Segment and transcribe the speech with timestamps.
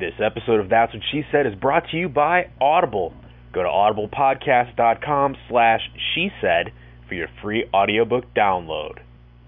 [0.00, 3.12] This episode of That's What She Said is brought to you by Audible.
[3.52, 5.80] Go to audiblepodcast.com slash
[6.14, 6.72] she said
[7.06, 9.00] for your free audiobook download.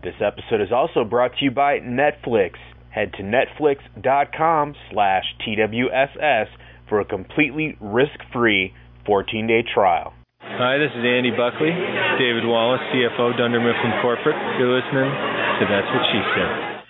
[0.04, 2.60] This episode is also brought to you by Netflix.
[2.90, 6.48] Head to netflix.com slash TWSS
[6.86, 8.74] for a completely risk-free
[9.08, 10.12] 14-day trial.
[10.42, 11.72] Hi, this is Andy Buckley,
[12.20, 14.36] David Wallace, CFO, Dunder Mifflin Corporate.
[14.60, 16.84] You're listening to That's What She Said.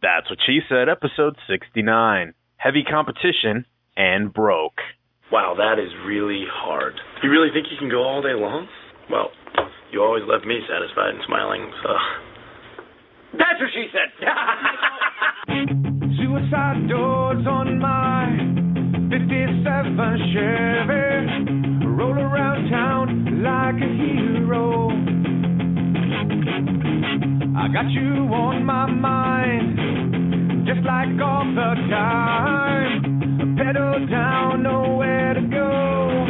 [0.00, 2.34] That's What She Said, episode 69.
[2.60, 3.64] Heavy competition
[3.96, 4.80] and broke.
[5.32, 6.92] Wow, that is really hard.
[7.22, 8.68] You really think you can go all day long?
[9.10, 9.30] Well,
[9.90, 11.88] you always left me satisfied and smiling, so.
[13.32, 14.10] That's what she said!
[16.20, 18.28] Suicide doors on my
[19.08, 21.86] 57 Chevy.
[21.86, 24.90] Roll around town like a hero.
[27.56, 29.78] I got you on my mind,
[30.72, 33.56] just like all the time.
[33.58, 36.26] Pedal down, nowhere to go.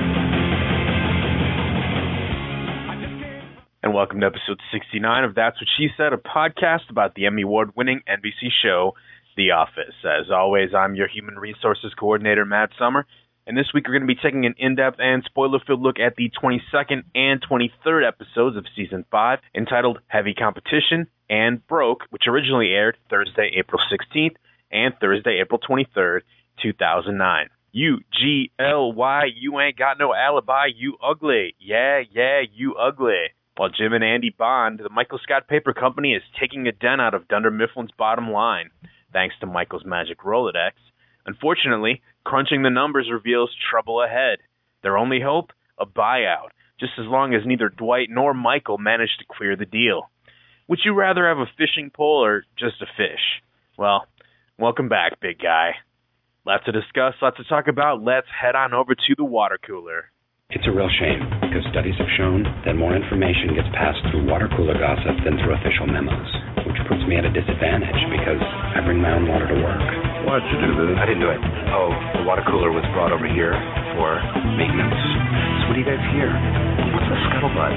[3.83, 7.43] And welcome to episode 69 of That's What She Said, a podcast about the Emmy
[7.43, 8.95] Award winning NBC show,
[9.37, 9.95] The Office.
[10.05, 13.07] As always, I'm your human resources coordinator, Matt Summer.
[13.51, 15.98] And this week we're going to be taking an in depth and spoiler filled look
[15.98, 22.28] at the 22nd and 23rd episodes of season 5, entitled Heavy Competition and Broke, which
[22.28, 24.37] originally aired Thursday, April 16th
[24.71, 26.21] and Thursday, April 23rd,
[26.62, 27.48] 2009.
[27.73, 31.56] U G L Y, you ain't got no alibi, you ugly.
[31.59, 33.34] Yeah, yeah, you ugly.
[33.56, 37.15] While Jim and Andy bond, the Michael Scott Paper Company is taking a dent out
[37.15, 38.71] of Dunder Mifflin's bottom line,
[39.12, 40.74] thanks to Michael's magic Rolodex.
[41.26, 44.38] Unfortunately, crunching the numbers reveals trouble ahead.
[44.82, 45.52] Their only hope?
[45.79, 50.10] A buyout, just as long as neither Dwight nor Michael manage to clear the deal.
[50.68, 53.43] Would you rather have a fishing pole or just a fish?
[53.77, 54.07] Well,
[54.59, 55.73] welcome back, big guy.
[56.46, 58.02] Lots to discuss, lots to talk about.
[58.02, 60.12] Let's head on over to the water cooler.
[60.51, 64.49] It's a real shame because studies have shown that more information gets passed through water
[64.56, 66.31] cooler gossip than through official memos,
[66.66, 70.09] which puts me at a disadvantage because I bring my own water to work.
[70.31, 70.95] Why'd you do this?
[70.95, 71.43] I didn't do it.
[71.75, 73.51] Oh, the water cooler was brought over here
[73.99, 74.15] for
[74.55, 74.95] maintenance.
[74.95, 76.31] So what do you guys hear?
[76.95, 77.75] What's the scuttlebutt?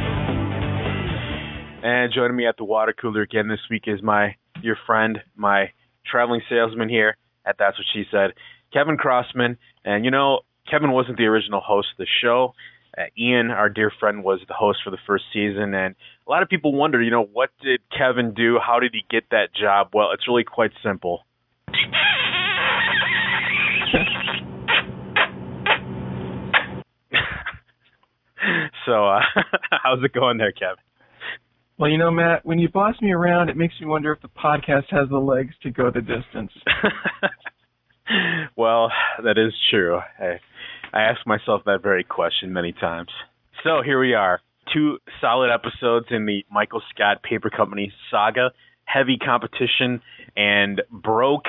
[1.82, 5.74] And joining me at the water cooler again this week is my your friend, my
[6.06, 8.38] traveling salesman here at That's What She Said,
[8.72, 9.58] Kevin Crossman.
[9.84, 12.54] And you know, Kevin wasn't the original host of the show.
[12.96, 15.96] Uh, Ian, our dear friend, was the host for the first season, and
[16.28, 18.60] a lot of people wonder, you know, what did Kevin do?
[18.64, 19.88] How did he get that job?
[19.96, 21.24] Well, it's really quite simple.
[28.86, 29.20] So, uh,
[29.84, 30.78] how's it going there, Kevin?
[31.78, 34.28] Well, you know, Matt, when you boss me around, it makes me wonder if the
[34.28, 36.52] podcast has the legs to go the distance.
[38.56, 38.92] well,
[39.24, 39.98] that is true.
[40.20, 40.40] I,
[40.94, 43.10] I ask myself that very question many times.
[43.64, 44.40] So here we are,
[44.74, 48.52] two solid episodes in the Michael Scott Paper Company saga,
[48.86, 50.02] heavy competition,
[50.36, 51.46] and broke.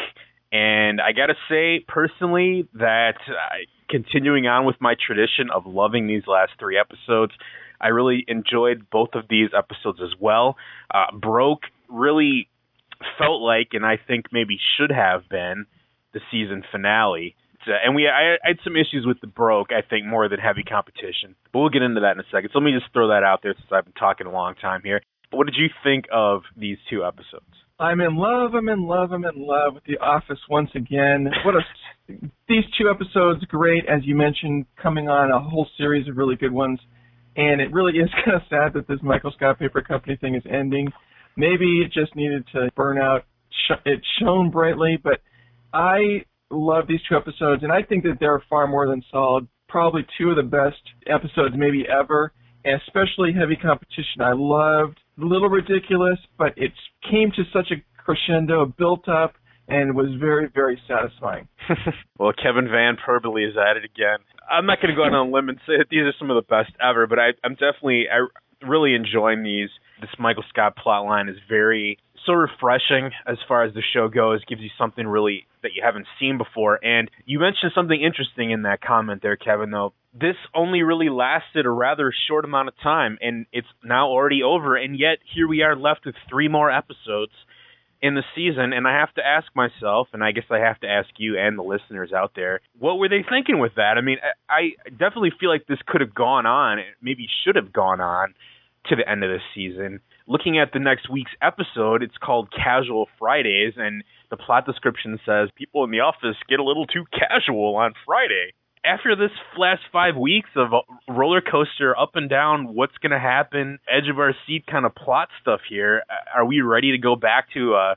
[0.54, 6.06] And I got to say, personally, that uh, continuing on with my tradition of loving
[6.06, 7.32] these last three episodes,
[7.80, 10.54] I really enjoyed both of these episodes as well.
[10.94, 12.48] Uh, broke really
[13.18, 15.66] felt like, and I think maybe should have been,
[16.12, 17.34] the season finale.
[17.66, 19.72] Uh, and we, I, I had some issues with the broke.
[19.72, 22.50] I think more than heavy competition, but we'll get into that in a second.
[22.52, 24.82] So let me just throw that out there since I've been talking a long time
[24.84, 25.02] here.
[25.32, 27.63] But what did you think of these two episodes?
[27.78, 28.54] I'm in love.
[28.54, 29.12] I'm in love.
[29.12, 31.28] I'm in love with The Office once again.
[31.44, 31.60] What a
[32.48, 36.52] these two episodes great, as you mentioned, coming on a whole series of really good
[36.52, 36.78] ones.
[37.36, 40.42] And it really is kind of sad that this Michael Scott Paper Company thing is
[40.48, 40.88] ending.
[41.36, 43.24] Maybe it just needed to burn out.
[43.86, 45.20] It shone brightly, but
[45.72, 49.48] I love these two episodes, and I think that they're far more than solid.
[49.68, 52.32] Probably two of the best episodes maybe ever,
[52.64, 54.20] especially Heavy Competition.
[54.20, 56.72] I loved a Little Ridiculous, but it
[57.10, 59.34] came to such a crescendo, built up,
[59.68, 61.48] and was very, very satisfying.
[62.18, 64.18] well, Kevin Van Perbally is at it again.
[64.50, 66.30] I'm not going to go out on a limb and say that these are some
[66.30, 68.26] of the best ever, but I, I'm definitely I
[68.66, 69.70] really enjoying these.
[70.00, 74.44] This Michael Scott plot line is very so refreshing as far as the show goes.
[74.44, 76.84] Gives you something really that you haven't seen before.
[76.84, 79.70] And you mentioned something interesting in that comment there, Kevin.
[79.70, 84.42] Though this only really lasted a rather short amount of time, and it's now already
[84.42, 84.76] over.
[84.76, 87.32] And yet here we are left with three more episodes
[88.04, 88.74] in the season.
[88.74, 91.58] And I have to ask myself, and I guess I have to ask you and
[91.58, 93.94] the listeners out there, what were they thinking with that?
[93.96, 94.18] I mean,
[94.48, 98.34] I, definitely feel like this could have gone on, maybe should have gone on
[98.86, 100.00] to the end of the season.
[100.26, 105.50] Looking at the next week's episode, it's called Casual Fridays, and the plot description says
[105.54, 108.54] people in the office get a little too casual on Friday.
[108.86, 110.70] After this last five weeks of
[111.08, 114.94] roller coaster up and down, what's going to happen, edge of our seat kind of
[114.94, 116.02] plot stuff here,
[116.34, 117.94] are we ready to go back to uh,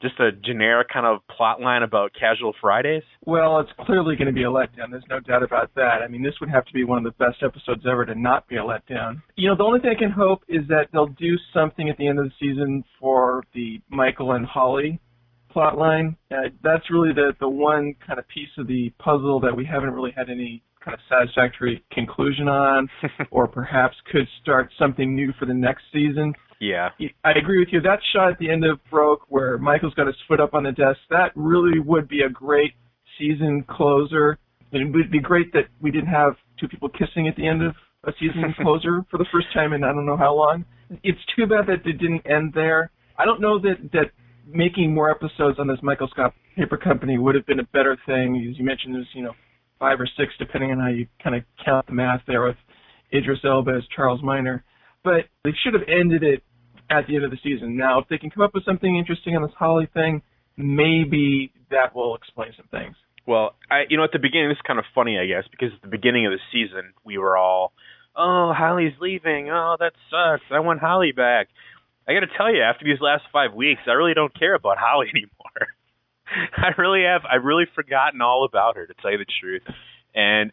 [0.00, 3.02] just a generic kind of plot line about casual Fridays?
[3.26, 4.90] Well, it's clearly going to be a letdown.
[4.90, 6.02] There's no doubt about that.
[6.04, 8.46] I mean, this would have to be one of the best episodes ever to not
[8.48, 9.22] be a letdown.
[9.36, 12.06] You know, the only thing I can hope is that they'll do something at the
[12.06, 15.00] end of the season for the Michael and Holly
[15.50, 16.16] plot line.
[16.30, 19.90] Uh, that's really the the one kind of piece of the puzzle that we haven't
[19.90, 22.88] really had any kind of satisfactory conclusion on,
[23.30, 26.32] or perhaps could start something new for the next season.
[26.60, 26.90] Yeah.
[27.24, 27.80] I agree with you.
[27.80, 30.72] That shot at the end of Broke where Michael's got his foot up on the
[30.72, 32.72] desk, that really would be a great
[33.18, 34.38] season closer.
[34.72, 37.74] It would be great that we didn't have two people kissing at the end of
[38.04, 40.64] a season closer for the first time in I don't know how long.
[41.02, 42.90] It's too bad that it didn't end there.
[43.18, 44.10] I don't know that that
[44.46, 48.48] making more episodes on this Michael Scott Paper Company would have been a better thing.
[48.50, 49.34] As you mentioned, there's you know
[49.78, 52.56] five or six depending on how you kind of count the math there with
[53.12, 54.64] Idris Elba as Charles Miner.
[55.04, 56.42] But they should have ended it
[56.90, 57.76] at the end of the season.
[57.76, 60.22] Now, if they can come up with something interesting on this Holly thing,
[60.56, 62.96] maybe that will explain some things.
[63.26, 65.68] Well, I you know at the beginning this is kind of funny I guess because
[65.74, 67.72] at the beginning of the season we were all,
[68.16, 71.48] oh Holly's leaving, oh that sucks, I want Holly back.
[72.08, 74.78] I got to tell you, after these last five weeks, I really don't care about
[74.80, 75.68] Holly anymore.
[76.56, 77.22] I really have.
[77.30, 79.62] I've really forgotten all about her, to tell you the truth.
[80.14, 80.52] And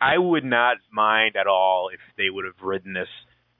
[0.00, 3.08] I would not mind at all if they would have written this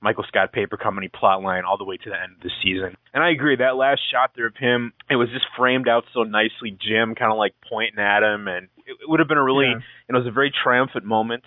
[0.05, 2.95] Michael Scott Paper Company plotline all the way to the end of the season.
[3.15, 6.25] And I agree that last shot there of him, it was just framed out so
[6.25, 6.77] nicely.
[6.77, 9.73] Jim kind of like pointing at him, and it, it would have been a really,
[9.73, 9.81] yeah.
[10.07, 11.45] you know, it was a very triumphant moment.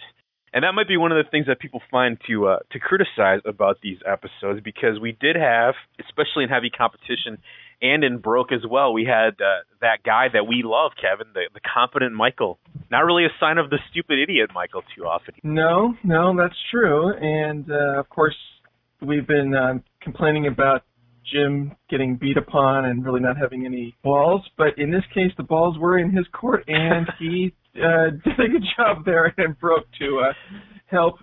[0.53, 3.41] And that might be one of the things that people find to uh, to criticize
[3.45, 7.37] about these episodes because we did have, especially in heavy competition
[7.81, 11.49] and in Broke as well, we had uh, that guy that we love, Kevin, the
[11.53, 12.59] the confident Michael.
[12.89, 15.35] Not really a sign of the stupid idiot Michael too often.
[15.43, 17.13] No, no, that's true.
[17.13, 18.35] And uh, of course,
[19.01, 20.83] we've been uh, complaining about
[21.31, 24.41] Jim getting beat upon and really not having any balls.
[24.57, 28.49] But in this case, the balls were in his court, and he uh, did a
[28.49, 30.33] good job there and broke to uh,
[30.87, 31.15] help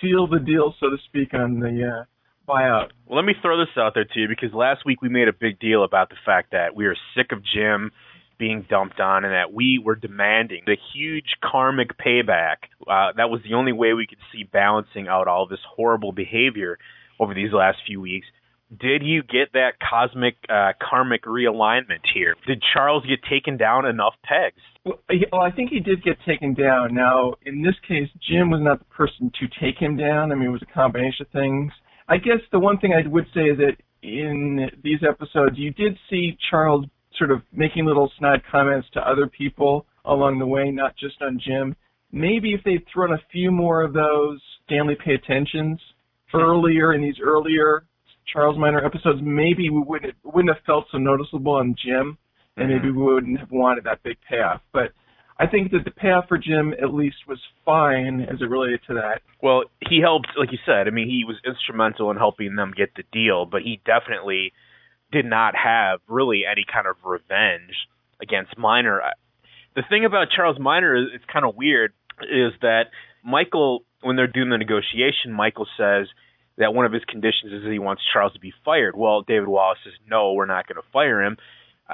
[0.00, 2.04] seal the deal, so to speak, on the uh,
[2.48, 2.90] buyout.
[3.06, 5.32] Well, let me throw this out there to you because last week we made a
[5.32, 7.90] big deal about the fact that we are sick of Jim
[8.38, 12.56] being dumped on and that we were demanding the huge karmic payback.
[12.82, 16.78] Uh, that was the only way we could see balancing out all this horrible behavior
[17.20, 18.26] over these last few weeks.
[18.70, 22.34] Did you get that cosmic uh, karmic realignment here?
[22.46, 24.60] Did Charles get taken down enough pegs?
[24.84, 25.00] Well,
[25.32, 26.94] well, I think he did get taken down.
[26.94, 30.32] Now, in this case, Jim was not the person to take him down.
[30.32, 31.72] I mean, it was a combination of things.
[32.08, 35.98] I guess the one thing I would say is that in these episodes, you did
[36.08, 40.96] see Charles sort of making little snide comments to other people along the way, not
[40.96, 41.76] just on Jim.
[42.12, 45.78] Maybe if they'd thrown a few more of those Stanley pay attentions
[46.32, 47.84] earlier in these earlier
[48.32, 52.16] Charles Miner episodes, maybe we wouldn't wouldn't have felt so noticeable on Jim,
[52.56, 54.60] and maybe we wouldn't have wanted that big payoff.
[54.72, 54.92] But
[55.40, 58.94] I think that the payoff for Jim at least was fine as it related to
[58.94, 59.22] that.
[59.40, 60.88] Well, he helped, like you said.
[60.88, 64.52] I mean, he was instrumental in helping them get the deal, but he definitely
[65.12, 67.86] did not have really any kind of revenge
[68.20, 69.00] against Miner.
[69.76, 71.92] The thing about Charles Miner is it's kind of weird
[72.22, 72.86] is that
[73.24, 76.08] Michael, when they're doing the negotiation, Michael says
[76.56, 78.96] that one of his conditions is that he wants Charles to be fired.
[78.96, 81.36] Well, David Wallace says, no, we're not going to fire him.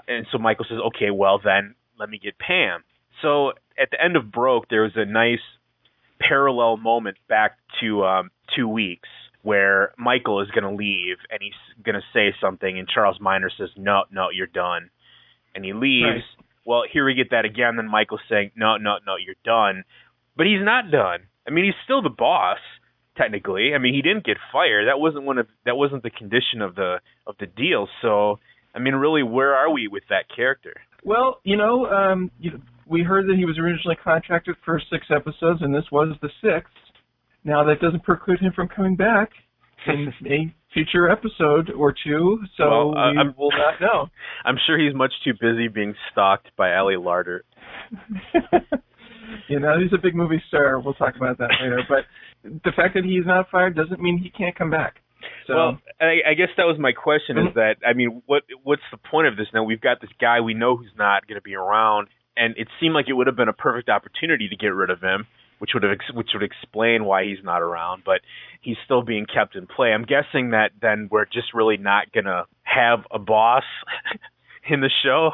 [0.08, 2.82] And so Michael says, okay, well, then let me get Pam.
[3.22, 5.40] So at the end of Broke, there was a nice
[6.20, 9.08] parallel moment back to um, two weeks
[9.42, 13.50] where Michael is going to leave and he's going to say something, and Charles Miner
[13.58, 14.90] says, no, no, you're done.
[15.54, 16.04] And he leaves.
[16.04, 16.44] Right.
[16.64, 17.76] Well, here we get that again.
[17.76, 19.84] Then Michael's saying, no, no, no, you're done.
[20.36, 21.28] But he's not done.
[21.46, 22.58] I mean, he's still the boss
[23.16, 23.72] technically.
[23.74, 24.88] I mean, he didn't get fired.
[24.88, 27.88] That wasn't one of that wasn't the condition of the of the deal.
[28.02, 28.40] So,
[28.74, 30.74] I mean, really, where are we with that character?
[31.04, 35.60] Well, you know, um, you, we heard that he was originally contracted for six episodes,
[35.62, 36.72] and this was the sixth.
[37.44, 39.30] Now, that doesn't preclude him from coming back
[39.86, 44.08] in a future episode or two, so well, uh, we I'm, will not know.
[44.44, 47.40] I'm sure he's much too busy being stalked by Ali Larter.
[49.48, 50.80] you know, he's a big movie star.
[50.80, 51.82] We'll talk about that later.
[51.88, 52.04] But
[52.42, 54.96] the fact that he's not fired doesn't mean he can't come back.
[55.46, 57.58] So, well, I, I guess that was my question: is mm-hmm.
[57.58, 59.46] that I mean, what what's the point of this?
[59.54, 62.68] Now we've got this guy we know who's not going to be around, and it
[62.80, 65.26] seemed like it would have been a perfect opportunity to get rid of him,
[65.58, 68.02] which would have ex- which would explain why he's not around.
[68.04, 68.20] But
[68.60, 69.92] he's still being kept in play.
[69.92, 73.64] I'm guessing that then we're just really not to have a boss
[74.68, 75.30] in the show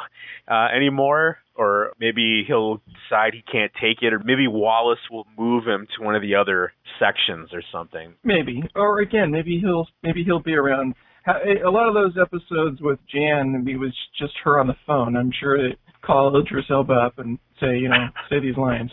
[0.51, 5.67] uh, anymore, or maybe he'll decide he can't take it, or maybe Wallace will move
[5.67, 8.15] him to one of the other sections or something.
[8.25, 10.95] Maybe, or again, maybe he'll maybe he'll be around.
[11.27, 15.17] A lot of those episodes with Jan, it was just her on the phone.
[15.17, 18.91] I'm sure that call Idris Elba up and say, you know, say these lines.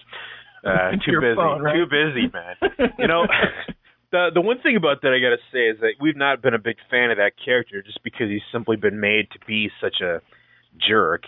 [0.65, 1.75] Uh, too busy, phone, right?
[1.75, 2.91] too busy, man.
[2.99, 3.25] you know,
[4.11, 6.53] the the one thing about that I got to say is that we've not been
[6.53, 10.01] a big fan of that character just because he's simply been made to be such
[10.01, 10.19] a
[10.87, 11.23] jerk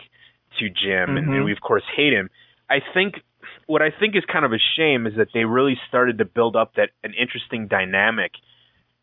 [0.60, 1.46] to Jim, and, and Mhm.
[1.46, 2.30] we of course hate him.
[2.70, 3.22] I think
[3.68, 6.56] what I think is kind of a shame is that they really started to build
[6.56, 8.32] up that an interesting dynamic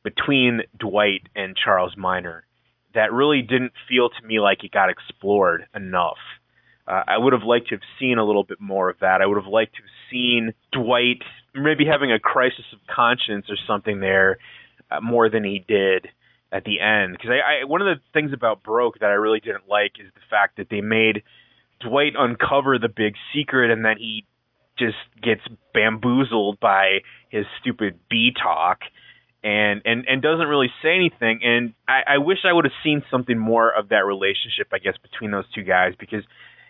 [0.02, 2.45] between Dwight and Charles Miner
[2.95, 6.18] that really didn't feel to me like it got explored enough.
[6.86, 9.20] Uh, I would have liked to have seen a little bit more of that.
[9.20, 11.22] I would have liked to have seen Dwight
[11.54, 14.38] maybe having a crisis of conscience or something there
[14.90, 16.08] uh, more than he did
[16.52, 17.12] at the end.
[17.12, 20.12] Because I, I, one of the things about Broke that I really didn't like is
[20.14, 21.22] the fact that they made
[21.80, 24.24] Dwight uncover the big secret and then he
[24.78, 25.40] just gets
[25.74, 26.98] bamboozled by
[27.30, 28.80] his stupid B talk
[29.42, 31.40] and and and doesn't really say anything.
[31.42, 34.94] And I, I wish I would have seen something more of that relationship, I guess,
[35.02, 36.24] between those two guys because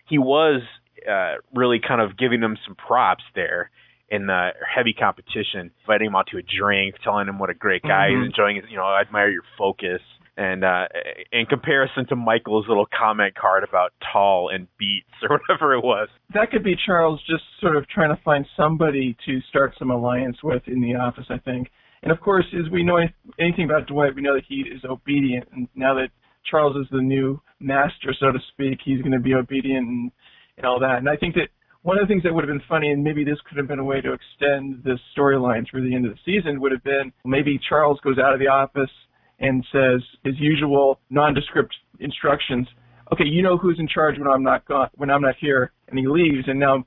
[0.08, 0.62] he was
[1.10, 3.70] uh, really kind of giving them some props there
[4.08, 7.82] in the heavy competition, inviting him out to a drink, telling him what a great
[7.82, 8.18] guy Mhm.
[8.20, 8.56] he's enjoying.
[8.56, 10.00] His, you know, I admire your focus.
[10.38, 10.86] And uh,
[11.32, 16.08] in comparison to Michael's little comment card about tall and beats or whatever it was,
[16.34, 20.42] That could be Charles just sort of trying to find somebody to start some alliance
[20.44, 21.70] with in the office, I think.
[22.02, 22.98] And of course, as we know
[23.40, 25.48] anything about Dwight, we know that he is obedient.
[25.52, 26.10] And now that
[26.50, 30.12] Charles is the new master, so to speak, he's going to be obedient and,
[30.56, 30.98] and all that.
[30.98, 31.48] And I think that
[31.82, 33.78] one of the things that would have been funny, and maybe this could have been
[33.78, 37.12] a way to extend this storyline through the end of the season, would have been
[37.24, 38.90] maybe Charles goes out of the office
[39.38, 42.66] and says his usual nondescript instructions.
[43.12, 45.98] Okay, you know who's in charge when I'm not gone, when I'm not here, and
[45.98, 46.84] he leaves, and now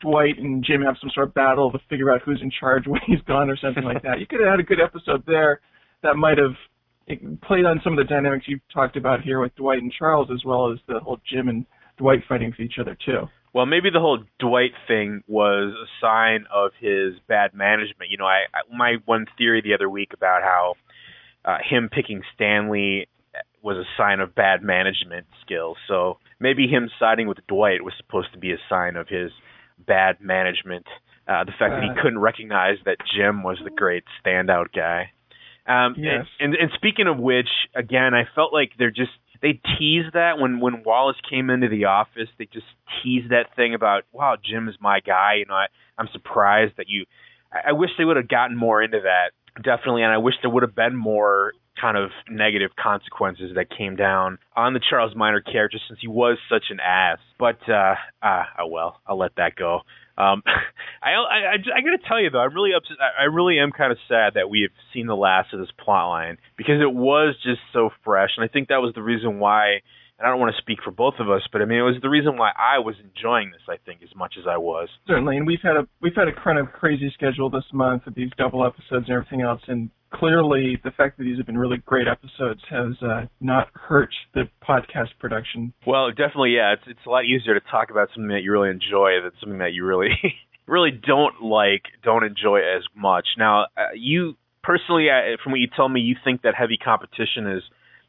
[0.00, 3.00] Dwight and Jim have some sort of battle to figure out who's in charge when
[3.06, 4.18] he's gone or something like that.
[4.18, 5.60] You could have had a good episode there
[6.02, 6.56] that might have
[7.10, 10.28] it played on some of the dynamics you've talked about here with Dwight and Charles,
[10.32, 11.66] as well as the whole Jim and
[11.98, 13.28] Dwight fighting for each other too.
[13.52, 18.10] Well, maybe the whole Dwight thing was a sign of his bad management.
[18.10, 20.74] You know, I, I my one theory the other week about how
[21.44, 23.08] uh, him picking Stanley
[23.62, 25.76] was a sign of bad management skills.
[25.88, 29.30] So maybe him siding with Dwight was supposed to be a sign of his
[29.86, 30.86] bad management.
[31.28, 35.12] Uh, the fact that he Uh, couldn't recognize that Jim was the great standout guy.
[35.66, 36.26] Um, Yes.
[36.38, 39.12] and, and and speaking of which, again, I felt like they're just
[39.42, 42.28] they teased that when when Wallace came into the office.
[42.38, 42.66] They just
[43.02, 45.36] teased that thing about wow, Jim is my guy.
[45.38, 45.66] You know, I,
[45.98, 47.04] I'm surprised that you.
[47.52, 50.50] I, I wish they would have gotten more into that definitely, and I wish there
[50.50, 55.40] would have been more kind of negative consequences that came down on the Charles Miner
[55.40, 57.18] character since he was such an ass.
[57.38, 59.80] But uh, ah, oh well, I'll let that go.
[60.20, 60.42] Um,
[61.02, 62.96] I, I, I, I got to tell you though, I'm really upset.
[63.00, 65.70] I I really am kind of sad that we have seen the last of this
[65.82, 69.38] plot line because it was just so fresh, and I think that was the reason
[69.38, 69.80] why.
[70.20, 71.96] And I don't want to speak for both of us, but I mean, it was
[72.02, 73.62] the reason why I was enjoying this.
[73.68, 74.90] I think as much as I was.
[75.06, 78.14] Certainly, and we've had a we've had a kind of crazy schedule this month with
[78.14, 81.78] these double episodes and everything else, and clearly the fact that these have been really
[81.78, 85.72] great episodes has uh, not hurt the podcast production.
[85.86, 86.74] Well, definitely, yeah.
[86.74, 89.60] It's it's a lot easier to talk about something that you really enjoy than something
[89.60, 90.10] that you really
[90.66, 93.26] really don't like, don't enjoy as much.
[93.38, 97.46] Now, uh, you personally, uh, from what you tell me, you think that Heavy Competition
[97.46, 97.62] is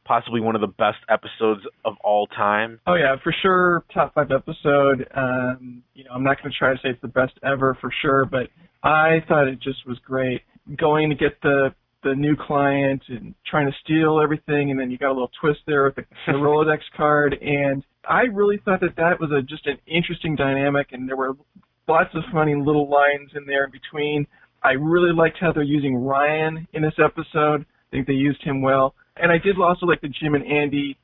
[0.06, 2.80] possibly one of the best episodes of all time.
[2.88, 5.08] Oh yeah, for sure, top five episode.
[5.16, 7.92] Um, you know, I'm not going to try to say it's the best ever for
[8.02, 8.48] sure, but
[8.84, 10.42] I thought it just was great.
[10.78, 14.98] Going to get the the new client and trying to steal everything, and then you
[14.98, 18.96] got a little twist there with the, the Rolodex card, and I really thought that
[18.98, 21.36] that was a just an interesting dynamic, and there were
[21.88, 24.26] lots of funny little lines in there in between.
[24.64, 27.62] I really liked how they're using Ryan in this episode.
[27.62, 30.98] I think they used him well, and I did also like the Jim and Andy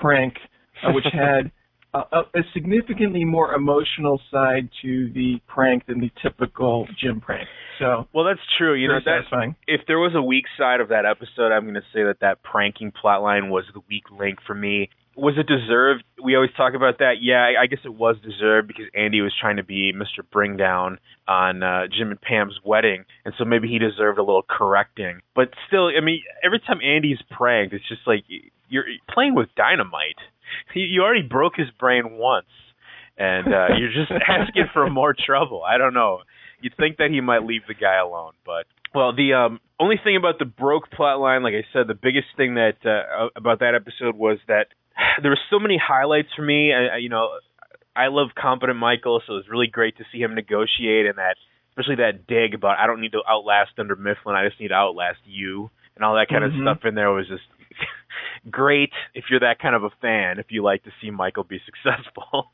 [0.00, 0.34] prank,
[0.82, 1.50] uh, which had
[1.94, 7.48] a, a, significantly more emotional side to the prank than the typical Jim prank.
[7.78, 8.74] So Well, that's true.
[8.74, 9.28] You know, very that
[9.66, 12.42] if there was a weak side of that episode, I'm going to say that that
[12.42, 14.90] pranking plotline was the weak link for me.
[15.16, 16.04] Was it deserved?
[16.22, 17.14] We always talk about that.
[17.20, 20.24] Yeah, I, I guess it was deserved because Andy was trying to be Mr.
[20.30, 24.44] Bring Down on uh, Jim and Pam's wedding, and so maybe he deserved a little
[24.48, 25.20] correcting.
[25.34, 28.24] But still, I mean, every time Andy's pranked, it's just like
[28.68, 30.18] you're playing with dynamite.
[30.74, 32.50] You, you already broke his brain once,
[33.16, 35.62] and uh, you're just asking for more trouble.
[35.62, 36.20] I don't know.
[36.60, 40.16] You'd think that he might leave the guy alone, but well, the um, only thing
[40.16, 43.74] about the broke plot line, like I said, the biggest thing that uh, about that
[43.74, 44.68] episode was that
[45.22, 46.72] there were so many highlights for me.
[46.72, 47.28] I, you know,
[47.96, 51.36] I love competent Michael, so it was really great to see him negotiate and that,
[51.70, 54.74] especially that dig about I don't need to outlast Dunder Mifflin, I just need to
[54.74, 56.54] outlast you, and all that kind Mhm.
[56.54, 57.44] of stuff in there was just
[58.50, 60.38] great if you're that kind of a fan.
[60.38, 62.50] If you like to see Michael be successful,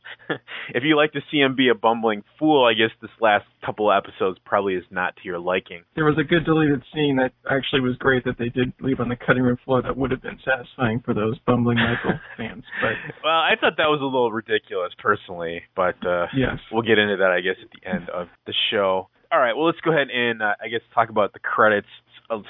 [0.75, 3.91] if you like to see him be a bumbling fool, I guess this last couple
[3.91, 5.83] of episodes probably is not to your liking.
[5.95, 9.09] There was a good deleted scene that actually was great that they did leave on
[9.09, 12.65] the cutting room floor that would have been satisfying for those bumbling Michael fans.
[12.81, 12.93] But
[13.25, 17.17] Well, I thought that was a little ridiculous personally, but uh yes, we'll get into
[17.19, 19.09] that I guess at the end of the show.
[19.33, 21.89] All right, well let's go ahead and uh, I guess talk about the credits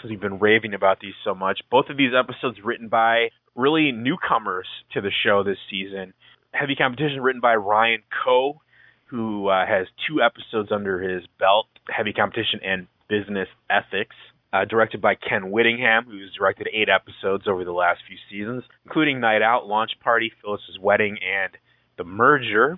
[0.08, 1.60] we've been raving about these so much.
[1.70, 6.14] Both of these episodes written by really newcomers to the show this season.
[6.52, 8.60] Heavy Competition written by Ryan Koh,
[9.06, 14.16] who uh, has two episodes under his belt, Heavy Competition and Business Ethics.
[14.52, 19.20] Uh, directed by Ken Whittingham, who's directed eight episodes over the last few seasons, including
[19.20, 21.56] Night Out, Launch Party, Phyllis's Wedding, and
[21.96, 22.76] The Merger.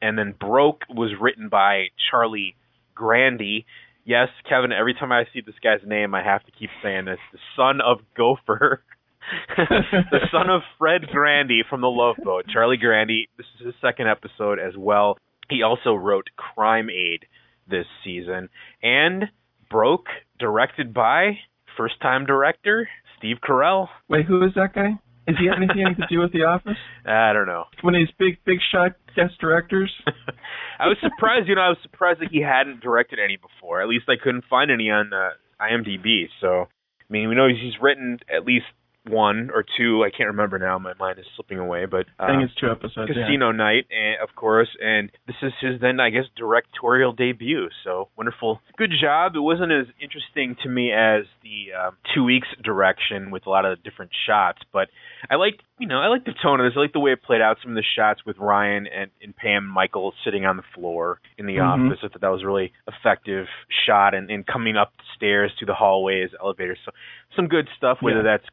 [0.00, 2.54] And then Broke was written by Charlie
[2.94, 3.66] Grandy.
[4.08, 7.18] Yes, Kevin, every time I see this guy's name, I have to keep saying this.
[7.30, 8.82] The son of Gopher.
[9.58, 12.46] the son of Fred Grandy from The Love Boat.
[12.50, 13.28] Charlie Grandy.
[13.36, 15.18] This is his second episode as well.
[15.50, 17.26] He also wrote Crime Aid
[17.68, 18.48] this season.
[18.82, 19.24] And
[19.70, 20.06] Broke,
[20.38, 21.40] directed by
[21.76, 22.88] first time director
[23.18, 23.88] Steve Carell.
[24.08, 24.92] wait, who is that guy?
[25.28, 26.80] Is he have anything to do with The Office?
[27.06, 27.64] I don't know.
[27.82, 29.92] One of these big, big shot guest directors.
[30.80, 33.82] I was surprised, you know, I was surprised that he hadn't directed any before.
[33.82, 36.32] At least I couldn't find any on uh, IMDb.
[36.40, 38.66] So, I mean, we know he's written at least
[39.08, 40.04] one or two.
[40.04, 40.78] I can't remember now.
[40.78, 41.86] My mind is slipping away.
[41.86, 43.10] But uh, I think it's two episodes.
[43.14, 43.24] yeah.
[43.26, 47.68] Casino Night, and, of course, and this is his then, I guess, directorial debut.
[47.84, 49.32] So wonderful, good job.
[49.36, 53.64] It wasn't as interesting to me as the um, two weeks direction with a lot
[53.64, 54.88] of different shots, but
[55.30, 56.74] I liked, you know, I liked the tone of this.
[56.76, 57.56] I liked the way it played out.
[57.62, 61.46] Some of the shots with Ryan and, and Pam Michael sitting on the floor in
[61.46, 61.88] the Mhm.
[61.88, 61.98] office.
[62.02, 63.46] I thought that was a really effective
[63.86, 66.78] shot, and, and coming up the stairs to the hallways, elevators.
[66.84, 66.92] So
[67.36, 67.98] some good stuff.
[68.00, 68.36] Whether Yeah.
[68.38, 68.48] that's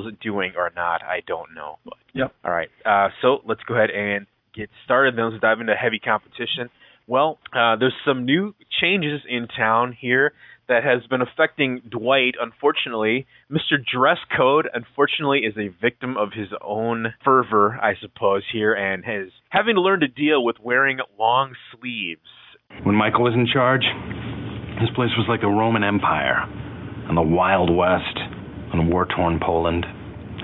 [0.00, 1.78] Carell's doing or not, I don't know.
[1.84, 2.34] But Yep.
[2.44, 2.68] all right.
[2.84, 5.16] Uh, so let's go ahead and get started.
[5.16, 6.70] Then let's dive into heavy competition.
[7.06, 10.32] Well, uh, there's some new changes in town here
[10.68, 12.34] that has been affecting Dwight.
[12.40, 13.76] Unfortunately, Mr.
[13.84, 19.28] Dress Code, unfortunately, is a victim of his own fervor, I suppose, here, and has
[19.50, 22.20] having to learn to deal with wearing long sleeves.
[22.84, 23.82] When Michael was in charge,
[24.80, 26.44] this place was like the Roman Empire
[27.08, 28.16] and the Wild West
[28.72, 29.84] and war torn Poland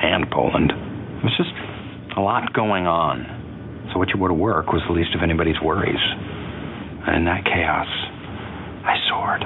[0.02, 0.70] and Poland.
[0.72, 1.54] It was just
[2.16, 3.90] a lot going on.
[3.92, 6.00] So what you wore to work was the least of anybody's worries.
[7.08, 7.88] And in that chaos,
[8.84, 9.42] I soared.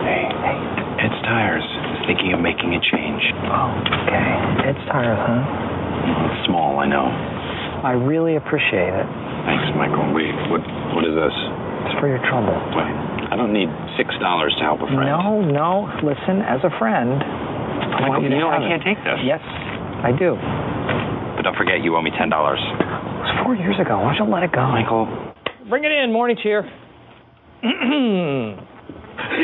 [0.00, 0.58] Hey, hey,
[1.04, 1.62] it's Tires.
[1.62, 3.22] is thinking of making a change.
[3.46, 3.76] Oh,
[4.08, 4.72] okay.
[4.72, 5.44] It's tires, huh?
[6.32, 7.06] It's small, I know.
[7.84, 9.06] I really appreciate it.
[9.44, 10.08] Thanks, Michael.
[10.16, 10.64] Wait, what?
[10.96, 11.36] What is this?
[11.84, 12.56] It's for your trouble.
[12.72, 12.88] Wait,
[13.28, 13.68] I don't need
[14.00, 15.04] six dollars to help a friend.
[15.04, 15.68] No, no.
[16.00, 17.20] Listen, as a friend,
[17.80, 18.86] I want you to you know I can't it.
[18.86, 19.18] take this.
[19.24, 19.40] Yes,
[20.04, 20.36] I do.
[21.36, 22.60] But don't forget, you owe me ten dollars.
[22.60, 23.98] It was four years ago.
[23.98, 24.66] Why don't you let it go?
[24.70, 25.06] Michael.
[25.68, 26.62] Bring it in, morning cheer.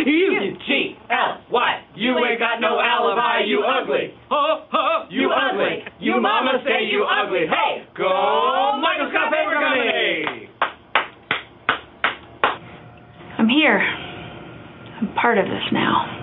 [0.06, 1.70] E-G-L-Y.
[1.96, 4.12] You ain't got no alibi, you ugly.
[4.28, 5.84] Huh, huh, you ugly.
[5.98, 7.46] You mama say you ugly.
[7.48, 10.48] Hey, go Michael Scott Paper Company.
[13.38, 13.80] I'm here.
[13.80, 16.19] I'm part of this now.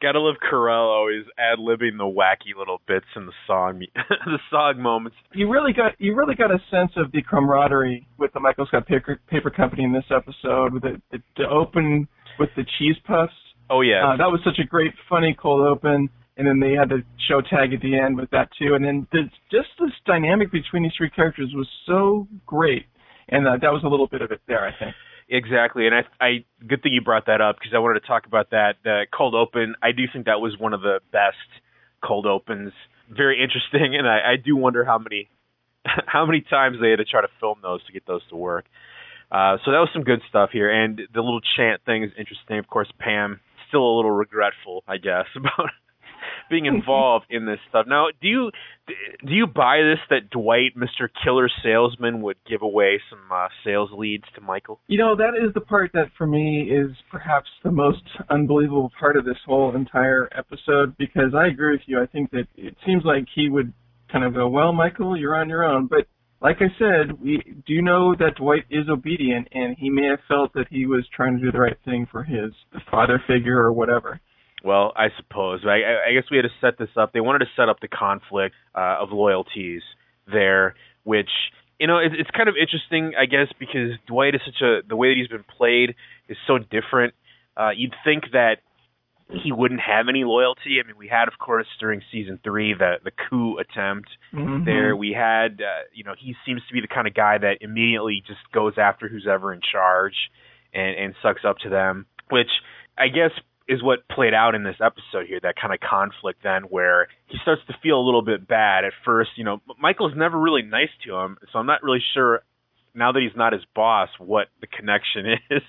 [0.00, 4.80] Gotta love Carell always ad libbing the wacky little bits in the song, the song
[4.80, 5.16] moments.
[5.32, 8.86] you really got you really got a sense of the camaraderie with the Michael Scott
[8.86, 12.06] Paper, Paper Company in this episode with the, the, the open
[12.38, 13.32] with the cheese puffs.
[13.70, 16.88] Oh yeah, Uh, that was such a great, funny cold open, and then they had
[16.90, 18.74] the show tag at the end with that too.
[18.74, 22.84] And then the, just this dynamic between these three characters was so great,
[23.30, 24.94] and uh, that was a little bit of it there, I think.
[25.28, 28.26] Exactly, and I, I good thing you brought that up because I wanted to talk
[28.26, 28.74] about that.
[28.84, 31.36] The cold open, I do think that was one of the best
[32.04, 32.72] cold opens.
[33.10, 35.28] Very interesting, and I, I do wonder how many
[36.06, 38.66] how many times they had to try to film those to get those to work.
[39.32, 42.58] Uh, so that was some good stuff here, and the little chant thing is interesting.
[42.58, 45.70] Of course, Pam still a little regretful, I guess, about
[46.48, 47.86] being involved in this stuff.
[47.88, 48.50] Now, do you
[48.86, 51.08] do you buy this that Dwight, Mr.
[51.24, 54.80] Killer Salesman, would give away some uh, sales leads to Michael?
[54.86, 59.16] You know, that is the part that for me is perhaps the most unbelievable part
[59.16, 62.00] of this whole entire episode because I agree with you.
[62.00, 63.72] I think that it seems like he would
[64.10, 65.86] kind of go, well, Michael, you're on your own.
[65.86, 66.06] But
[66.40, 70.52] like I said, we do know that Dwight is obedient and he may have felt
[70.54, 72.52] that he was trying to do the right thing for his
[72.90, 74.20] father figure or whatever.
[74.64, 75.60] Well, I suppose.
[75.64, 77.12] I, I guess we had to set this up.
[77.12, 79.82] They wanted to set up the conflict uh, of loyalties
[80.30, 81.30] there, which
[81.78, 84.96] you know it, it's kind of interesting, I guess, because Dwight is such a the
[84.96, 85.94] way that he's been played
[86.28, 87.14] is so different.
[87.56, 88.56] Uh, you'd think that
[89.28, 90.78] he wouldn't have any loyalty.
[90.82, 94.08] I mean, we had, of course, during season three the the coup attempt.
[94.32, 94.64] Mhm.
[94.64, 97.58] There, we had, uh, you know, he seems to be the kind of guy that
[97.60, 100.14] immediately just goes after who's ever in charge
[100.72, 102.50] and and sucks up to them, which
[102.96, 103.32] I guess
[103.68, 105.40] is what played out in this episode here.
[105.42, 108.92] That kind of conflict then, where he starts to feel a little bit bad at
[109.04, 109.30] first.
[109.36, 112.42] You know, Michael's never really nice to him, so I'm not really sure
[112.94, 115.62] now that he's not his boss what the connection is.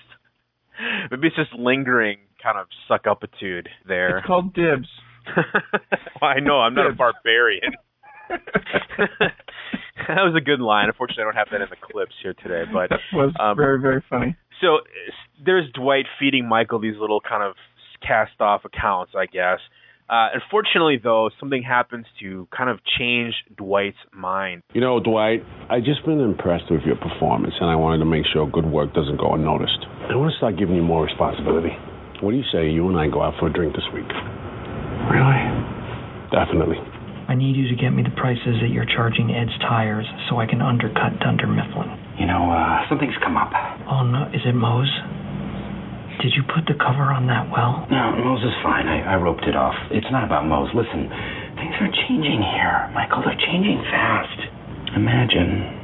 [1.10, 4.18] Maybe it's just lingering kind of suck upitude there.
[4.18, 4.86] It's called dibs.
[6.22, 7.72] well, I know I'm not a barbarian.
[10.08, 10.86] that was a good line.
[10.88, 13.80] Unfortunately, I don't have that in the clips here today, but That was um, very,
[13.80, 14.36] very funny.
[14.60, 14.78] so
[15.44, 17.54] there's Dwight feeding Michael these little kind of
[18.00, 19.60] cast off accounts, I guess.
[20.08, 24.62] Uh, unfortunately, though, something happens to kind of change Dwight's mind.
[24.72, 28.24] You know, Dwight, I just been impressed with your performance, and I wanted to make
[28.32, 29.84] sure good work doesn't go unnoticed.
[30.08, 31.76] I want to start giving you more responsibility.
[32.24, 34.08] What do you say you and I go out for a drink this week?
[35.12, 35.40] Really?
[36.32, 36.80] Definitely.
[37.28, 40.48] I need you to get me the prices that you're charging Ed's tires so I
[40.48, 41.92] can undercut Dunder Mifflin.
[42.16, 43.52] You know, uh, something's come up.
[43.84, 44.88] Oh no, is it Mose?
[46.18, 47.86] Did you put the cover on that well?
[47.94, 48.90] No, Mose is fine.
[48.90, 49.74] I, I roped it off.
[49.94, 50.66] It's not about Mose.
[50.74, 51.06] Listen,
[51.54, 53.22] things are changing here, Michael.
[53.22, 54.98] They're changing fast.
[54.98, 55.78] Imagine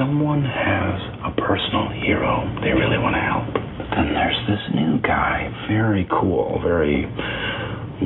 [0.00, 0.96] someone has
[1.28, 3.44] a personal hero they really want to help.
[3.76, 7.04] But then there's this new guy, very cool, very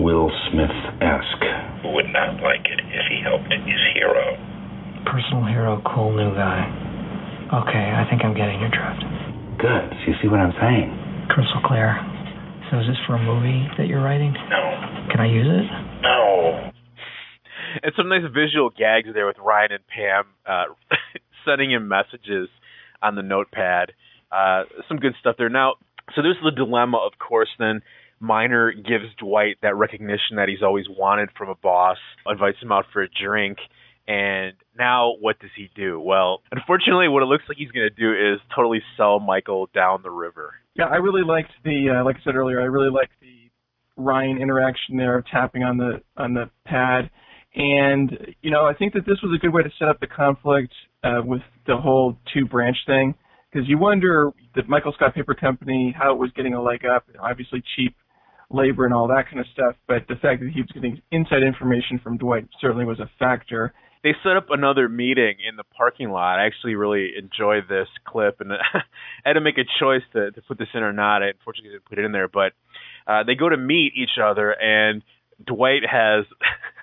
[0.02, 1.46] Will Smith esque.
[1.86, 4.34] Who would not like it if he helped his hero?
[5.06, 6.66] Personal hero, cool new guy.
[7.54, 9.06] Okay, I think I'm getting your drift.
[9.62, 9.86] Good.
[10.02, 11.07] So you see what I'm saying?
[11.28, 11.96] Crystal clear.
[12.70, 14.32] So is this for a movie that you're writing?
[14.50, 15.08] No.
[15.10, 15.66] Can I use it?
[16.02, 16.70] No.
[17.82, 20.74] and some nice visual gags there with Ryan and Pam uh,
[21.44, 22.48] sending him messages
[23.02, 23.92] on the notepad.
[24.30, 25.48] Uh, some good stuff there.
[25.48, 25.74] Now,
[26.14, 27.48] so there's the dilemma, of course.
[27.58, 27.80] Then
[28.20, 32.86] Miner gives Dwight that recognition that he's always wanted from a boss, invites him out
[32.92, 33.58] for a drink,
[34.06, 36.00] and now what does he do?
[36.00, 40.00] Well, unfortunately, what it looks like he's going to do is totally sell Michael down
[40.02, 40.54] the river.
[40.78, 43.50] Yeah, I really liked the uh, like I said earlier, I really liked the
[43.96, 47.10] Ryan interaction there of tapping on the on the pad.
[47.56, 50.06] And you know, I think that this was a good way to set up the
[50.06, 53.14] conflict uh, with the whole two branch thing
[53.52, 57.04] because you wonder that Michael Scott Paper Company how it was getting a leg up,
[57.20, 57.94] obviously cheap
[58.50, 61.42] labor and all that kind of stuff, but the fact that he was getting inside
[61.42, 63.74] information from Dwight certainly was a factor.
[64.02, 66.38] They set up another meeting in the parking lot.
[66.38, 68.80] I actually really enjoyed this clip, and I
[69.24, 71.22] had to make a choice to, to put this in or not.
[71.22, 72.52] I unfortunately didn't put it in there, but
[73.06, 75.02] uh, they go to meet each other, and
[75.44, 76.24] Dwight has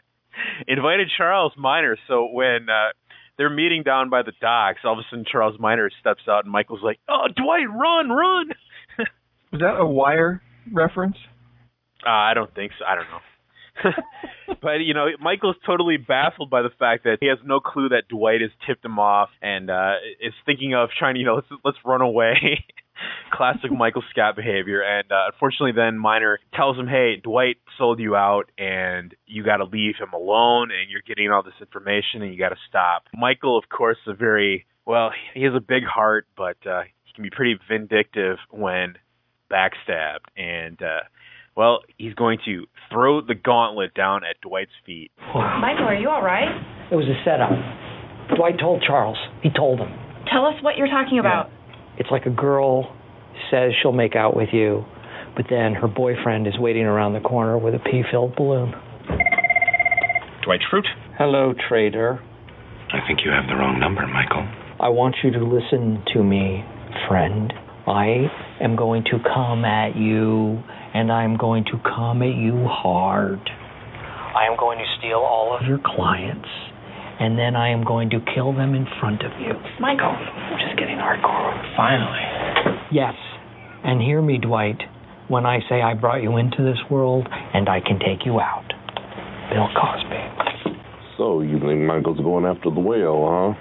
[0.68, 1.98] invited Charles Miner.
[2.08, 2.92] So when uh,
[3.38, 6.52] they're meeting down by the docks, all of a sudden Charles Miner steps out, and
[6.52, 8.50] Michael's like, "Oh, Dwight, run, run!"
[9.52, 11.18] Was that a wire reference?
[12.06, 12.86] Uh, I don't think so.
[12.86, 13.20] I don't know.
[14.62, 18.08] but you know, Michael's totally baffled by the fact that he has no clue that
[18.10, 21.48] Dwight has tipped him off and uh is thinking of trying to, you know, let's
[21.64, 22.66] let's run away.
[23.34, 24.82] Classic Michael Scott behavior.
[24.82, 29.58] And uh, unfortunately, then Miner tells him, "Hey, Dwight sold you out, and you got
[29.58, 33.04] to leave him alone, and you're getting all this information, and you got to stop."
[33.14, 35.12] Michael, of course, is a very well.
[35.34, 38.96] He has a big heart, but uh, he can be pretty vindictive when
[39.52, 41.02] backstabbed, and uh,
[41.56, 45.12] well, he's going to throw the gauntlet down at Dwight's feet.
[45.34, 46.50] Michael, are you all right?
[46.92, 47.52] It was a setup.
[48.36, 49.18] Dwight told Charles.
[49.42, 49.90] He told him.
[50.32, 51.50] Tell us what you're talking about.
[51.98, 52.96] It's like a girl
[53.52, 54.84] says she'll make out with you,
[55.36, 58.74] but then her boyfriend is waiting around the corner with a pea-filled balloon.
[60.44, 60.88] Dwight Schrute.
[61.18, 62.20] Hello, trader.
[62.92, 64.48] I think you have the wrong number, Michael.
[64.80, 66.64] I want you to listen to me,
[67.08, 67.54] friend.
[67.88, 68.28] I
[68.62, 70.62] am going to come at you,
[70.96, 73.44] and I'm going to come at you hard.
[73.44, 76.48] I am going to steal all of your clients,
[77.20, 79.52] and then I am going to kill them in front of you.
[79.82, 80.16] Michael.
[80.16, 81.52] I'm just getting hardcore.
[81.76, 82.80] Finally.
[82.94, 83.14] Yes.
[83.84, 84.80] And hear me, Dwight,
[85.28, 88.72] when I say I brought you into this world and I can take you out.
[89.52, 90.80] Bill Cosby.
[91.18, 93.60] So, you think Michael's going after the whale, huh?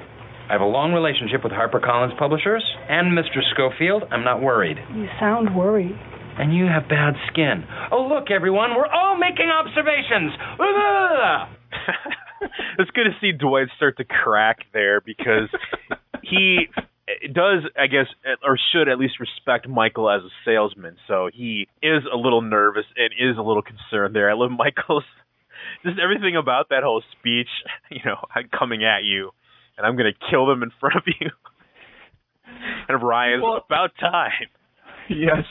[0.48, 3.42] I have a long relationship with HarperCollins Publishers and Mr.
[3.54, 4.04] Schofield.
[4.12, 4.76] I'm not worried.
[4.94, 5.98] You sound worried.
[6.38, 7.64] And you have bad skin.
[7.92, 10.32] Oh, look, everyone, we're all making observations.
[12.78, 15.48] It's good to see Dwight start to crack there because
[16.22, 16.66] he
[17.32, 18.06] does, I guess,
[18.44, 20.96] or should at least respect Michael as a salesman.
[21.08, 24.30] So he is a little nervous and is a little concerned there.
[24.30, 25.04] I love Michael's
[25.84, 27.48] just everything about that whole speech.
[27.90, 29.30] You know, I'm coming at you,
[29.78, 31.30] and I'm going to kill them in front of you.
[32.88, 34.48] and Ryan's Well- about time.
[35.10, 35.44] Yes.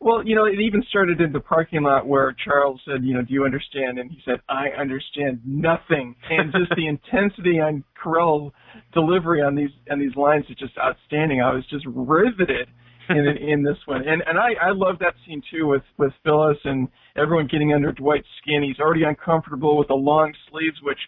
[0.00, 3.22] Well, you know, it even started in the parking lot where Charles said, you know,
[3.22, 3.98] do you understand?
[3.98, 6.14] And he said, I understand nothing.
[6.30, 8.52] And just the intensity on Carell's
[8.92, 11.40] delivery on these on these lines is just outstanding.
[11.40, 12.68] I was just riveted
[13.10, 14.06] in in this one.
[14.06, 17.92] And and I I love that scene too with with Phyllis and everyone getting under
[17.92, 18.62] Dwight's skin.
[18.62, 20.98] He's already uncomfortable with the long sleeves, which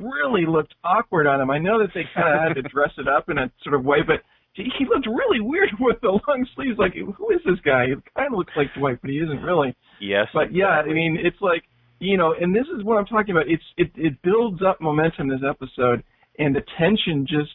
[0.00, 1.50] really looked awkward on him.
[1.50, 3.84] I know that they kind of had to dress it up in a sort of
[3.84, 4.22] way, but
[4.54, 6.78] he he looked really weird with the long sleeves.
[6.78, 7.86] Like, who is this guy?
[7.86, 9.74] He kind of looks like Dwight, but he isn't really.
[10.00, 10.26] Yes.
[10.32, 11.64] But yeah, I mean, it's like
[11.98, 13.48] you know, and this is what I'm talking about.
[13.48, 16.02] It's it it builds up momentum this episode,
[16.38, 17.54] and the tension just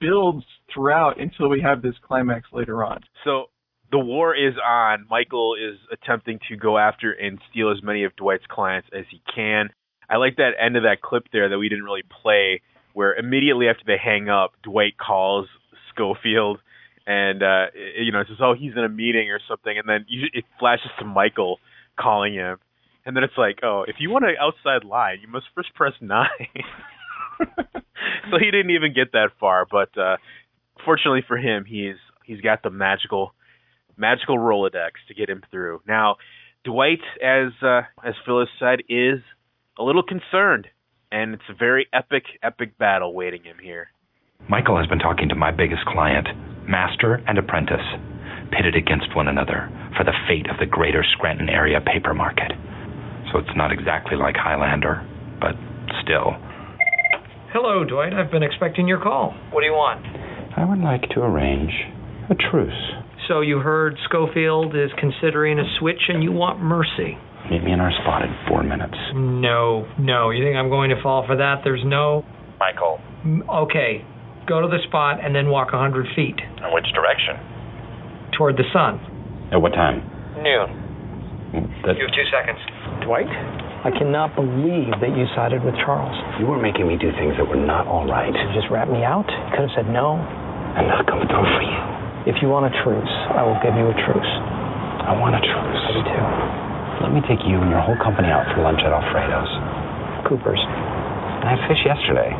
[0.00, 3.00] builds throughout until we have this climax later on.
[3.24, 3.46] So
[3.90, 5.06] the war is on.
[5.08, 9.22] Michael is attempting to go after and steal as many of Dwight's clients as he
[9.34, 9.70] can.
[10.10, 12.62] I like that end of that clip there that we didn't really play,
[12.94, 15.46] where immediately after they hang up, Dwight calls
[15.98, 16.60] Schofield
[17.06, 17.66] and uh
[17.98, 20.44] you know it says, "Oh, he's in a meeting or something," and then you, it
[20.60, 21.58] flashes to Michael
[21.98, 22.58] calling him,
[23.04, 25.94] and then it's like, "Oh, if you want an outside line, you must first press
[26.00, 26.28] nine.
[28.30, 30.16] so he didn't even get that far, but uh
[30.84, 33.32] fortunately for him, he's he's got the magical
[33.96, 35.80] magical Rolodex to get him through.
[35.86, 36.16] Now,
[36.64, 39.20] Dwight, as uh, as Phyllis said, is
[39.78, 40.66] a little concerned,
[41.10, 43.88] and it's a very epic, epic battle waiting him here.
[44.46, 46.26] Michael has been talking to my biggest client,
[46.66, 47.84] master and apprentice,
[48.50, 52.52] pitted against one another for the fate of the greater Scranton area paper market.
[53.32, 55.04] So it's not exactly like Highlander,
[55.40, 55.52] but
[56.02, 56.32] still.
[57.52, 58.14] Hello, Dwight.
[58.14, 59.34] I've been expecting your call.
[59.52, 60.00] What do you want?
[60.56, 61.72] I would like to arrange
[62.30, 62.72] a truce.
[63.28, 67.18] So you heard Schofield is considering a switch and you want mercy.
[67.50, 68.96] Meet me in our spot in four minutes.
[69.14, 70.30] No, no.
[70.30, 71.60] You think I'm going to fall for that?
[71.64, 72.24] There's no.
[72.58, 72.98] Michael,
[73.48, 74.04] Okay,
[74.48, 77.36] go to the spot and then walk a hundred feet in which direction?
[78.38, 79.02] toward the sun.
[79.50, 79.98] At what time?
[80.38, 80.70] Noon.
[81.82, 82.60] That, You have two seconds.
[83.02, 83.26] Dwight?
[83.82, 86.14] I cannot believe that you sided with Charles.
[86.38, 88.30] you were making me do things that were not all right.
[88.30, 89.26] You just rat me out.
[89.26, 90.22] You could have said no.
[90.78, 91.80] I'm not come through for you.
[92.30, 94.32] If you want a truce, I will give you a truce.
[95.02, 95.80] I want a truce.
[95.82, 96.26] I do too.
[97.02, 99.50] Let me take you and your whole company out for lunch at Alfredo's.
[100.30, 100.62] Cooper's.
[100.62, 102.30] I had fish yesterday.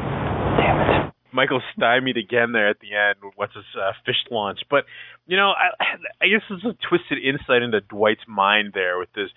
[0.62, 1.08] Damn it.
[1.33, 3.33] Michael stymied again there at the end.
[3.37, 4.61] What's his uh, fish launch?
[4.71, 4.85] But
[5.27, 9.29] you know, I, I guess is a twisted insight into Dwight's mind there with this.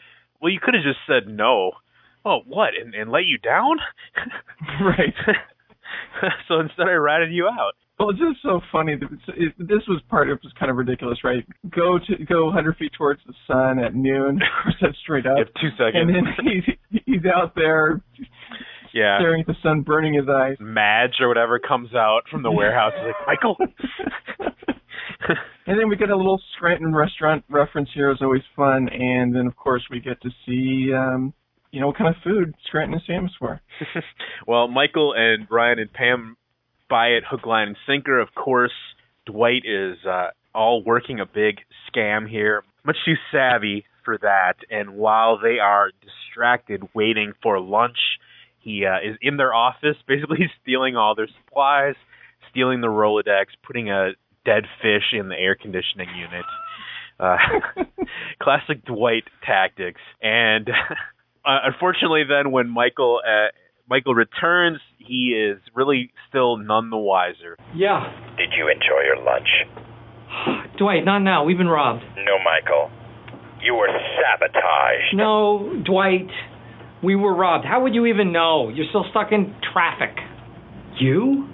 [0.41, 1.71] Well, you could have just said no.
[2.23, 2.69] Oh, what?
[2.80, 3.77] And, and let you down?
[4.80, 5.13] Right.
[6.47, 7.73] so instead, I ratted you out.
[7.99, 10.71] Well, it's just so funny that it's, it, this was part of it was kind
[10.71, 11.45] of ridiculous, right?
[11.69, 14.39] Go to go 100 feet towards the sun at noon.
[14.63, 15.38] Course, that's straight up.
[15.38, 16.10] You have two seconds.
[16.10, 18.01] And then he's he's out there
[18.93, 19.19] yeah.
[19.19, 20.58] staring at the sun, burning his eyes.
[20.60, 22.93] Madge or whatever comes out from the warehouse.
[22.95, 23.58] He's like, Michael.
[25.67, 28.12] And then we get a little Scranton restaurant reference here.
[28.12, 28.89] Is always fun.
[28.89, 31.34] And then of course we get to see, um,
[31.71, 33.62] you know, what kind of food Scranton is famous for.
[34.47, 36.36] well, Michael and Ryan and Pam
[36.89, 38.19] buy it hook, line, and sinker.
[38.19, 38.73] Of course,
[39.25, 44.56] Dwight is uh, all working a big scam here, much too savvy for that.
[44.69, 47.97] And while they are distracted waiting for lunch,
[48.62, 51.95] he uh, is in their office, basically stealing all their supplies,
[52.50, 54.12] stealing the Rolodex, putting a
[54.45, 56.45] dead fish in the air conditioning unit.
[57.19, 57.38] Uh,
[58.41, 60.02] classic Dwight tactics.
[60.21, 60.67] And
[61.45, 63.52] uh, unfortunately, then when Michael uh,
[63.88, 67.58] Michael returns, he is really still none the wiser.
[67.76, 68.12] Yeah.
[68.38, 69.50] Did you enjoy your lunch?
[70.78, 71.43] Dwight, not now.
[71.43, 72.04] We've been robbed.
[72.15, 72.89] No, Michael.
[73.62, 75.13] You were sabotaged.
[75.13, 76.32] No, Dwight.
[77.03, 77.65] We were robbed.
[77.65, 78.69] How would you even know?
[78.69, 80.15] You're still stuck in traffic.
[80.99, 81.47] You?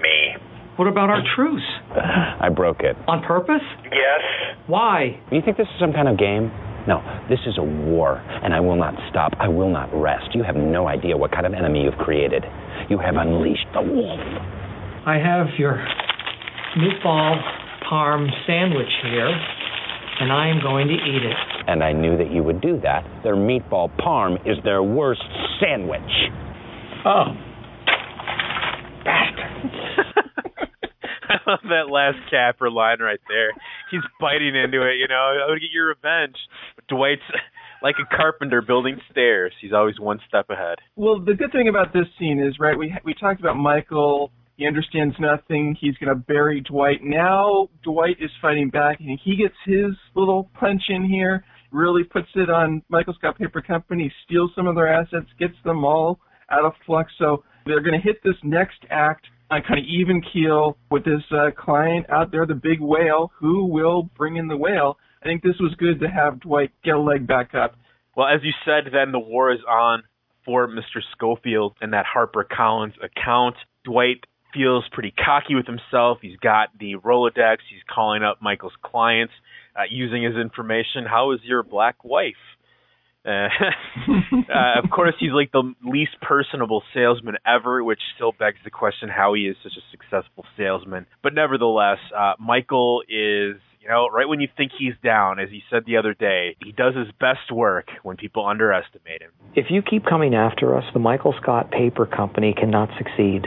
[0.00, 0.36] Me.
[0.76, 1.62] What about our truce?
[2.40, 2.96] I broke it.
[3.06, 3.62] On purpose?
[3.84, 4.56] Yes.
[4.66, 5.20] Why?
[5.30, 6.50] Do you think this is some kind of game?
[6.86, 9.32] No, this is a war, and I will not stop.
[9.40, 10.34] I will not rest.
[10.34, 12.44] You have no idea what kind of enemy you've created.
[12.90, 14.20] You have unleashed the wolf.
[15.06, 15.80] I have your
[16.76, 17.40] meatball
[17.88, 19.32] parm sandwich here,
[20.20, 21.36] and I am going to eat it.
[21.66, 23.04] And I knew that you would do that.
[23.22, 25.22] Their meatball parm is their worst
[25.60, 26.00] sandwich.
[27.04, 27.34] Oh.
[31.26, 33.50] I love that last capper line right there.
[33.90, 35.36] He's biting into it, you know.
[35.46, 36.36] I would get your revenge.
[36.88, 37.22] Dwight's
[37.82, 39.52] like a carpenter building stairs.
[39.60, 40.78] He's always one step ahead.
[40.96, 42.78] Well, the good thing about this scene is, right?
[42.78, 45.76] We we talked about Michael He understands nothing.
[45.80, 47.02] He's going to bury Dwight.
[47.02, 51.44] Now Dwight is fighting back, and he gets his little punch in here.
[51.72, 54.12] Really puts it on Michael Scott Paper Company.
[54.24, 57.12] Steals some of their assets, gets them all out of flux.
[57.18, 61.22] So they're going to hit this next act on kind of even keel with this
[61.32, 63.32] uh, client out there, the big whale.
[63.40, 64.96] Who will bring in the whale?
[65.22, 67.74] I think this was good to have Dwight get a leg back up.
[68.16, 70.04] Well, as you said, then the war is on
[70.44, 71.00] for Mr.
[71.12, 73.56] Schofield and that Harper Collins account.
[73.84, 76.18] Dwight feels pretty cocky with himself.
[76.22, 77.58] He's got the Rolodex.
[77.68, 79.32] He's calling up Michael's clients,
[79.76, 81.04] uh, using his information.
[81.06, 82.34] How is your black wife?
[83.26, 83.48] Uh,
[84.08, 89.08] uh, of course, he's like the least personable salesman ever, which still begs the question
[89.08, 91.06] how he is such a successful salesman.
[91.22, 95.62] But nevertheless, uh, Michael is, you know, right when you think he's down, as he
[95.70, 99.30] said the other day, he does his best work when people underestimate him.
[99.54, 103.46] If you keep coming after us, the Michael Scott Paper Company cannot succeed.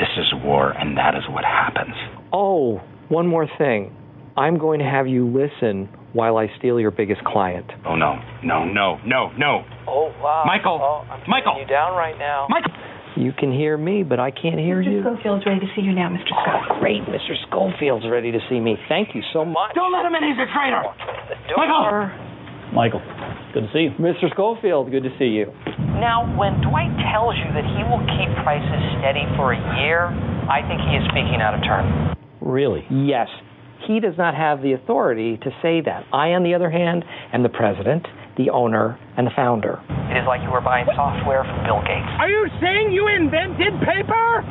[0.00, 1.94] This is war, and that is what happens.
[2.32, 3.94] Oh, one more thing.
[4.34, 7.66] I'm going to have you listen while I steal your biggest client.
[7.84, 8.16] Oh, no.
[8.42, 9.62] No, no, no, no.
[9.86, 10.44] Oh, wow.
[10.46, 10.80] Michael!
[10.80, 11.60] Oh, I'm Michael!
[11.60, 12.46] you down right now.
[12.48, 12.72] Michael!
[13.16, 14.88] You can hear me, but I can't hear Mr.
[14.88, 15.02] you.
[15.02, 16.32] Schofield's ready to see you now, Mr.
[16.32, 16.80] Scott.
[16.80, 17.36] Great, Mr.
[17.48, 18.78] Schofield's ready to see me.
[18.88, 19.74] Thank you so much.
[19.74, 20.24] Don't let him in.
[20.24, 20.80] He's a traitor.
[21.52, 22.30] Michael!
[22.72, 23.02] Michael,
[23.52, 23.92] good to see you.
[23.98, 24.30] Mr.
[24.32, 25.52] Schofield, good to see you.
[25.98, 30.08] Now, when Dwight tells you that he will keep prices steady for a year,
[30.48, 32.16] I think he is speaking out of turn.
[32.40, 32.86] Really?
[32.90, 33.28] Yes.
[33.86, 36.06] He does not have the authority to say that.
[36.12, 39.80] I, on the other hand, am the president, the owner, and the founder.
[40.08, 42.10] It is like you were buying software from Bill Gates.
[42.18, 44.44] Are you saying you invented paper?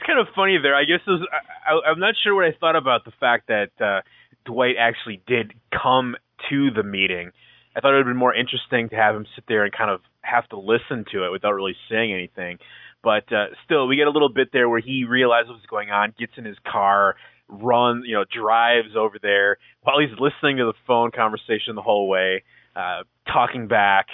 [0.00, 0.74] It's kind of funny there.
[0.74, 3.70] I guess was, I, I, I'm not sure what I thought about the fact that
[3.80, 4.00] uh,
[4.46, 6.16] Dwight actually did come
[6.48, 7.32] to the meeting.
[7.76, 9.90] I thought it would have been more interesting to have him sit there and kind
[9.90, 12.58] of have to listen to it without really saying anything.
[13.02, 16.14] But uh, still, we get a little bit there where he realizes what's going on,
[16.18, 17.16] gets in his car,
[17.48, 22.08] runs, you know, drives over there while he's listening to the phone conversation the whole
[22.08, 22.42] way,
[22.76, 24.06] uh, talking back,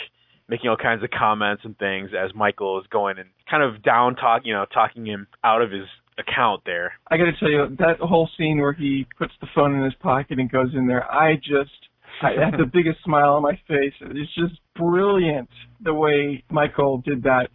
[0.49, 4.15] making all kinds of comments and things as Michael is going and kind of down
[4.15, 5.87] talk, you know, talking him out of his
[6.19, 6.93] account there.
[7.11, 9.95] I got to tell you that whole scene where he puts the phone in his
[9.95, 11.11] pocket and goes in there.
[11.13, 11.86] I just
[12.23, 13.93] I had the biggest smile on my face.
[14.01, 15.49] It's just brilliant
[15.83, 17.49] the way Michael did that.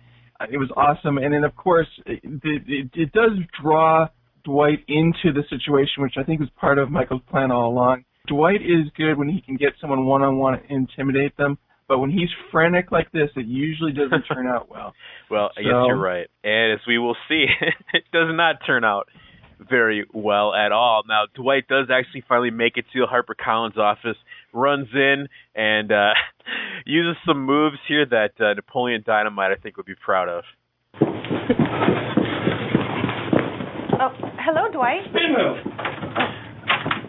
[0.52, 4.08] It was awesome, and then of course it, it, it does draw
[4.44, 8.06] Dwight into the situation, which I think was part of Michael's plan all along.
[8.28, 12.00] Dwight is good when he can get someone one on one and intimidate them, but
[12.00, 14.94] when he's frantic like this, it usually doesn't turn out well.
[15.30, 16.28] Well, I guess you're right.
[16.44, 17.46] And as we will see,
[17.94, 19.08] it does not turn out
[19.70, 21.04] very well at all.
[21.08, 24.18] Now, Dwight does actually finally make it to Harper Collins' office,
[24.54, 26.12] runs in, and uh,
[26.86, 30.44] uses some moves here that uh, Napoleon Dynamite, I think, would be proud of.
[34.04, 35.02] Oh, hello, Dwight.
[35.10, 35.58] Spin move.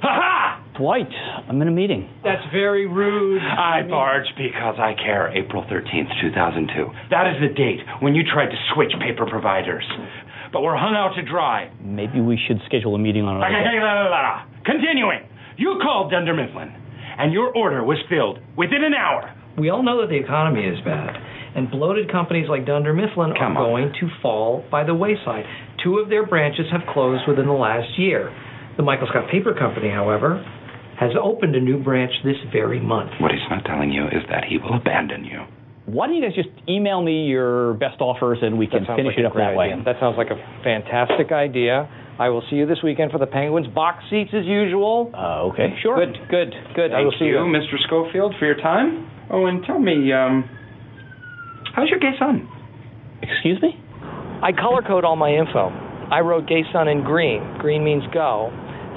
[0.02, 0.64] Ha ha!
[0.76, 1.12] Dwight,
[1.48, 2.08] I'm in a meeting.
[2.24, 3.40] That's very rude.
[3.40, 5.28] I barge because I care.
[5.36, 6.88] April 13th, 2002.
[7.10, 9.84] That is the date when you tried to switch paper providers.
[10.52, 11.72] But we're hung out to dry.
[11.80, 14.46] Maybe we should schedule a meeting on Okay, another okay, la, la, la, la.
[14.64, 15.20] Continuing.
[15.56, 16.68] You called Dunder Mifflin,
[17.18, 19.32] and your order was filled within an hour.
[19.58, 21.16] We all know that the economy is bad,
[21.56, 23.70] and bloated companies like Dunder Mifflin Come are on.
[23.70, 25.44] going to fall by the wayside.
[25.84, 28.32] Two of their branches have closed within the last year.
[28.76, 30.40] The Michael Scott Paper Company, however,
[30.98, 33.10] has opened a new branch this very month.
[33.20, 35.44] What he's not telling you is that he will abandon you.
[35.86, 39.18] Why don't you guys just email me your best offers and we can finish like
[39.18, 39.72] it up that way?
[39.72, 39.84] idea.
[39.84, 41.90] That sounds like a fantastic idea.
[42.18, 45.10] I will see you this weekend for the Penguins box seats as usual.
[45.12, 45.98] Uh, okay, sure.
[45.98, 46.92] Good, good, good.
[46.92, 47.50] I will see you, you.
[47.50, 47.82] Mr.
[47.86, 49.10] Schofield, for your time.
[49.30, 50.44] Oh, and tell me, um,
[51.74, 52.48] how's your gay son?
[53.22, 53.74] Excuse me?
[54.42, 55.70] I color code all my info.
[56.12, 57.42] I wrote gay son in green.
[57.58, 58.52] Green means go,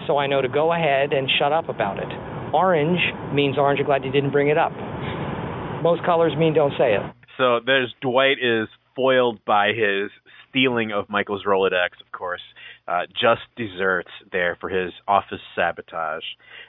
[0.06, 2.10] so I know to go ahead and shut up about it.
[2.54, 3.00] Orange
[3.34, 3.80] means orange.
[3.80, 4.74] I'm glad you didn't bring it up.
[5.86, 7.02] Most colors mean don't say it.
[7.38, 10.10] So there's Dwight is foiled by his
[10.50, 12.42] stealing of Michael's Rolodex, of course.
[12.88, 16.24] Uh, just desserts there for his office sabotage.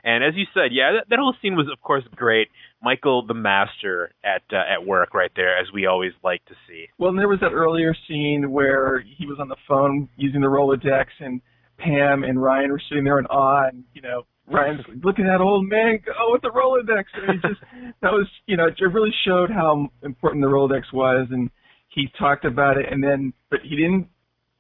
[0.04, 2.48] And as you said, yeah, that, that whole scene was, of course, great.
[2.82, 6.88] Michael the master at uh, at work right there, as we always like to see.
[6.98, 10.46] Well, and there was that earlier scene where he was on the phone using the
[10.46, 11.40] Rolodex, and
[11.78, 15.24] Pam and Ryan were sitting there in awe, and you know, Ryan's like, look at
[15.24, 17.04] that old man go oh, with the Rolodex.
[17.14, 17.60] And he just
[18.02, 21.50] that was, you know, it really showed how important the Rolodex was, and
[21.88, 24.06] he talked about it, and then, but he didn't,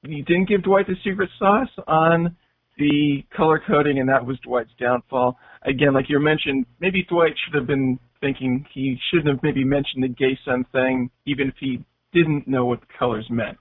[0.02, 2.36] he didn't give Dwight the secret sauce on
[2.78, 5.36] the color coding, and that was Dwight's downfall.
[5.62, 10.02] Again, like you mentioned, maybe Dwight should have been thinking he shouldn't have maybe mentioned
[10.02, 13.58] the gay son thing, even if he didn't know what the colors meant.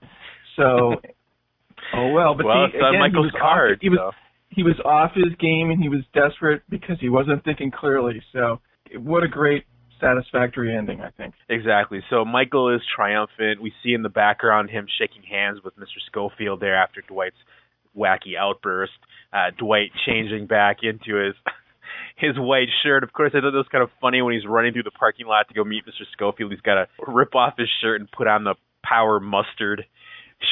[0.56, 0.94] So
[1.94, 3.72] Oh well, but well, on again, Michael's he was card.
[3.72, 4.10] Off, he was so.
[4.50, 8.22] He was off his game and he was desperate because he wasn't thinking clearly.
[8.32, 8.60] So,
[8.94, 9.64] what a great
[10.00, 11.34] satisfactory ending, I think.
[11.48, 12.00] Exactly.
[12.10, 13.60] So Michael is triumphant.
[13.62, 15.98] We see in the background him shaking hands with Mr.
[16.06, 17.36] Schofield there after Dwight's
[17.96, 18.92] wacky outburst.
[19.32, 21.34] Uh, Dwight changing back into his
[22.16, 23.02] his white shirt.
[23.02, 25.26] Of course, I thought that was kind of funny when he's running through the parking
[25.26, 26.04] lot to go meet Mr.
[26.12, 26.52] Schofield.
[26.52, 29.84] He's got to rip off his shirt and put on the power mustard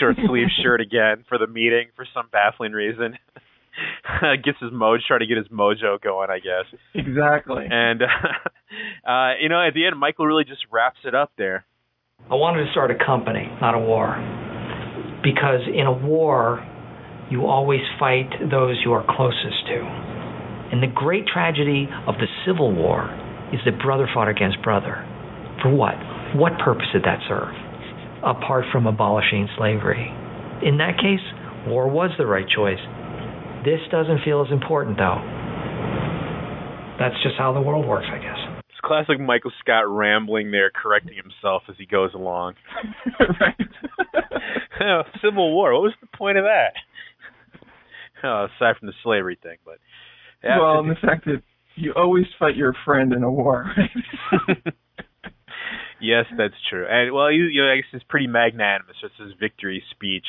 [0.00, 3.18] short sleeve shirt again for the meeting for some baffling reason.
[4.44, 6.66] Gets his mojo, trying to get his mojo going, I guess.
[6.94, 7.66] Exactly.
[7.70, 8.06] And uh,
[9.08, 11.64] uh, you know, at the end, Michael really just wraps it up there.
[12.30, 14.16] I wanted to start a company, not a war.
[15.22, 16.64] Because in a war,
[17.30, 19.80] you always fight those you are closest to.
[20.72, 23.04] And the great tragedy of the Civil War
[23.52, 25.04] is that brother fought against brother.
[25.62, 25.94] For what?
[26.34, 27.54] What purpose did that serve?
[28.24, 30.08] Apart from abolishing slavery.
[30.62, 31.22] In that case,
[31.66, 32.80] war was the right choice.
[33.64, 35.16] This doesn't feel as important, though.
[36.98, 38.36] That's just how the world works, I guess.
[38.68, 42.54] It's classic Michael Scott rambling there, correcting himself as he goes along.
[43.40, 43.56] right.
[44.80, 45.72] Oh, Civil War.
[45.72, 46.74] What was the point of that?
[48.26, 49.76] Oh, aside from the slavery thing, but
[50.42, 51.42] yeah, well, and the fact that
[51.74, 53.70] you always fight your friend in a war.
[53.76, 54.72] Right?
[56.00, 56.86] yes, that's true.
[56.88, 58.96] And well, you, you know, I guess it's pretty magnanimous.
[59.02, 60.24] It's his victory speech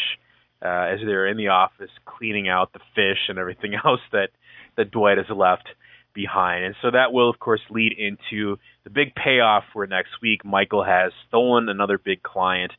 [0.66, 4.30] uh, as they're in the office cleaning out the fish and everything else that
[4.78, 5.68] that Dwight has left
[6.14, 6.66] behind.
[6.66, 10.84] And so that will, of course, lead into the big payoff where next week Michael
[10.84, 12.72] has stolen another big client,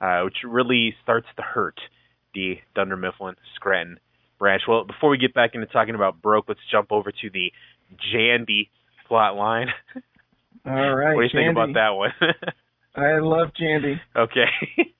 [0.00, 1.78] uh, which really starts to hurt
[2.34, 3.98] the Dunder Mifflin Scranton
[4.38, 4.62] branch.
[4.66, 7.52] Well, before we get back into talking about Broke, let's jump over to the
[8.12, 8.68] Jandy
[9.06, 9.68] plot line.
[10.66, 11.14] All right.
[11.14, 11.32] what do you Jandy.
[11.32, 12.10] think about that one?
[12.96, 14.00] I love Jandy.
[14.16, 14.94] okay.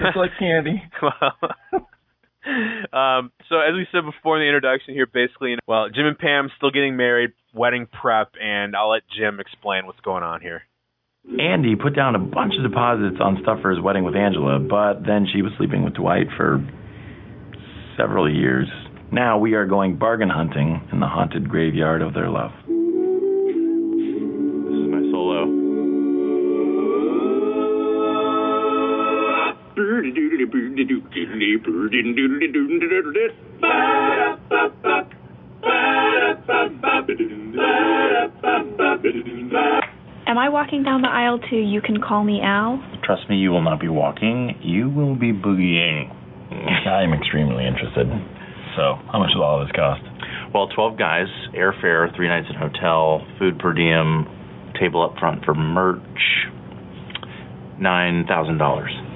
[0.00, 0.82] Just like candy.
[1.02, 1.36] well,
[2.92, 6.50] um, so as we said before in the introduction here, basically, well, Jim and Pam
[6.56, 10.62] still getting married, wedding prep, and I'll let Jim explain what's going on here.
[11.38, 15.06] Andy put down a bunch of deposits on stuff for his wedding with Angela, but
[15.06, 16.58] then she was sleeping with Dwight for
[17.96, 18.66] several years.
[19.12, 22.50] Now we are going bargain hunting in the haunted graveyard of their love.
[22.66, 22.74] This
[24.74, 25.61] is my solo.
[40.26, 42.82] Am I walking down the aisle to You Can Call Me Al?
[43.04, 44.56] Trust me, you will not be walking.
[44.62, 46.08] You will be boogieing.
[46.86, 48.06] I am extremely interested.
[48.76, 50.02] So, how much will all this cost?
[50.54, 51.26] Well, 12 guys,
[51.56, 54.26] airfare, three nights in hotel, food per diem,
[54.80, 56.00] table up front for merch,
[57.80, 59.11] $9,000.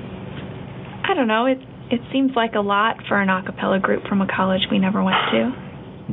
[1.08, 1.46] I don't know.
[1.46, 1.58] It
[1.90, 5.02] it seems like a lot for an a cappella group from a college we never
[5.02, 5.54] went to.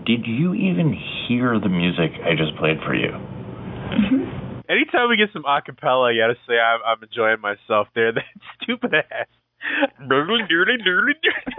[0.05, 0.93] Did you even
[1.27, 3.09] hear the music I just played for you?
[3.09, 4.69] Mm-hmm.
[4.69, 8.11] Anytime we get some acapella, you gotta say I'm, I'm enjoying myself there.
[8.13, 8.23] That
[8.61, 9.27] stupid ass.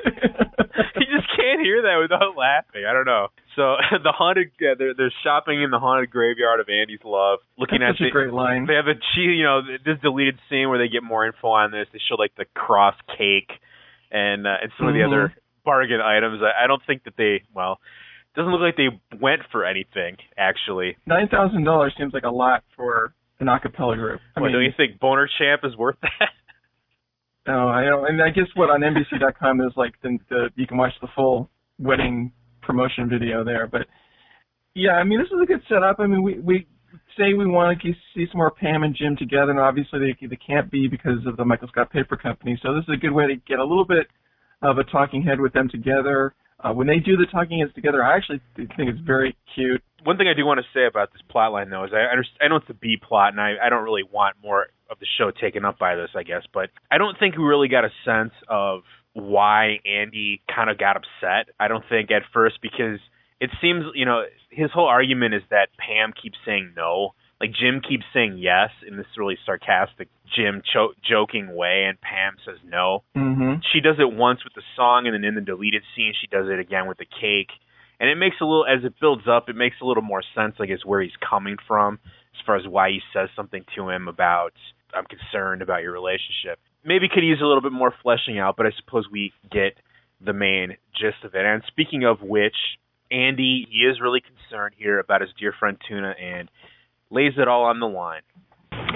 [0.04, 2.84] you just can't hear that without laughing.
[2.88, 3.28] I don't know.
[3.56, 7.80] So the haunted, yeah, they're they're shopping in the haunted graveyard of Andy's love, looking
[7.80, 8.66] That's at such the, a great line.
[8.66, 11.86] They have a you know, this deleted scene where they get more info on this.
[11.92, 13.50] They show like the cross cake
[14.10, 15.08] and uh, and some of the Mhm.
[15.08, 15.34] other
[15.64, 16.42] bargain items.
[16.42, 17.78] I, I don't think that they well.
[18.36, 18.90] Doesn't look like they
[19.20, 20.96] went for anything actually.
[21.06, 24.20] Nine thousand dollars seems like a lot for an a cappella group.
[24.36, 26.10] I What, mean, don't you think Boner Champ is worth that?
[27.46, 28.08] no, I don't.
[28.08, 31.50] And I guess what on NBC.com is like the, the you can watch the full
[31.78, 32.32] wedding
[32.62, 33.66] promotion video there.
[33.66, 33.86] But
[34.74, 36.00] yeah, I mean this is a good setup.
[36.00, 36.66] I mean we we
[37.16, 40.36] say we want to see some more Pam and Jim together, and obviously they they
[40.36, 42.58] can't be because of the Michael Scott Paper Company.
[42.62, 44.06] So this is a good way to get a little bit
[44.62, 46.34] of a talking head with them together.
[46.60, 49.82] Uh, when they do the talking heads together, I actually think it's very cute.
[50.04, 52.48] One thing I do want to say about this plot line, though, is I I
[52.48, 55.30] know it's a B plot, and I, I don't really want more of the show
[55.30, 58.32] taken up by this, I guess, but I don't think we really got a sense
[58.48, 58.82] of
[59.14, 61.54] why Andy kind of got upset.
[61.58, 62.98] I don't think at first because
[63.40, 67.14] it seems, you know, his whole argument is that Pam keeps saying no.
[67.40, 72.36] Like Jim keeps saying yes in this really sarcastic Jim cho- joking way, and Pam
[72.44, 73.02] says no.
[73.16, 73.60] Mm-hmm.
[73.72, 76.46] She does it once with the song, and then in the deleted scene, she does
[76.48, 77.50] it again with the cake.
[78.00, 80.54] And it makes a little, as it builds up, it makes a little more sense,
[80.60, 81.98] I guess, where he's coming from
[82.34, 84.52] as far as why he says something to him about,
[84.94, 86.58] I'm concerned about your relationship.
[86.84, 89.74] Maybe could use a little bit more fleshing out, but I suppose we get
[90.20, 91.44] the main gist of it.
[91.44, 92.56] And speaking of which,
[93.10, 96.50] Andy, he is really concerned here about his dear friend Tuna and
[97.10, 98.22] lays it all on the line.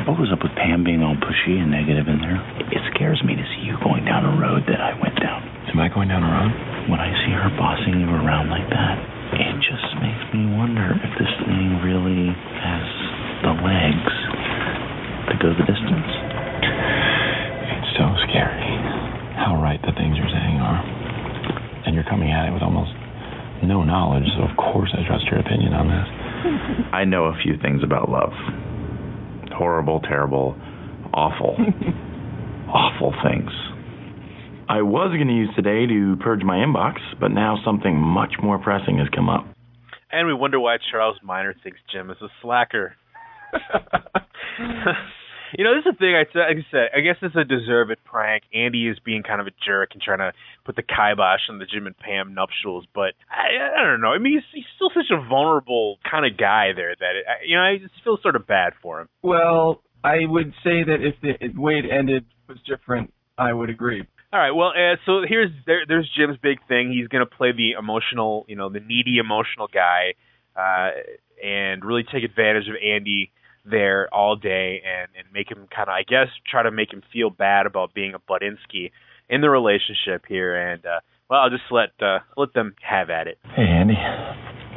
[0.07, 2.41] What was up with Pam being all pushy and negative in there?
[2.73, 5.45] It scares me to see you going down a road that I went down.
[5.69, 6.53] Am I going down a road?
[6.89, 8.97] When I see her bossing you around like that,
[9.37, 12.98] it just makes me wonder if this thing really has
[13.43, 14.15] the legs
[15.31, 16.11] to go the distance.
[17.71, 18.79] It's so scary
[19.39, 20.81] how right the things you're saying are.
[21.87, 22.91] And you're coming at it with almost
[23.63, 26.09] no knowledge, so of course I trust your opinion on this.
[26.93, 28.33] I know a few things about love.
[29.57, 30.55] Horrible, terrible,
[31.15, 31.57] awful,
[32.69, 33.51] awful things.
[34.69, 38.59] I was going to use today to purge my inbox, but now something much more
[38.59, 39.47] pressing has come up.
[40.13, 42.95] And we wonder why Charles Miner thinks Jim is a slacker.
[45.57, 46.41] you know, this is the thing I said.
[46.49, 48.45] Like I said, I guess it's a deserved prank.
[48.55, 50.33] Andy is being kind of a jerk and trying to
[50.65, 52.87] put the kibosh on the Jim and Pam nuptials.
[52.95, 54.13] But I, I don't know.
[54.13, 57.45] I mean, he's, he's still such a vulnerable kind of guy there that it, I-
[57.47, 59.09] you know I just feel sort of bad for him.
[59.23, 64.05] Well, I would say that if the way it ended was different, I would agree.
[64.33, 64.51] All right.
[64.53, 66.93] Well, uh, so here's there, there's Jim's big thing.
[66.93, 70.13] He's going to play the emotional, you know, the needy emotional guy,
[70.55, 70.91] uh,
[71.43, 73.33] and really take advantage of Andy
[73.71, 77.03] there all day and and make him kind of, I guess, try to make him
[77.13, 78.91] feel bad about being a Budinsky
[79.29, 80.57] in the relationship here.
[80.57, 83.39] And uh, well, I'll just let uh, let them have at it.
[83.55, 83.99] Hey, Andy.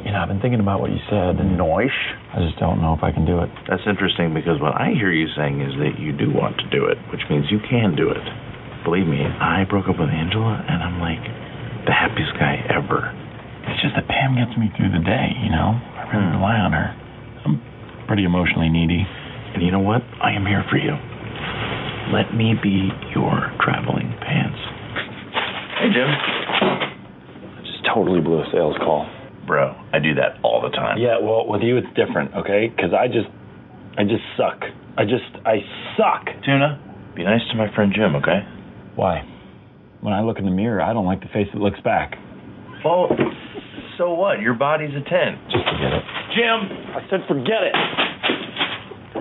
[0.04, 1.94] You know, I've been thinking about what you said, and Noish.
[2.34, 3.48] I just don't know if I can do it.
[3.70, 6.90] That's interesting because what I hear you saying is that you do want to do
[6.90, 8.26] it, which means you can do it.
[8.82, 11.22] Believe me, I broke up with Angela and I'm like
[11.86, 13.14] the happiest guy ever.
[13.70, 15.78] It's just that Pam gets me through the day, you know?
[15.78, 16.90] I really rely on her.
[18.12, 19.08] I'm pretty emotionally needy.
[19.54, 20.02] And you know what?
[20.20, 20.92] I am here for you.
[22.12, 24.60] Let me be your traveling pants.
[25.80, 26.12] Hey, Jim.
[26.12, 29.08] I just totally blew a sales call.
[29.46, 30.98] Bro, I do that all the time.
[31.00, 32.68] Yeah, well, with you it's different, okay?
[32.68, 33.32] Because I just,
[33.96, 34.60] I just suck.
[34.98, 35.64] I just, I
[35.96, 36.28] suck.
[36.44, 36.76] Tuna,
[37.16, 38.44] be nice to my friend Jim, okay?
[38.94, 39.24] Why?
[40.02, 42.20] When I look in the mirror, I don't like the face that looks back.
[42.84, 43.08] Well,
[43.98, 44.40] so what?
[44.40, 45.04] Your body's a 10.
[45.50, 46.04] Just forget it.
[46.34, 46.58] Jim!
[46.96, 47.74] I said forget it.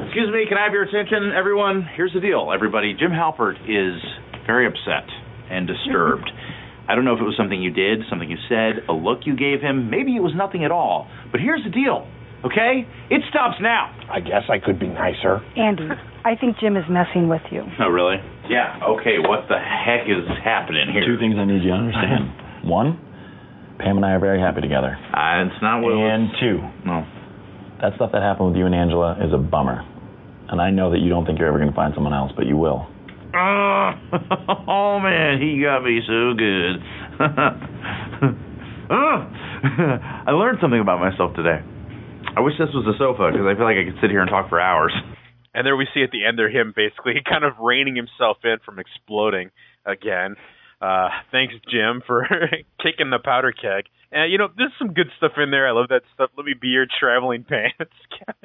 [0.08, 1.88] Excuse me, can I have your attention, everyone?
[1.96, 2.94] Here's the deal, everybody.
[2.94, 4.02] Jim Halpert is
[4.46, 5.08] very upset
[5.50, 6.30] and disturbed.
[6.90, 9.36] I don't know if it was something you did, something you said, a look you
[9.36, 9.90] gave him.
[9.90, 11.08] Maybe it was nothing at all.
[11.32, 12.04] But here's the deal,
[12.44, 12.84] okay?
[13.08, 13.96] It stops now.
[14.12, 15.40] I guess I could be nicer.
[15.56, 15.88] Andy,
[16.26, 17.64] I think Jim is messing with you.
[17.80, 18.20] Oh, really?
[18.50, 21.08] Yeah, okay, what the heck is happening here?
[21.08, 22.36] Two things I need you to understand.
[22.68, 23.00] One,
[23.82, 24.96] Pam and I are very happy together.
[25.14, 26.40] Uh, it's not what it And was.
[26.40, 27.06] two, No.
[27.82, 29.84] that stuff that happened with you and Angela is a bummer.
[30.50, 32.46] And I know that you don't think you're ever going to find someone else, but
[32.46, 32.88] you will.
[33.34, 33.96] Ah,
[34.68, 36.84] oh man, he got me so good.
[38.90, 39.28] Ah,
[40.28, 41.62] I learned something about myself today.
[42.36, 44.30] I wish this was a sofa because I feel like I could sit here and
[44.30, 44.94] talk for hours.
[45.54, 48.58] And there we see at the end there him basically kind of reining himself in
[48.66, 49.52] from exploding
[49.86, 50.36] again.
[50.82, 52.28] Uh, thanks, Jim, for
[52.82, 53.86] kicking the powder keg.
[54.12, 55.68] And you know, there's some good stuff in there.
[55.68, 56.32] I love that stuff.
[56.38, 57.93] Let me be your traveling pants.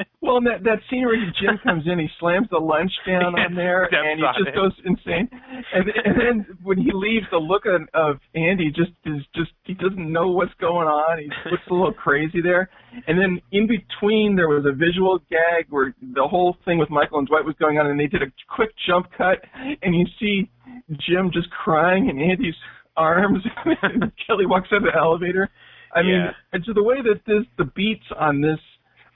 [0.26, 3.54] Well, and that that scene where Jim comes in, he slams the lunch down on
[3.54, 4.54] there, and he just it.
[4.56, 5.30] goes insane.
[5.72, 9.74] And, and then when he leaves, the look of, of Andy just is just he
[9.74, 11.18] doesn't know what's going on.
[11.20, 12.68] He looks a little crazy there.
[13.06, 17.20] And then in between, there was a visual gag where the whole thing with Michael
[17.20, 20.50] and Dwight was going on, and they did a quick jump cut, and you see
[20.90, 22.54] Jim just crying and Andy's
[22.96, 23.44] arms.
[23.82, 25.48] and Kelly walks out of the elevator.
[25.94, 28.58] I mean, and so the way that this the beats on this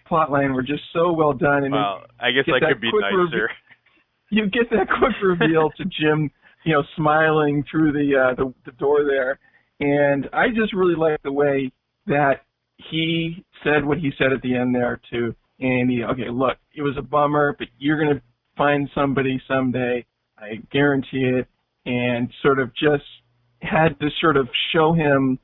[0.06, 3.50] plot line were just so well done, and well, I guess I could be nicer.
[4.30, 6.30] you get that quick reveal to Jim,
[6.64, 9.38] you know, smiling through the uh, the, the door there,
[9.80, 11.70] and I just really like the way
[12.06, 12.42] that
[12.90, 16.04] he said what he said at the end there to Andy.
[16.04, 18.22] Okay, look, it was a bummer, but you're gonna
[18.56, 20.04] find somebody someday.
[20.38, 21.46] I guarantee it.
[21.86, 23.04] And sort of just
[23.62, 25.38] had to sort of show him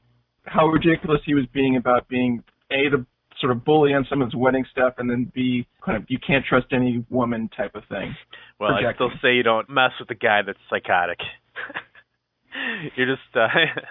[0.45, 3.05] how ridiculous he was being about being a the
[3.41, 6.67] sort of bully on someone's wedding stuff, and then b kind of you can't trust
[6.73, 8.15] any woman type of thing.
[8.59, 9.11] Well, I projecting.
[9.11, 11.19] still say you don't mess with a guy that's psychotic.
[12.97, 13.49] you're just uh,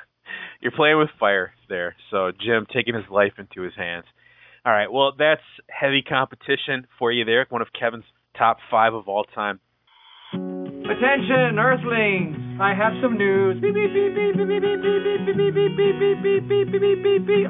[0.61, 1.95] you're playing with fire there.
[2.09, 4.05] So Jim taking his life into his hands.
[4.65, 7.45] All right, well that's heavy competition for you there.
[7.49, 8.05] One of Kevin's
[8.37, 9.59] top five of all time.
[10.85, 12.37] Attention, Earthlings!
[12.61, 13.57] I have some news.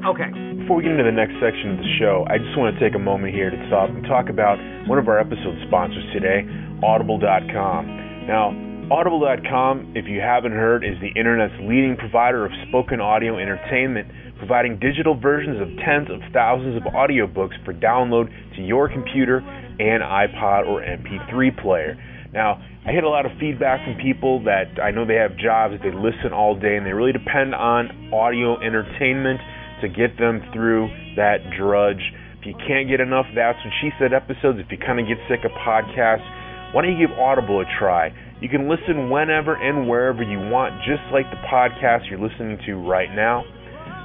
[0.07, 0.31] Okay.
[0.55, 2.95] Before we get into the next section of the show, I just want to take
[2.95, 4.55] a moment here to stop and talk about
[4.87, 6.47] one of our episode sponsors today,
[6.79, 8.23] Audible.com.
[8.23, 8.55] Now,
[8.89, 14.07] Audible.com, if you haven't heard, is the internet's leading provider of spoken audio entertainment,
[14.39, 19.43] providing digital versions of tens of thousands of audiobooks for download to your computer
[19.75, 21.99] and iPod or MP3 player.
[22.35, 25.71] Now, I get a lot of feedback from people that I know they have jobs
[25.71, 29.39] that they listen all day and they really depend on audio entertainment
[29.79, 32.03] to get them through that drudge.
[32.43, 35.15] If you can't get enough That's What She Said episodes, if you kind of get
[35.31, 36.27] sick of podcasts,
[36.75, 38.11] why don't you give Audible a try?
[38.43, 42.75] You can listen whenever and wherever you want, just like the podcast you're listening to
[42.75, 43.47] right now.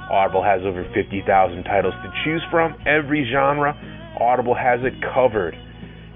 [0.07, 1.27] Audible has over 50,000
[1.67, 3.75] titles to choose from, every genre.
[4.19, 5.53] Audible has it covered.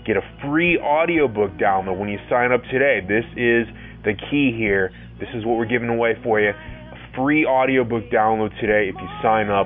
[0.05, 2.99] Get a free audiobook download when you sign up today.
[3.01, 3.65] This is
[4.03, 4.91] the key here.
[5.19, 6.49] This is what we're giving away for you.
[6.49, 9.65] A free audiobook download today if you sign up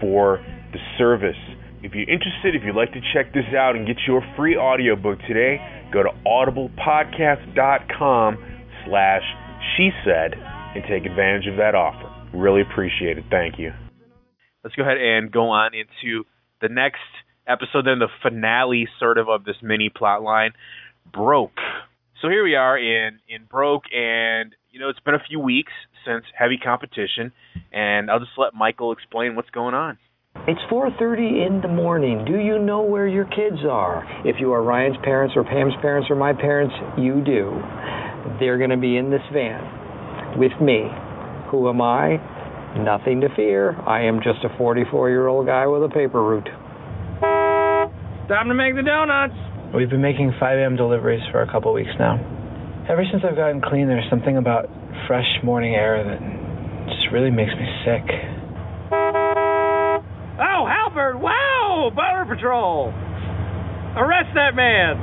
[0.00, 1.36] for the service.
[1.82, 5.20] If you're interested, if you'd like to check this out and get your free audiobook
[5.28, 5.60] today,
[5.92, 8.38] go to audiblepodcast.com
[8.86, 9.22] slash
[9.76, 12.10] she said and take advantage of that offer.
[12.36, 13.24] Really appreciate it.
[13.30, 13.72] Thank you.
[14.64, 16.24] Let's go ahead and go on into
[16.60, 16.98] the next
[17.46, 20.52] episode, then the finale sort of of this mini plot line,
[21.12, 21.58] Broke.
[22.22, 25.72] So here we are in in Broke, and you know it's been a few weeks
[26.06, 27.32] since heavy competition,
[27.72, 29.98] and I'll just let Michael explain what's going on.
[30.46, 32.24] It's 4:30 in the morning.
[32.24, 34.04] Do you know where your kids are?
[34.24, 37.50] If you are Ryan's parents or Pam's parents or my parents, you do.
[38.38, 40.88] They're going to be in this van with me.
[41.50, 42.20] Who am I?
[42.78, 43.74] Nothing to fear.
[43.86, 46.48] I am just a 44-year-old guy with a paper route.
[48.28, 49.38] Time to make the donuts.
[49.70, 50.74] We've been making 5 a.m.
[50.74, 52.18] deliveries for a couple weeks now.
[52.90, 54.66] Ever since I've gotten clean, there's something about
[55.06, 56.18] fresh morning air that
[56.90, 58.02] just really makes me sick.
[60.42, 61.22] Oh, Halpert!
[61.22, 61.94] Wow!
[61.94, 62.90] Border Patrol!
[63.94, 64.98] Arrest that man!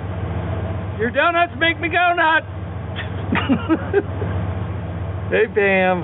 [0.99, 2.51] Your donuts make me go nuts!
[5.31, 6.03] hey, Pam.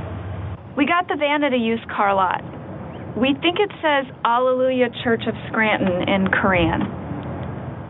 [0.77, 2.39] We got the van at a used car lot.
[3.19, 6.98] We think it says Alleluia Church of Scranton in Korean.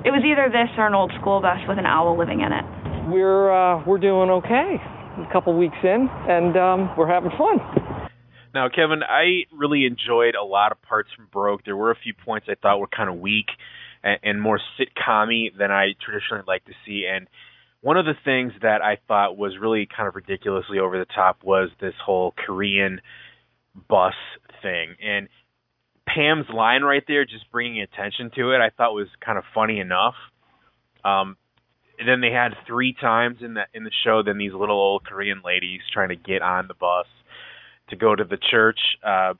[0.05, 2.63] It was either this or an old school bus with an owl living in it.
[3.11, 4.79] We're uh, we're doing okay.
[5.19, 7.59] A couple weeks in, and um, we're having fun.
[8.53, 11.65] Now, Kevin, I really enjoyed a lot of parts from Broke.
[11.65, 13.47] There were a few points I thought were kind of weak
[14.01, 17.05] and, and more sitcom than I traditionally like to see.
[17.11, 17.27] And
[17.81, 21.43] one of the things that I thought was really kind of ridiculously over the top
[21.43, 23.01] was this whole Korean
[23.89, 24.15] bus
[24.61, 24.95] thing.
[25.03, 25.27] And
[26.13, 29.79] Pam's line right there, just bringing attention to it, I thought was kind of funny
[29.79, 30.15] enough.
[31.03, 31.37] Um,
[31.99, 35.05] and then they had three times in the in the show, then these little old
[35.05, 37.05] Korean ladies trying to get on the bus
[37.89, 38.79] to go to the church.
[39.05, 39.33] Uh,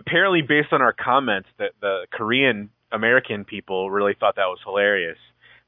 [0.00, 5.18] apparently, based on our comments, that the Korean American people really thought that was hilarious,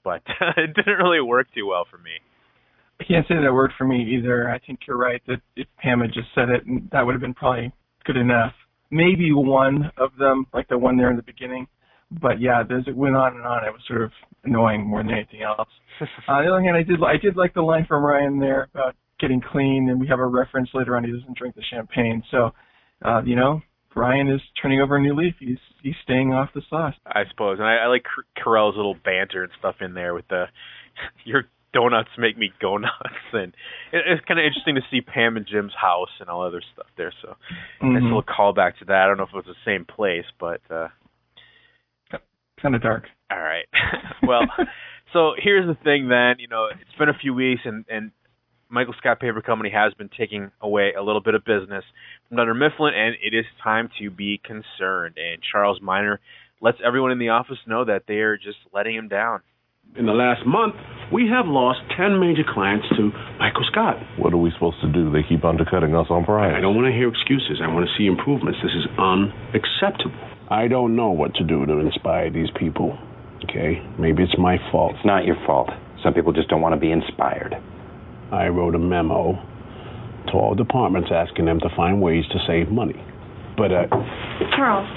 [0.04, 0.22] but
[0.56, 2.12] it didn't really work too well for me.
[3.00, 4.50] I can't say that worked for me either.
[4.50, 6.62] I think you're right that if Pam had just said it,
[6.92, 7.72] that would have been probably
[8.04, 8.52] good enough.
[8.90, 11.66] Maybe one of them, like the one there in the beginning,
[12.10, 14.10] but yeah, as it went on and on, it was sort of
[14.44, 15.68] annoying more than anything else.
[16.00, 18.68] uh, on the other hand, I did I did like the line from Ryan there
[18.74, 21.04] about getting clean, and we have a reference later on.
[21.04, 22.50] He doesn't drink the champagne, so
[23.04, 23.60] uh, you know
[23.94, 25.34] Ryan is turning over a new leaf.
[25.38, 26.94] He's he's staying off the sauce.
[27.06, 28.04] I suppose, and I, I like
[28.36, 30.46] Carell's little banter and stuff in there with the
[31.24, 33.54] your donuts make me go nuts, and
[33.92, 36.86] it, it's kind of interesting to see Pam and Jim's house and all other stuff
[36.96, 37.12] there.
[37.22, 37.94] So mm-hmm.
[37.94, 39.02] nice little callback to that.
[39.02, 40.88] I don't know if it was the same place, but uh
[42.60, 43.04] kind of dark.
[43.30, 43.64] All right.
[44.26, 44.42] well,
[45.12, 46.08] so here's the thing.
[46.08, 48.10] Then you know it's been a few weeks, and and
[48.68, 51.84] Michael Scott Paper Company has been taking away a little bit of business
[52.28, 55.16] from Dunder Mifflin, and it is time to be concerned.
[55.18, 56.20] And Charles Miner
[56.60, 59.40] lets everyone in the office know that they are just letting him down.
[60.00, 60.76] In the last month,
[61.12, 64.00] we have lost 10 major clients to Michael Scott.
[64.16, 65.12] What are we supposed to do?
[65.12, 66.54] They keep undercutting us on price.
[66.56, 67.60] I don't want to hear excuses.
[67.60, 68.60] I want to see improvements.
[68.64, 70.16] This is unacceptable.
[70.48, 72.96] I don't know what to do to inspire these people.
[73.44, 73.84] Okay?
[73.98, 74.94] Maybe it's my fault.
[74.96, 75.68] It's not your fault.
[76.02, 77.52] Some people just don't want to be inspired.
[78.32, 79.36] I wrote a memo
[80.30, 82.96] to all departments asking them to find ways to save money.
[83.58, 83.84] But, uh.
[84.56, 84.88] Charles,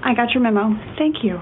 [0.00, 0.72] I got your memo.
[0.96, 1.36] Thank you.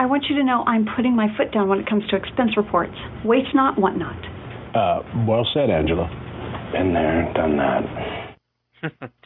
[0.00, 2.56] I want you to know I'm putting my foot down when it comes to expense
[2.56, 2.94] reports.
[3.22, 4.16] Waste not, want not.
[4.74, 6.08] Uh, well said, Angela.
[6.72, 9.10] Been there, done that.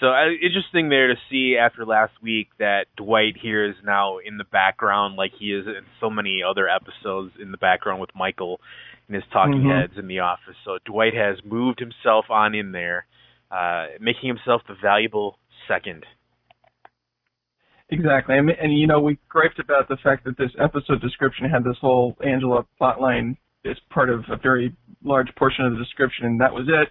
[0.00, 4.36] So uh, interesting there to see after last week that Dwight here is now in
[4.36, 8.60] the background, like he is in so many other episodes in the background with Michael
[9.06, 9.80] and his talking mm-hmm.
[9.80, 10.56] heads in the office.
[10.64, 13.06] So Dwight has moved himself on in there,
[13.52, 15.38] uh, making himself the valuable
[15.68, 16.04] second.
[17.92, 21.62] Exactly, and, and you know we griped about the fact that this episode description had
[21.62, 24.74] this whole Angela plotline as part of a very
[25.04, 26.88] large portion of the description, and that was it.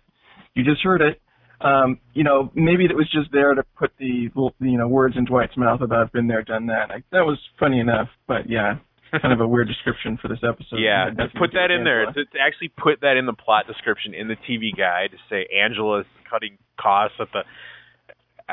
[0.53, 1.21] You just heard it
[1.63, 4.29] um, you know, maybe it was just there to put the
[4.59, 6.89] you know words in Dwight's mouth about been there, done that.
[6.89, 8.75] Like, that was funny enough, but yeah,
[9.21, 10.79] kind of a weird description for this episode.
[10.79, 12.07] yeah, to put that in there.
[12.07, 12.25] Angela.
[12.25, 15.47] To, to actually put that in the plot description in the TV guide to say
[15.53, 17.41] Angela's cutting costs at the.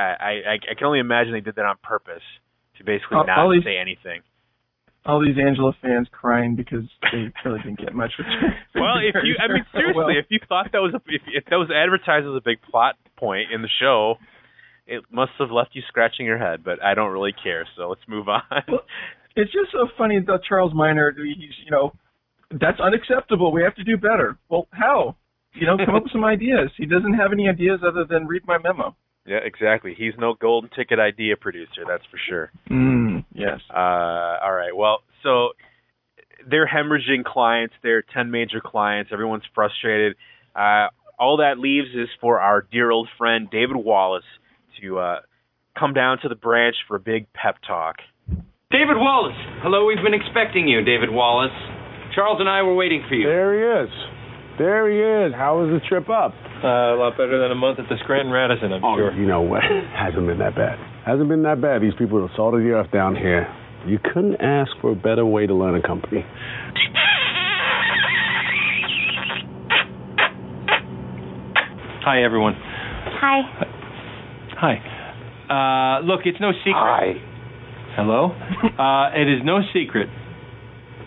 [0.01, 2.23] I I, I can only imagine they did that on purpose
[2.79, 4.23] to basically All- not all these- say anything.
[5.07, 8.13] All these Angela fans crying because they really didn't get much.
[8.75, 11.45] Well, if you, I mean, seriously, Well, if you thought that was a, if, if
[11.47, 14.17] that was advertised as a big plot point in the show,
[14.87, 16.63] it must have left you scratching your head.
[16.63, 18.43] But I don't really care, so let's move on.
[19.35, 21.93] it's just so funny that Charles Miner, he's you know,
[22.51, 23.51] that's unacceptable.
[23.53, 24.37] We have to do better.
[24.51, 25.17] Well, how?
[25.55, 26.71] You know, come up with some ideas.
[26.77, 28.95] He doesn't have any ideas other than read my memo.
[29.29, 29.95] Yeah, exactly.
[29.97, 32.51] He's no golden ticket idea producer, that's for sure.
[32.71, 33.61] Mm, yes.
[33.69, 33.77] Uh,
[34.43, 34.75] all right.
[34.75, 35.51] Well, so
[36.49, 37.75] they're hemorrhaging clients.
[37.83, 39.11] They're ten major clients.
[39.13, 40.17] Everyone's frustrated.
[40.57, 44.25] Uh, all that leaves is for our dear old friend David Wallace
[44.81, 45.17] to uh,
[45.79, 47.97] come down to the branch for a big pep talk.
[48.71, 49.37] David Wallace.
[49.63, 51.57] Hello, we've been expecting you, David Wallace.
[52.15, 53.27] Charles and I were waiting for you.
[53.27, 53.95] There he is.
[54.59, 55.35] There he is.
[55.35, 56.33] How was the trip up?
[56.59, 59.13] Uh, a lot better than a month at the Scranton Radisson, I'm oh, sure.
[59.15, 59.63] you know what?
[59.95, 60.79] Hasn't been that bad.
[61.07, 61.83] Hasn't been that bad.
[61.83, 63.47] These people have salted the earth down here.
[63.87, 66.25] You couldn't ask for a better way to learn a company.
[72.03, 72.55] Hi, everyone.
[72.59, 73.41] Hi.
[74.59, 74.75] Hi.
[75.47, 76.75] Uh, look, it's no secret.
[76.75, 77.13] Hi.
[77.95, 78.33] Hello?
[78.79, 80.09] uh, it is no secret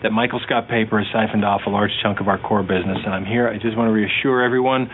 [0.02, 3.14] that Michael Scott Paper has siphoned off a large chunk of our core business, and
[3.14, 3.48] I'm here.
[3.48, 4.88] I just want to reassure everyone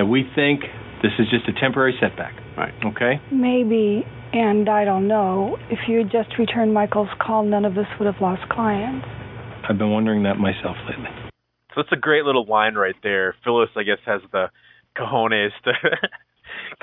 [0.00, 0.62] that we think
[1.02, 2.32] this is just a temporary setback.
[2.56, 2.72] Right.
[2.86, 3.20] Okay?
[3.30, 7.84] Maybe, and I don't know, if you had just returned Michael's call, none of us
[7.98, 9.06] would have lost clients.
[9.68, 11.12] I've been wondering that myself lately.
[11.68, 13.34] So that's a great little line right there.
[13.44, 14.46] Phyllis, I guess, has the
[14.96, 15.72] cojones to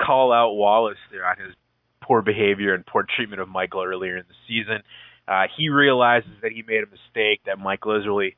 [0.00, 1.56] call out Wallace there on his
[2.00, 4.84] poor behavior and poor treatment of Michael earlier in the season.
[5.26, 8.36] Uh, he realizes that he made a mistake, that Michael is really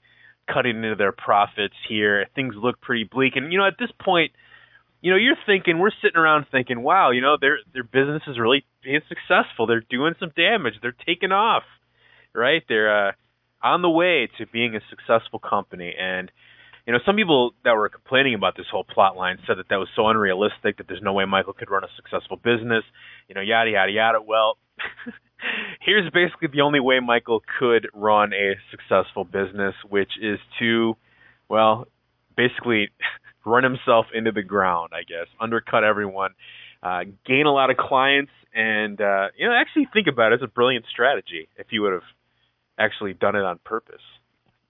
[0.51, 2.27] cutting into their profits here.
[2.35, 3.35] Things look pretty bleak.
[3.37, 4.33] And, you know, at this point,
[5.01, 8.39] you know, you're thinking, we're sitting around thinking, wow, you know, their their business is
[8.39, 9.67] really being successful.
[9.67, 10.75] They're doing some damage.
[10.83, 11.63] They're taking off,
[12.35, 12.63] right?
[12.69, 13.13] They're uh,
[13.63, 15.95] on the way to being a successful company.
[15.99, 16.31] And,
[16.87, 19.77] you know, some people that were complaining about this whole plot line said that that
[19.77, 22.85] was so unrealistic that there's no way Michael could run a successful business,
[23.29, 24.19] you know, yada, yada, yada.
[24.21, 24.57] Well,
[25.81, 30.97] here's basically the only way Michael could run a successful business, which is to,
[31.49, 31.87] well,
[32.37, 32.89] basically
[33.45, 36.33] run himself into the ground, I guess, undercut everyone,
[36.83, 40.37] uh, gain a lot of clients, and, uh, you know, actually think about it.
[40.37, 42.09] It's a brilliant strategy if you would have
[42.79, 44.03] actually done it on purpose.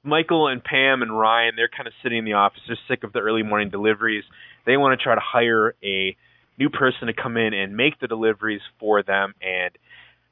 [0.03, 2.61] Michael and Pam and Ryan, they're kind of sitting in the office.
[2.67, 4.25] They're sick of the early morning deliveries.
[4.67, 6.17] They want to try to hire a
[6.59, 9.35] new person to come in and make the deliveries for them.
[9.43, 9.77] And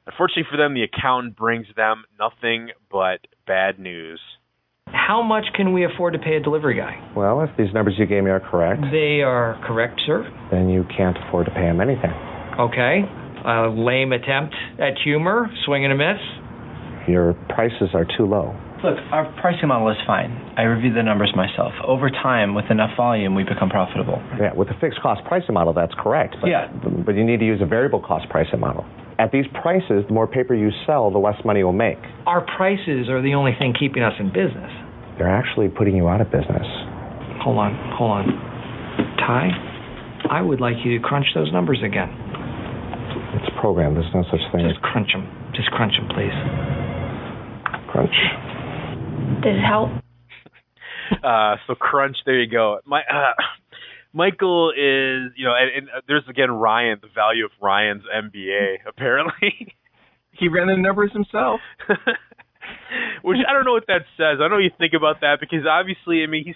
[0.05, 4.19] unfortunately for them, the accountant brings them nothing but bad news.
[4.93, 6.97] How much can we afford to pay a delivery guy?
[7.15, 10.25] Well, if these numbers you gave me are correct, They are correct, sir.
[10.51, 12.11] then you can't afford to pay him anything.
[12.59, 13.03] Okay.
[13.45, 16.19] A lame attempt at humor, swing and a miss.
[17.07, 18.53] Your prices are too low.
[18.83, 20.31] Look, our pricing model is fine.
[20.57, 21.73] I reviewed the numbers myself.
[21.85, 24.21] Over time, with enough volume, we become profitable.
[24.39, 26.35] Yeah, with a fixed cost pricing model, that's correct.
[26.39, 26.71] But, Yeah.
[27.05, 28.85] But you need to use a variable cost pricing model.
[29.19, 31.97] At these prices, the more paper you sell, the less money you'll make.
[32.25, 34.71] Our prices are the only thing keeping us in business.
[35.17, 36.65] They're actually putting you out of business.
[37.43, 38.25] Hold on, hold on.
[39.19, 39.51] Ty,
[40.31, 42.07] I would like you to crunch those numbers again.
[43.35, 43.97] It's programmed.
[43.97, 45.27] There's no such thing Just crunch them.
[45.53, 46.31] Just crunch them, please.
[47.91, 48.15] crunch.
[49.43, 49.89] Did it help?
[51.23, 52.15] uh, so crunch.
[52.25, 52.79] There you go.
[52.85, 53.33] My uh,
[54.13, 56.97] Michael is, you know, and, and uh, there's again Ryan.
[57.01, 59.75] The value of Ryan's MBA apparently.
[60.31, 61.59] he ran the numbers himself.
[63.23, 64.37] Which I don't know what that says.
[64.37, 66.55] I don't know what you think about that because obviously, I mean, he's.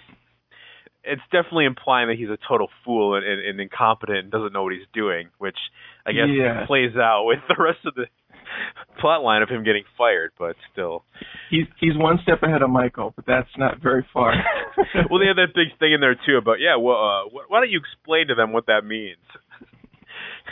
[1.06, 4.62] It's definitely implying that he's a total fool and, and, and incompetent and doesn't know
[4.62, 5.58] what he's doing, which
[6.06, 6.64] I guess Yeah.
[6.66, 8.06] plays out with the rest of the
[9.00, 10.32] plot line of him getting fired.
[10.38, 11.04] But still,
[11.50, 14.32] He's he's one step ahead of Michael, but that's not very far.
[15.10, 16.76] well, they have that big thing in there too about yeah.
[16.76, 19.22] Well, uh, why don't you explain to them what that means?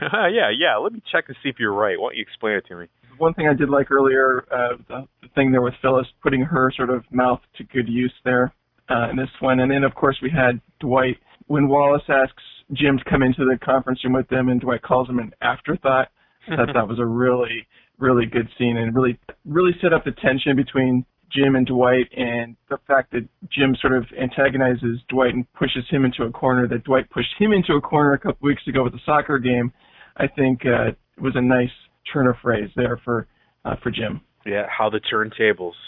[0.03, 0.77] yeah, yeah.
[0.77, 1.99] Let me check to see if you're right.
[1.99, 2.87] Why don't you explain it to me?
[3.19, 6.73] One thing I did like earlier, uh, the, the thing there with Phyllis putting her
[6.77, 8.53] sort of mouth to good use there
[8.91, 12.99] uh, in this one, and then of course we had Dwight when Wallace asks Jim
[12.99, 16.09] to come into the conference room with them, and Dwight calls him an afterthought.
[16.51, 17.67] I thought that was a really
[18.03, 22.57] really good scene and really really set up the tension between Jim and Dwight and
[22.69, 26.85] the fact that Jim sort of antagonizes Dwight and pushes him into a corner that
[26.85, 29.73] Dwight pushed him into a corner a couple weeks ago with the soccer game,
[30.17, 31.71] I think uh, was a nice
[32.13, 33.29] turn of phrase there for
[33.65, 34.21] uh, for Jim.
[34.45, 35.79] Yeah, how the turntables.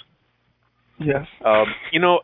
[1.00, 1.26] Yes.
[1.44, 2.20] Um, you know,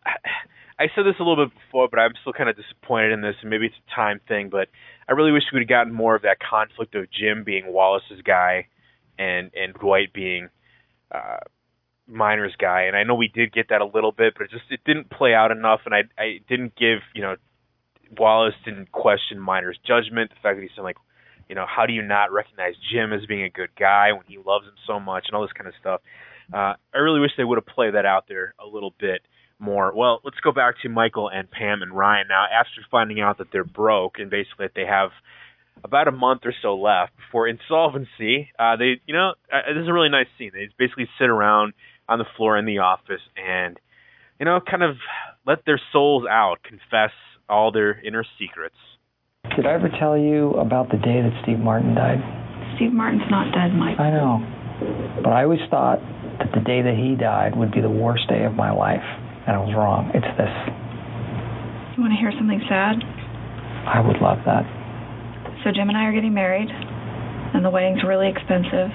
[0.79, 3.35] I said this a little bit before, but I'm still kind of disappointed in this,
[3.43, 4.69] and maybe it's a time thing, but
[5.09, 8.23] I really wish we would have gotten more of that conflict of Jim being Wallace's
[8.25, 8.69] guy
[9.19, 10.49] and and Dwight being
[11.13, 11.39] uh
[12.07, 12.83] Miner's guy.
[12.83, 15.11] And I know we did get that a little bit, but it just it didn't
[15.11, 17.37] play out enough and I I didn't give, you know,
[18.19, 20.97] Wallace didn't question Miner's judgment, the fact that he said like
[21.49, 24.39] you know, how do you not recognize Jim as being a good guy when he
[24.39, 26.01] loves him so much and all this kind of stuff.
[26.53, 29.23] Uh, I really wish they would have played that out there a little bit
[29.59, 29.93] more.
[29.95, 32.45] Well, let's go back to Michael and Pam and Ryan now.
[32.45, 35.11] After finding out that they're broke and basically that they have
[35.85, 39.89] about a month or so left before insolvency, uh, they, you know, uh, this is
[39.89, 40.51] a really nice scene.
[40.53, 41.73] They basically sit around
[42.09, 43.79] on the floor in the office and,
[44.39, 44.97] you know, kind of
[45.47, 47.13] let their souls out, confess
[47.49, 48.77] all their inner secrets.
[49.57, 52.19] Did I ever tell you about the day that Steve Martin died?
[52.77, 53.99] Steve Martin's not dead, Mike.
[53.99, 54.41] I know.
[55.23, 55.99] But I always thought
[56.39, 59.05] that the day that he died would be the worst day of my life.
[59.47, 60.11] And I was wrong.
[60.15, 60.55] It's this.
[61.97, 63.03] You want to hear something sad?
[63.85, 64.65] I would love that.
[65.65, 68.89] So Jim and I are getting married, and the wedding's really expensive.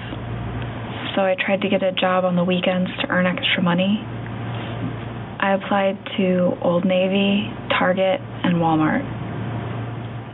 [1.14, 4.02] So I tried to get a job on the weekends to earn extra money.
[5.38, 7.46] I applied to Old Navy,
[7.78, 9.06] Target, and Walmart.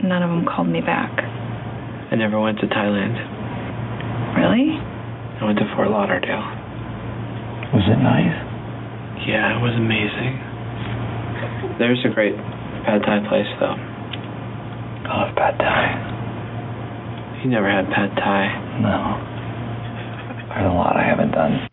[0.03, 1.11] None of them called me back.
[2.11, 3.13] I never went to Thailand.
[4.33, 4.73] Really?
[4.73, 6.49] I went to Fort Lauderdale.
[7.77, 8.33] Was it nice?
[9.29, 10.41] Yeah, it was amazing.
[11.77, 12.35] There's a great
[12.85, 13.77] pad thai place, though.
[13.77, 16.12] I love pad thai.
[17.43, 18.79] You never had pad thai?
[18.79, 19.19] No.
[20.47, 21.67] There's a lot I haven't done.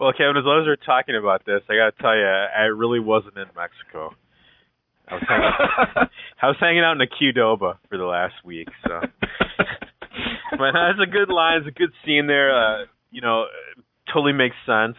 [0.00, 2.66] Well, Kevin, as long as we're talking about this, I got to tell you, I
[2.74, 4.10] really wasn't in Mexico.
[5.06, 6.10] I was hanging,
[6.42, 9.00] I was hanging out in a Qdoba for the last week, so.
[10.58, 11.58] but that's a good line.
[11.62, 12.50] It's a good scene there.
[12.50, 13.44] Uh, you know,
[14.12, 14.96] totally makes sense.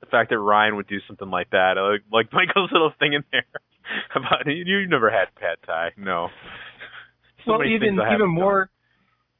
[0.00, 3.24] The fact that Ryan would do something like that, like, like Michael's little thing in
[3.32, 3.48] there
[4.14, 4.60] about you.
[4.60, 6.28] You've never had pad thai, no.
[7.46, 8.68] So well, even things I haven't even more,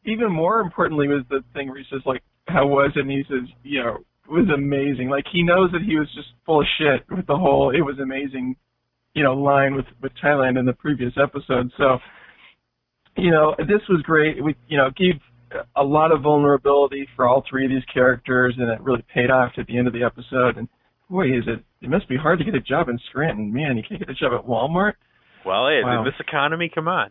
[0.05, 3.25] even more importantly was the thing where he says like, "How was it?" And he
[3.29, 3.95] says, "You know,
[4.27, 7.37] it was amazing." Like he knows that he was just full of shit with the
[7.37, 8.57] whole "it was amazing,"
[9.15, 11.71] you know, line with with Thailand in the previous episode.
[11.79, 11.99] So,
[13.17, 14.43] you know, this was great.
[14.43, 15.15] We, you know, gave
[15.77, 19.53] a lot of vulnerability for all three of these characters, and it really paid off
[19.57, 20.57] at the end of the episode.
[20.57, 20.69] And
[21.09, 23.53] boy, is it it must be hard to get a job in Scranton.
[23.53, 24.95] Man, you can't get a job at Walmart.
[25.47, 25.99] Well, hey, Wow.
[26.01, 27.11] in this economy, come on.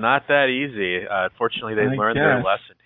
[0.00, 1.06] Not that easy.
[1.06, 2.76] Uh, fortunately, they I learned their lesson.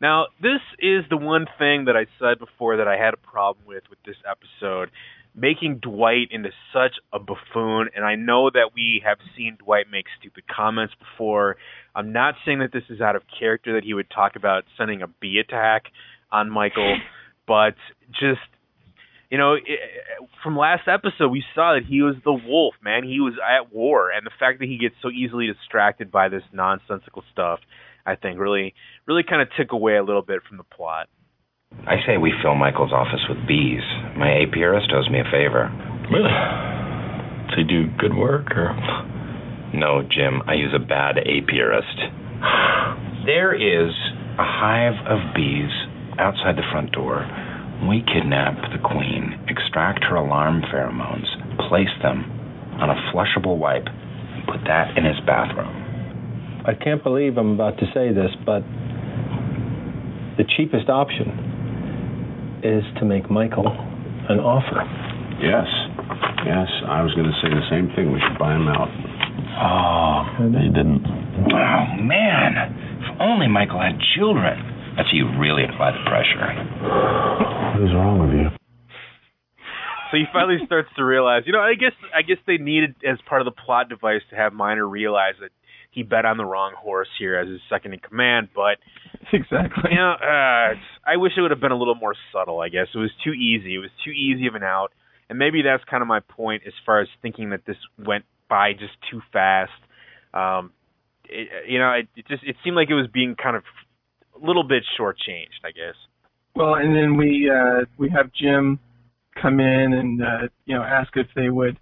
[0.00, 3.66] Now, this is the one thing that I said before that I had a problem
[3.66, 4.90] with with this episode,
[5.34, 7.88] making Dwight into such a buffoon.
[7.94, 11.56] And I know that we have seen Dwight make stupid comments before.
[11.94, 15.02] I'm not saying that this is out of character that he would talk about sending
[15.02, 15.84] a bee attack
[16.32, 16.96] on Michael,
[17.46, 17.76] but
[18.10, 18.40] just
[19.32, 19.58] you know, i
[20.44, 23.02] from last episode, we saw that he was the wolf, man.
[23.02, 26.42] He was at war, and the fact that he gets so easily distracted by this
[26.52, 27.60] nonsensical stuff,
[28.04, 28.74] I think, really,
[29.06, 31.08] really kind of took away a little bit from the plot.
[31.86, 33.80] I say we fill Michael's office with bees.
[34.18, 35.72] My apiarist owes me a favor.
[36.12, 36.36] Really?
[37.48, 38.76] Does he do good work or?
[39.72, 41.96] No, Jim, I use a bad apiarist.
[43.24, 43.94] There is
[44.34, 45.70] a hive of bees
[46.18, 47.22] outside the front door.
[47.88, 51.26] We kidnap the queen, extract her alarm pheromones,
[51.68, 52.24] place them
[52.78, 56.62] on a flushable wipe, and put that in his bathroom.
[56.64, 58.62] I can't believe I'm about to say this, but
[60.38, 64.86] the cheapest option is to make Michael an offer.
[65.42, 65.66] Yes.
[66.46, 68.12] Yes, I was going to say the same thing.
[68.14, 68.90] We should buy him out.
[69.58, 70.22] Oh,
[70.54, 71.02] he didn't.
[71.50, 72.54] Oh, man.
[73.02, 74.71] If only Michael had children.
[74.96, 76.40] That's how you really apply the pressure.
[77.72, 78.48] What is wrong with you?
[80.10, 83.16] So he finally starts to realize, you know, I guess I guess they needed as
[83.26, 85.50] part of the plot device to have Miner realize that
[85.90, 88.76] he bet on the wrong horse here as his second in command, but
[89.32, 89.90] exactly.
[89.90, 90.74] You know, uh,
[91.06, 92.60] I wish it would have been a little more subtle.
[92.60, 93.74] I guess it was too easy.
[93.74, 94.92] It was too easy of an out,
[95.30, 98.72] and maybe that's kind of my point as far as thinking that this went by
[98.72, 99.72] just too fast.
[100.34, 100.72] Um,
[101.24, 103.66] it, you know, it, it just it seemed like it was being kind of a
[104.42, 105.62] little bit shortchanged.
[105.64, 105.94] I guess.
[106.54, 108.78] Well, and then we uh, we have Jim
[109.40, 111.78] come in and uh, you know ask if they would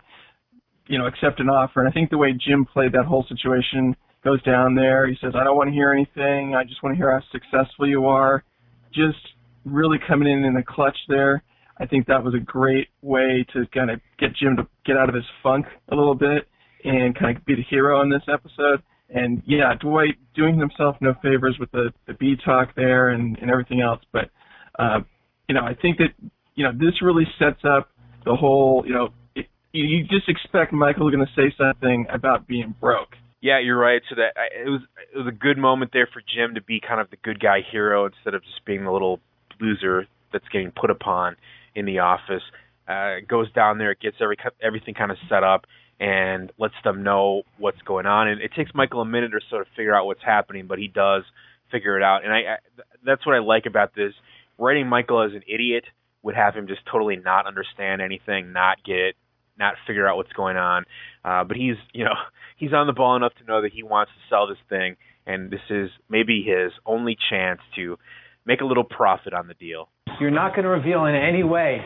[0.87, 1.81] you know accept an offer.
[1.81, 5.07] And I think the way Jim played that whole situation goes down there.
[5.09, 6.55] He says, "I don't want to hear anything.
[6.55, 8.45] I just want to hear how successful you are."
[8.93, 9.19] Just
[9.65, 11.43] really coming in in the clutch there.
[11.79, 15.09] I think that was a great way to kind of get Jim to get out
[15.09, 16.47] of his funk a little bit
[16.85, 18.83] and kind of be the hero in this episode.
[19.13, 23.51] And yeah, Dwight doing himself no favors with the the bee talk there and and
[23.51, 24.31] everything else, but
[24.79, 25.01] uh,
[25.49, 26.11] you know, I think that
[26.55, 27.91] you know this really sets up
[28.25, 32.75] the whole, you know, it, you, just expect Michael's going to say something about being
[32.81, 33.17] broke.
[33.41, 34.03] Yeah, you're right.
[34.09, 34.83] So that it was
[35.13, 37.61] it was a good moment there for Jim to be kind of the good guy
[37.71, 39.19] hero instead of just being the little
[39.61, 41.37] loser that's getting put upon
[41.75, 42.43] in the office.
[42.87, 45.65] Uh, goes down there, gets every everything kind of set up,
[46.01, 48.27] and lets them know what's going on.
[48.27, 50.89] And it takes Michael a minute or so to figure out what's happening, but he
[50.89, 51.23] does
[51.71, 52.25] figure it out.
[52.25, 52.57] And I, I
[53.05, 54.15] that's what I like about this.
[54.59, 55.85] Writing Michael as an idiot
[56.23, 59.15] would have him just totally not understand anything, not get it,
[59.59, 60.85] not figure out what's going on.
[61.25, 62.15] Uh, but he's, you know,
[62.57, 64.97] he's on the ball enough to know that he wants to sell this thing,
[65.27, 67.99] and this is maybe his only chance to
[68.47, 69.89] make a little profit on the deal.
[70.19, 71.85] You're not going to reveal in any way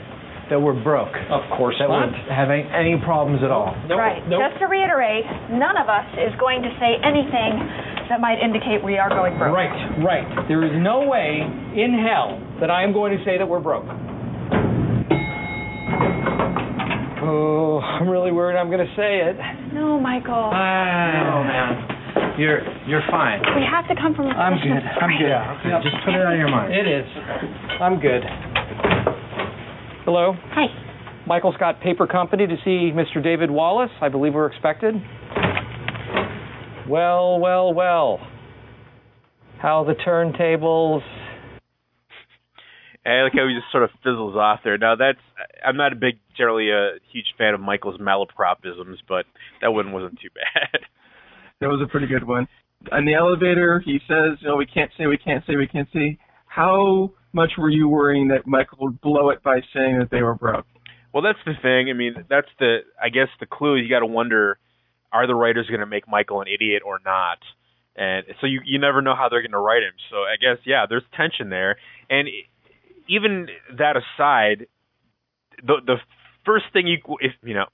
[0.50, 1.14] that we're broke.
[1.30, 2.10] Of course that not.
[2.10, 3.72] would have any, any problems at all.
[3.88, 4.20] right.
[4.28, 7.60] Just to reiterate, none of us is going to say anything
[8.08, 9.56] that might indicate we are going broke.
[9.56, 9.72] Right,
[10.04, 10.26] right.
[10.48, 13.88] There is no way in hell that I am going to say that we're broke.
[17.24, 19.36] Oh, I'm really worried I'm going to say it.
[19.72, 20.52] No, Michael.
[20.52, 23.40] Oh man, you're you're fine.
[23.56, 24.76] We have to come from a I'm good.
[25.00, 25.32] I'm good.
[25.32, 25.64] strength.
[25.64, 26.74] Yeah, just put it out of your mind.
[26.74, 27.06] It is.
[27.80, 28.22] I'm good.
[30.04, 30.34] Hello.
[30.36, 30.66] Hi.
[31.26, 33.24] Michael Scott Paper Company to see Mr.
[33.24, 33.90] David Wallace.
[34.02, 34.94] I believe we're expected.
[36.86, 38.20] Well, well, well.
[39.62, 41.00] How the turntables.
[43.02, 44.76] And I like how he just sort of fizzles off there.
[44.76, 45.18] Now that's
[45.64, 49.24] I'm not a big, generally a huge fan of Michael's malapropisms, but
[49.62, 50.80] that one wasn't too bad.
[51.60, 52.48] That was a pretty good one.
[52.92, 55.88] On the elevator, he says, you know, we can't say, we can't say, we can't
[55.94, 56.18] say.
[56.46, 60.34] How much were you worrying that Michael would blow it by saying that they were
[60.34, 60.66] broke?
[61.12, 61.90] Well, that's the thing.
[61.90, 63.76] I mean, that's the I guess the clue.
[63.76, 64.58] You got to wonder:
[65.12, 67.38] Are the writers going to make Michael an idiot or not?
[67.96, 69.92] And so you you never know how they're going to write him.
[70.10, 71.76] So I guess yeah, there's tension there.
[72.10, 72.28] And
[73.08, 74.66] even that aside,
[75.62, 75.96] the the
[76.44, 77.66] first thing you if you know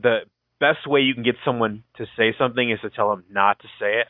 [0.00, 0.20] the
[0.60, 3.68] best way you can get someone to say something is to tell them not to
[3.80, 4.08] say it.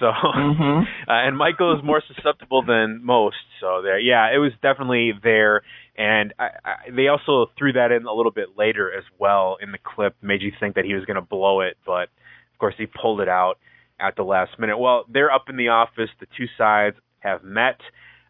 [0.00, 0.82] So, Mhm.
[1.08, 3.36] uh, and Michael is more susceptible than most.
[3.60, 5.62] So there, yeah, it was definitely there,
[5.96, 9.72] and I, I, they also threw that in a little bit later as well in
[9.72, 12.08] the clip, made you think that he was going to blow it, but
[12.52, 13.58] of course he pulled it out
[14.00, 14.78] at the last minute.
[14.78, 16.10] Well, they're up in the office.
[16.20, 17.80] The two sides have met.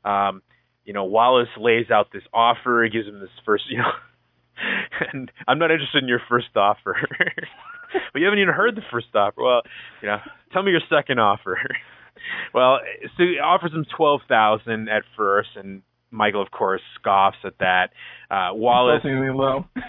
[0.05, 0.43] Um,
[0.85, 2.83] you know, Wallace lays out this offer.
[2.85, 3.91] He gives him this first, you know,
[5.13, 6.97] and I'm not interested in your first offer.
[8.13, 9.43] but you haven't even heard the first offer.
[9.43, 9.63] Well,
[10.03, 10.19] you know,
[10.53, 11.59] tell me your second offer.
[12.55, 12.79] well,
[13.17, 17.91] so he offers him twelve thousand at first, and Michael, of course, scoffs at that.
[18.31, 19.03] Uh, Wallace,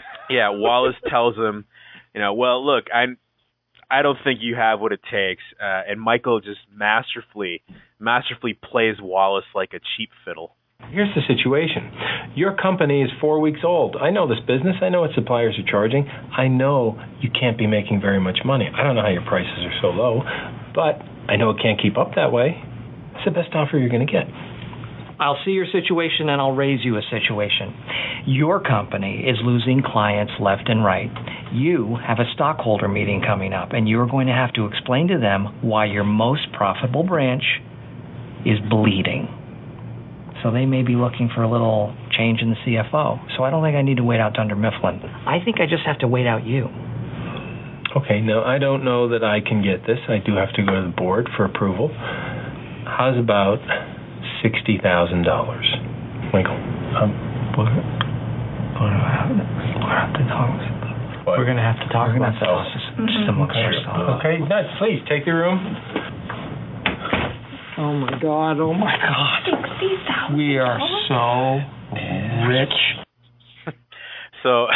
[0.30, 1.66] yeah, Wallace tells him,
[2.14, 3.18] you know, well, look, I'm,
[3.90, 7.64] I don't think you have what it takes, uh, and Michael just masterfully,
[8.00, 10.56] masterfully plays Wallace like a cheap fiddle.
[10.92, 11.86] Here's the situation.
[12.36, 13.96] Your company is four weeks old.
[13.96, 14.76] I know this business.
[14.82, 16.08] I know what suppliers are charging.
[16.08, 18.68] I know you can't be making very much money.
[18.74, 20.22] I don't know how your prices are so low,
[20.74, 20.98] but
[21.30, 22.58] I know it can't keep up that way.
[23.16, 24.26] It's the best offer you're going to get.
[25.20, 27.76] I'll see your situation and I'll raise you a situation.
[28.26, 31.12] Your company is losing clients left and right.
[31.54, 35.20] You have a stockholder meeting coming up, and you're going to have to explain to
[35.20, 37.44] them why your most profitable branch
[38.46, 39.39] is bleeding.
[40.44, 43.20] So they may be looking for a little change in the CFO.
[43.38, 45.02] So I don't think I need to wait out Dunder Mifflin.
[45.28, 46.68] I think I just have to wait out you.
[47.98, 49.98] Okay, no, I don't know that I can get this.
[50.08, 51.90] I do have to go to the board for approval.
[52.86, 53.58] How's about
[54.44, 55.66] sixty thousand dollars,
[56.32, 56.54] Michael?
[57.02, 57.12] Um,
[57.58, 57.74] what?
[58.80, 59.02] We're gonna
[59.92, 61.28] have to talk.
[61.28, 62.46] We're gonna have to talk about this.
[63.10, 64.22] Just some Okay, stuff.
[64.22, 65.58] okay, no, please take the room.
[67.80, 68.60] Oh my God!
[68.60, 70.36] Oh my God!
[70.36, 72.74] We are so rich.
[74.42, 74.68] So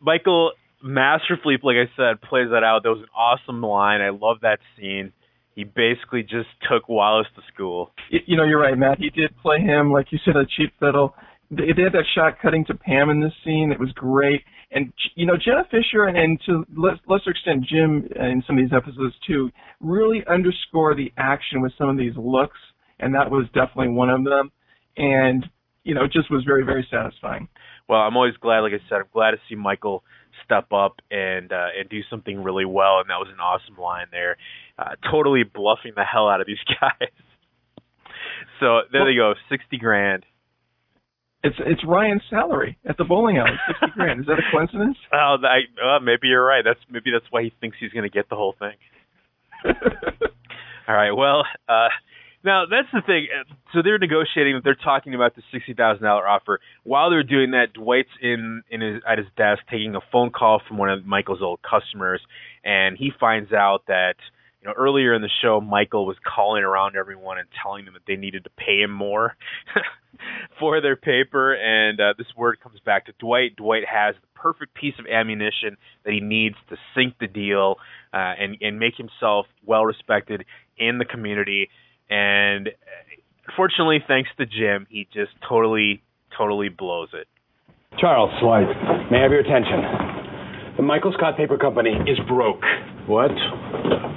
[0.00, 0.52] Michael
[0.82, 2.82] masterfully, like I said, plays that out.
[2.82, 4.00] That was an awesome line.
[4.00, 5.12] I love that scene.
[5.54, 7.92] He basically just took Wallace to school.
[8.10, 8.98] You know, you're right, Matt.
[8.98, 11.14] He did play him, like you said, a cheap fiddle.
[11.50, 13.72] They, they had that shot cutting to Pam in this scene.
[13.72, 14.42] It was great.
[14.74, 16.64] And, you know, Jenna Fischer and, and to
[17.06, 19.50] lesser extent Jim in some of these episodes too,
[19.80, 22.58] really underscore the action with some of these looks.
[22.98, 24.50] And that was definitely one of them.
[24.96, 25.44] And,
[25.84, 27.48] you know, it just was very, very satisfying.
[27.88, 30.04] Well, I'm always glad, like I said, I'm glad to see Michael
[30.44, 34.06] step up and uh, and do something really well, and that was an awesome line
[34.10, 34.36] there.
[34.78, 37.10] Uh, totally bluffing the hell out of these guys.
[38.60, 40.24] so there they go, sixty grand.
[41.44, 44.20] It's it's Ryan's salary at the bowling alley, sixty grand.
[44.20, 44.96] Is that a coincidence?
[45.12, 46.62] Oh, I, uh, maybe you're right.
[46.64, 48.74] That's maybe that's why he thinks he's going to get the whole thing.
[50.88, 51.12] All right.
[51.12, 51.88] Well, uh,
[52.44, 53.26] Now that's the thing.
[53.72, 54.60] So they're negotiating.
[54.64, 56.60] They're talking about the sixty thousand dollar offer.
[56.84, 60.60] While they're doing that, Dwight's in in his at his desk taking a phone call
[60.66, 62.20] from one of Michael's old customers,
[62.64, 64.14] and he finds out that
[64.62, 68.04] you know earlier in the show Michael was calling around everyone and telling them that
[68.06, 69.36] they needed to pay him more
[70.58, 71.54] for their paper.
[71.54, 73.56] And uh, this word comes back to Dwight.
[73.56, 77.76] Dwight has the perfect piece of ammunition that he needs to sink the deal
[78.14, 80.44] uh, and and make himself well respected
[80.78, 81.68] in the community
[82.08, 82.68] and
[83.56, 86.02] fortunately, thanks to Jim, he just totally,
[86.36, 87.26] totally blows it.
[87.98, 88.66] Charles, White,
[89.10, 90.11] may I have your attention?
[90.82, 92.66] The Michael Scott Paper Company is broke.
[93.06, 93.30] What?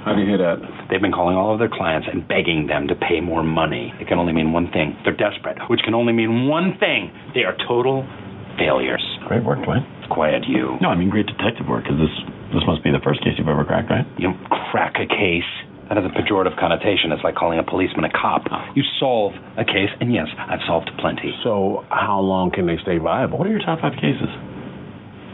[0.02, 0.58] How do you hear that?
[0.90, 3.94] They've been calling all of their clients and begging them to pay more money.
[4.02, 4.98] It can only mean one thing.
[5.06, 7.14] They're desperate, which can only mean one thing.
[7.38, 8.02] They are total
[8.58, 8.98] failures.
[9.30, 9.86] Great work, Dwight.
[10.10, 10.74] Quiet you.
[10.82, 11.86] No, I mean great detective work.
[11.86, 12.14] Because this
[12.50, 14.02] this must be the first case you've ever cracked, right?
[14.18, 14.34] You
[14.74, 15.46] crack a case.
[15.86, 17.14] That has a pejorative connotation.
[17.14, 18.42] It's like calling a policeman a cop.
[18.74, 21.30] You solve a case, and yes, I've solved plenty.
[21.46, 23.38] So, how long can they stay viable?
[23.38, 24.26] What are your top five cases?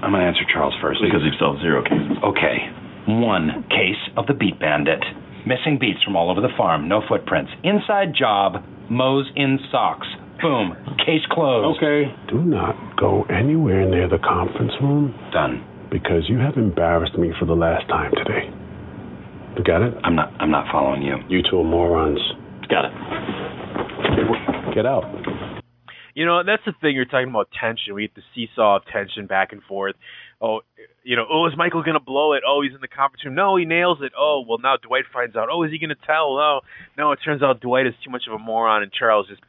[0.02, 1.00] I'm going to answer Charles first.
[1.00, 2.18] Because you've solved zero cases.
[2.24, 2.58] Okay.
[3.06, 5.02] One case of the bee bandit.
[5.46, 7.50] Missing bees from all over the farm, no footprints.
[7.64, 10.06] Inside job, Mose in socks.
[10.40, 10.74] Boom.
[10.98, 11.78] Case closed.
[11.78, 12.10] Okay.
[12.30, 15.14] Do not go anywhere near the conference room.
[15.32, 15.66] Done.
[15.90, 18.50] Because you have embarrassed me for the last time today.
[19.56, 19.94] You got it?
[20.02, 20.32] I'm not.
[20.40, 21.16] I'm not following you.
[21.28, 22.20] You two are morons.
[22.68, 22.92] Got it.
[24.74, 25.04] Get out.
[26.14, 26.94] You know, that's the thing.
[26.94, 27.94] You're talking about tension.
[27.94, 29.94] We get the seesaw of tension back and forth.
[30.40, 30.60] Oh,
[31.04, 32.42] you know, oh, is Michael going to blow it?
[32.46, 33.34] Oh, he's in the conference room.
[33.34, 34.12] No, he nails it.
[34.18, 35.48] Oh, well, now Dwight finds out.
[35.50, 36.36] Oh, is he going to tell?
[36.36, 36.60] No,
[36.98, 37.12] no.
[37.12, 39.42] It turns out Dwight is too much of a moron, and Charles just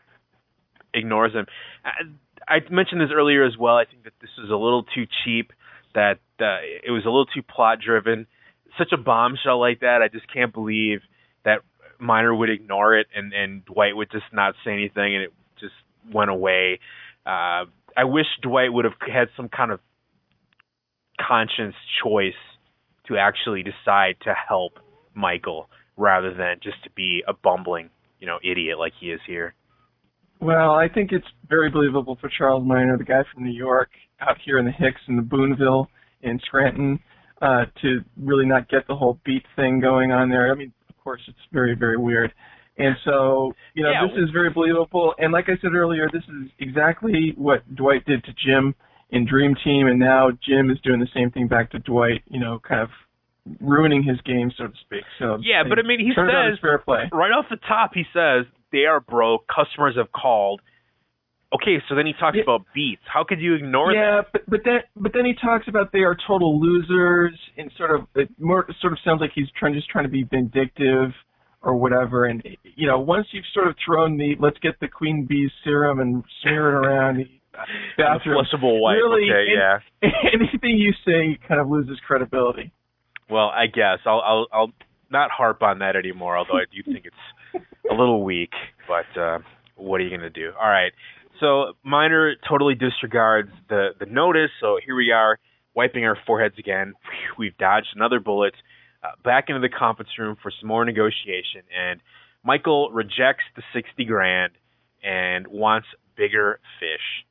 [0.93, 1.47] ignores him.
[1.83, 3.75] I, I mentioned this earlier as well.
[3.75, 5.51] I think that this was a little too cheap.
[5.95, 8.27] That uh, it was a little too plot driven
[8.77, 11.01] such a bombshell like that, I just can't believe
[11.45, 11.59] that
[11.99, 15.33] Miner would ignore it and and Dwight would just not say anything and it
[16.11, 16.79] went away.
[17.25, 19.79] Uh, I wish Dwight would have had some kind of
[21.19, 22.33] conscience choice
[23.07, 24.79] to actually decide to help
[25.13, 27.89] Michael rather than just to be a bumbling,
[28.19, 29.53] you know, idiot like he is here.
[30.39, 33.89] Well, I think it's very believable for Charles Miner, the guy from New York,
[34.19, 35.87] out here in the Hicks in the Boonville
[36.21, 36.99] in Scranton,
[37.41, 40.51] uh, to really not get the whole bee thing going on there.
[40.51, 42.33] I mean, of course, it's very, very weird.
[42.77, 44.07] And so, you know, Yeah.
[44.07, 45.13] this is very believable.
[45.19, 48.73] And like I said earlier, this is exactly what Dwight did to Jim
[49.11, 52.23] in Dream Team, and now Jim is doing the same thing back to Dwight.
[52.27, 52.89] You know, kind of
[53.61, 55.03] ruining his game, so to speak.
[55.19, 57.09] So Yeah, but I mean, he says fair play.
[57.11, 57.91] right off the top.
[57.93, 59.45] He says they are broke.
[59.47, 60.61] Customers have called.
[61.53, 62.97] Okay, so then he talks about bees.
[63.05, 64.15] How could you ignore yeah, that?
[64.15, 67.91] Yeah, but but then but then he talks about they are total losers, and sort
[67.91, 71.11] of it more sort of sounds like he's trying just trying to be vindictive
[71.63, 72.25] or whatever.
[72.25, 75.99] And you know, once you've sort of thrown the let's get the queen bee serum
[75.99, 77.25] and smear it around the
[77.97, 80.09] bathroom, flushable wipe, Really, okay, yeah.
[80.33, 82.71] anything you say kind of loses credibility.
[83.29, 84.71] Well, I guess I'll I'll I'll
[85.09, 86.37] not harp on that anymore.
[86.37, 88.51] Although I do think it's a little weak.
[88.87, 89.39] But uh,
[89.75, 90.51] what are you going to do?
[90.59, 90.91] All right.
[91.39, 94.51] So Miner totally disregards the the notice.
[94.59, 95.39] So here we are,
[95.73, 96.93] wiping our foreheads again.
[97.37, 98.53] We've dodged another bullet.
[99.03, 101.99] Uh, back into the conference room for some more negotiation, and
[102.43, 104.53] Michael rejects the sixty grand
[105.03, 107.25] and wants bigger fish.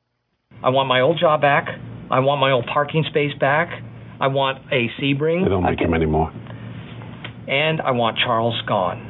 [0.63, 1.67] I want my old job back.
[2.11, 3.69] I want my old parking space back.
[4.21, 5.43] I want a Sebring.
[5.43, 6.31] They don't make him anymore.
[7.47, 9.09] And I want Charles gone.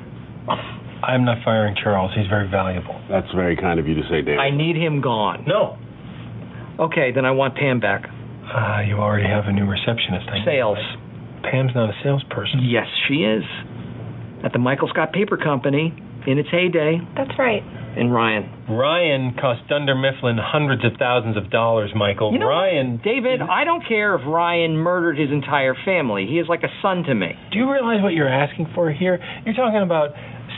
[1.03, 2.11] I'm not firing Charles.
[2.15, 2.95] He's very valuable.
[3.09, 4.39] That's very kind of you to say, David.
[4.39, 5.43] I need him gone.
[5.45, 5.77] No.
[6.79, 8.07] Okay, then I want Pam back.
[8.07, 10.27] Uh, you already have a new receptionist.
[10.31, 10.77] I Sales.
[11.43, 12.61] Pam's not a salesperson.
[12.63, 13.43] Yes, she is.
[14.43, 15.93] At the Michael Scott Paper Company
[16.27, 16.99] in its heyday.
[17.15, 17.61] That's right.
[17.95, 18.49] And Ryan.
[18.67, 22.33] Ryan cost Dunder Mifflin hundreds of thousands of dollars, Michael.
[22.33, 22.99] You know what, Ryan.
[23.03, 26.25] David, I don't care if Ryan murdered his entire family.
[26.25, 27.37] He is like a son to me.
[27.51, 29.19] Do you realize what you're asking for here?
[29.45, 30.09] You're talking about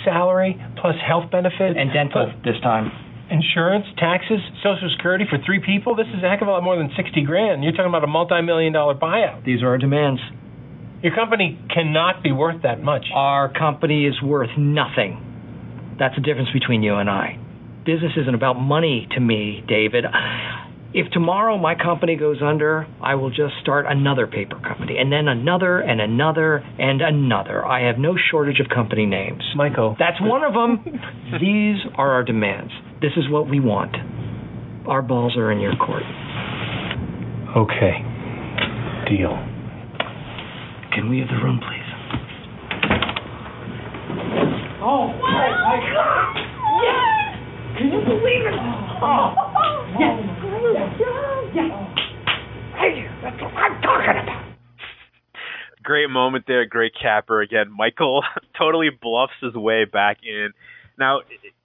[0.05, 2.91] salary plus health benefits And dental this time.
[3.29, 5.95] insurance, taxes, Social Security for three people.
[5.95, 7.63] This is a heck of a lot more than sixty grand.
[7.63, 9.43] You're talking about a multi-million dollar buyout.
[9.43, 10.21] These are our demands.
[11.05, 13.05] Your company cannot be worth that much.
[13.13, 15.95] Our company is worth nothing.
[15.99, 17.37] That's the difference between you and I.
[17.85, 20.05] Business isn't about money to me, David.
[20.95, 25.27] If tomorrow my company goes under, I will just start another paper company, and then
[25.27, 27.63] another, and another, and another.
[27.63, 29.43] I have no shortage of company names.
[29.55, 29.95] Michael.
[29.99, 30.83] That's one of them.
[31.39, 32.73] These are our demands.
[32.99, 33.95] This is what we want.
[34.87, 36.01] Our balls are in your court.
[37.55, 38.01] Okay.
[39.15, 39.54] Deal.
[40.95, 41.91] Can we have the room, please?
[44.79, 46.35] Oh, my oh, God!
[46.79, 47.77] Yes!
[47.77, 48.55] Can you believe it?
[49.03, 50.23] Oh, oh yes!
[51.53, 51.71] Yes!
[52.79, 54.55] Hey, that's what I'm talking about.
[55.83, 57.69] Great moment there, great capper again.
[57.75, 58.23] Michael
[58.57, 60.51] totally bluffs his way back in.
[60.97, 61.19] Now,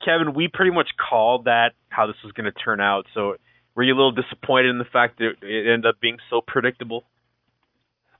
[0.05, 3.07] Kevin, we pretty much called that how this was going to turn out.
[3.15, 3.36] So,
[3.77, 7.05] were you a little disappointed in the fact that it ended up being so predictable?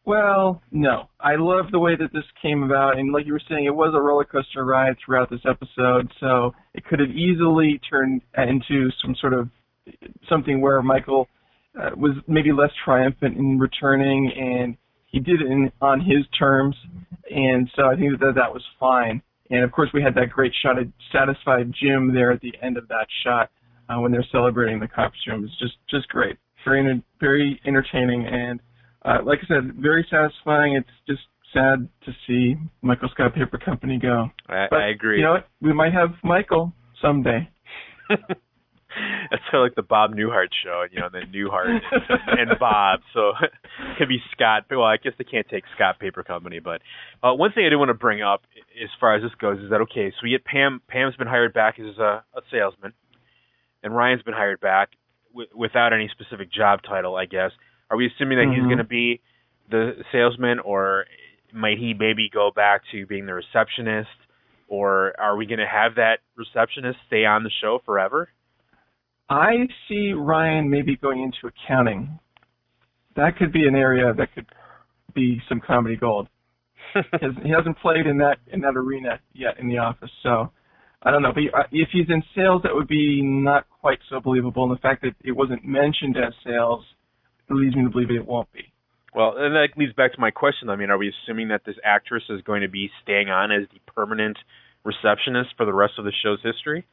[0.05, 1.09] Well, no.
[1.21, 3.93] I love the way that this came about, and like you were saying, it was
[3.95, 6.11] a roller coaster ride throughout this episode.
[6.21, 9.49] So it could have easily turned into some sort of
[10.29, 11.29] something where Michael
[11.79, 16.75] uh, was maybe less triumphant in returning, and he did it in, on his terms,
[17.31, 19.23] and so I think that that was fine.
[19.51, 22.77] And of course, we had that great shot of satisfied Jim there at the end
[22.77, 23.51] of that shot
[23.89, 25.45] uh, when they're celebrating the costume.
[25.45, 28.61] It's just just great, very very entertaining, and
[29.05, 30.75] uh, like I said, very satisfying.
[30.75, 31.23] It's just
[31.53, 34.29] sad to see Michael Scott Paper Company go.
[34.49, 35.19] I, But, I agree.
[35.19, 35.49] You know what?
[35.61, 36.73] We might have Michael
[37.03, 37.49] someday.
[39.31, 41.79] That's kind of like the Bob Newhart show, you know, the Newhart
[42.27, 43.01] and Bob.
[43.15, 43.53] So it
[43.99, 44.65] could be Scott.
[44.69, 46.83] Well, I guess they can't take Scott Paper Company, but
[47.23, 48.43] uh, one thing I do want to bring up
[48.83, 50.83] as far as this goes is that okay, so we get Pam.
[50.89, 52.93] Pam's been hired back as a, a salesman,
[53.85, 54.91] and Ryan's been hired back
[55.33, 57.15] w- without any specific job title.
[57.15, 57.53] I guess.
[57.91, 58.67] Are we assuming that he's Mhm.
[58.67, 59.21] going to be
[59.69, 61.07] the salesman, or
[61.53, 64.11] might he maybe go back to being the receptionist,
[64.69, 68.31] or are we going to have that receptionist stay on the show forever?
[69.29, 72.19] I see Ryan maybe going into accounting.
[73.17, 74.47] That could be an area that could
[75.15, 76.29] be some comedy gold.
[76.95, 80.51] he hasn't- he hasn't played in that in that arena yet in the office, so
[81.03, 81.33] I don't know.
[81.33, 84.65] But uh, if he's in sales, that would be not quite so believable.
[84.65, 86.85] And the fact that it wasn't mentioned as sales
[87.55, 88.73] leads me to believe it won't be.
[89.15, 90.71] Well, and that leads back to my question.
[90.71, 93.67] I mean, are we assuming that this actress is going to be staying on as
[93.73, 94.39] the permanent
[94.85, 96.87] receptionist for the rest of the show's history?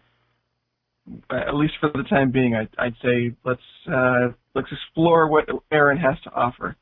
[1.30, 3.62] Uh, at least for the time being, I'd, I'd say let's
[3.92, 6.76] uh, let's explore what Erin has to offer.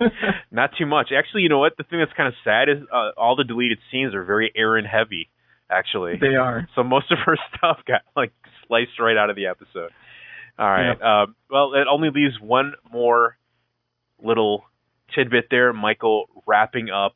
[0.50, 1.10] Not too much.
[1.16, 1.76] Actually, you know what?
[1.78, 4.84] The thing that's kind of sad is uh, all the deleted scenes are very Erin
[4.84, 5.28] heavy.
[5.70, 6.68] Actually, They are.
[6.74, 8.32] So most of her stuff got like
[8.66, 9.90] sliced right out of the episode.
[10.62, 11.22] All right.
[11.22, 13.36] Um, well, it only leaves one more
[14.22, 14.62] little
[15.12, 15.72] tidbit there.
[15.72, 17.14] Michael wrapping up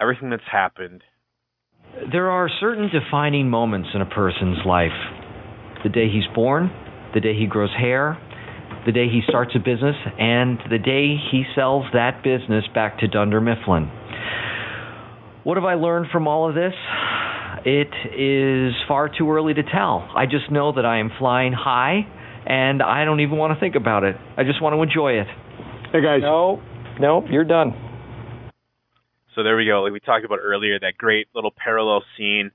[0.00, 1.02] everything that's happened.
[2.12, 4.92] There are certain defining moments in a person's life.
[5.82, 6.70] The day he's born,
[7.12, 8.18] the day he grows hair,
[8.86, 13.08] the day he starts a business, and the day he sells that business back to
[13.08, 13.90] Dunder Mifflin.
[15.42, 16.74] What have I learned from all of this?
[17.66, 20.08] It is far too early to tell.
[20.14, 22.06] I just know that I am flying high,
[22.46, 24.16] and I don't even want to think about it.
[24.36, 25.26] I just want to enjoy it.
[25.92, 26.20] Hey guys.
[26.22, 26.60] No,
[27.00, 27.72] no, you're done.
[29.34, 29.82] So there we go.
[29.82, 32.50] Like we talked about earlier, that great little parallel scene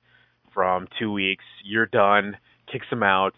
[0.54, 1.44] from two weeks.
[1.64, 2.38] You're done.
[2.72, 3.34] Kicks him out.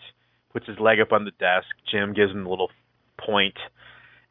[0.52, 1.68] Puts his leg up on the desk.
[1.90, 2.70] Jim gives him a little
[3.26, 3.56] point.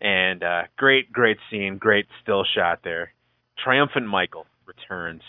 [0.00, 1.78] And uh, great, great scene.
[1.78, 3.12] Great still shot there.
[3.62, 5.22] Triumphant Michael returns.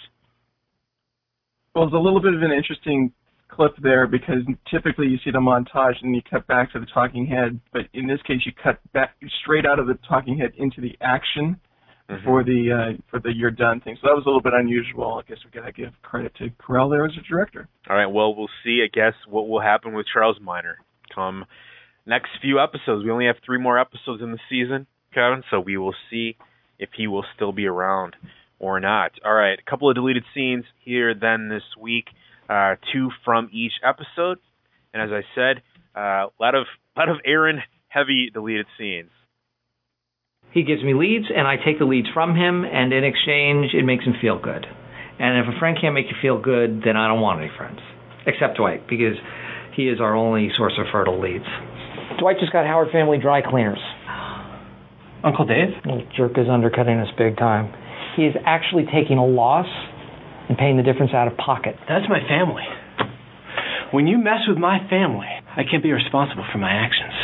[1.74, 3.14] Well, it's a little bit of an interesting
[3.52, 7.26] clip there because typically you see the montage and you cut back to the talking
[7.26, 10.82] head, but in this case you cut back straight out of the talking head into
[10.82, 11.60] the action
[12.24, 13.96] for the uh, for the you're done thing.
[14.02, 15.22] So that was a little bit unusual.
[15.24, 17.68] I guess we gotta give credit to Carell there as a director.
[17.90, 18.08] All right.
[18.08, 18.84] Well, we'll see.
[18.84, 20.78] I guess what will happen with Charles Miner
[21.14, 21.46] come
[22.06, 23.04] next few episodes.
[23.04, 25.44] We only have three more episodes in the season, Kevin.
[25.50, 26.36] So we will see
[26.80, 28.16] if he will still be around
[28.60, 29.12] or not.
[29.24, 29.58] All right.
[29.60, 32.06] A couple of deleted scenes here then this week.
[32.52, 34.38] Uh, two from each episode,
[34.94, 35.64] and as I said,
[35.96, 36.66] a uh, lot of
[36.98, 39.10] lot of Erin heavy deleted scenes.
[40.52, 43.86] He gives me leads, and I take the leads from him, and in exchange, it
[43.86, 44.66] makes him feel good.
[45.18, 47.80] And if a friend can't make you feel good, then I don't want any friends,
[48.28, 49.16] except Dwight, because
[49.78, 51.48] he is our only source of fertile leads.
[52.20, 53.80] Dwight just got Howard Family Dry Cleaners.
[55.24, 55.72] Uncle Dave?
[55.86, 57.72] Little jerk is undercutting us big time.
[58.18, 59.68] He is actually taking a loss
[60.52, 61.80] and paying the difference out of pocket.
[61.88, 62.68] That's my family.
[63.96, 67.16] When you mess with my family, I can't be responsible for my actions.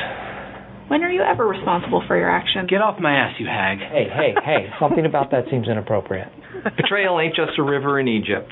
[0.88, 2.70] When are you ever responsible for your actions?
[2.70, 3.80] Get off my ass, you hag.
[3.80, 6.30] Hey, hey, hey, something about that seems inappropriate.
[6.78, 8.48] Betrayal ain't just a river in Egypt.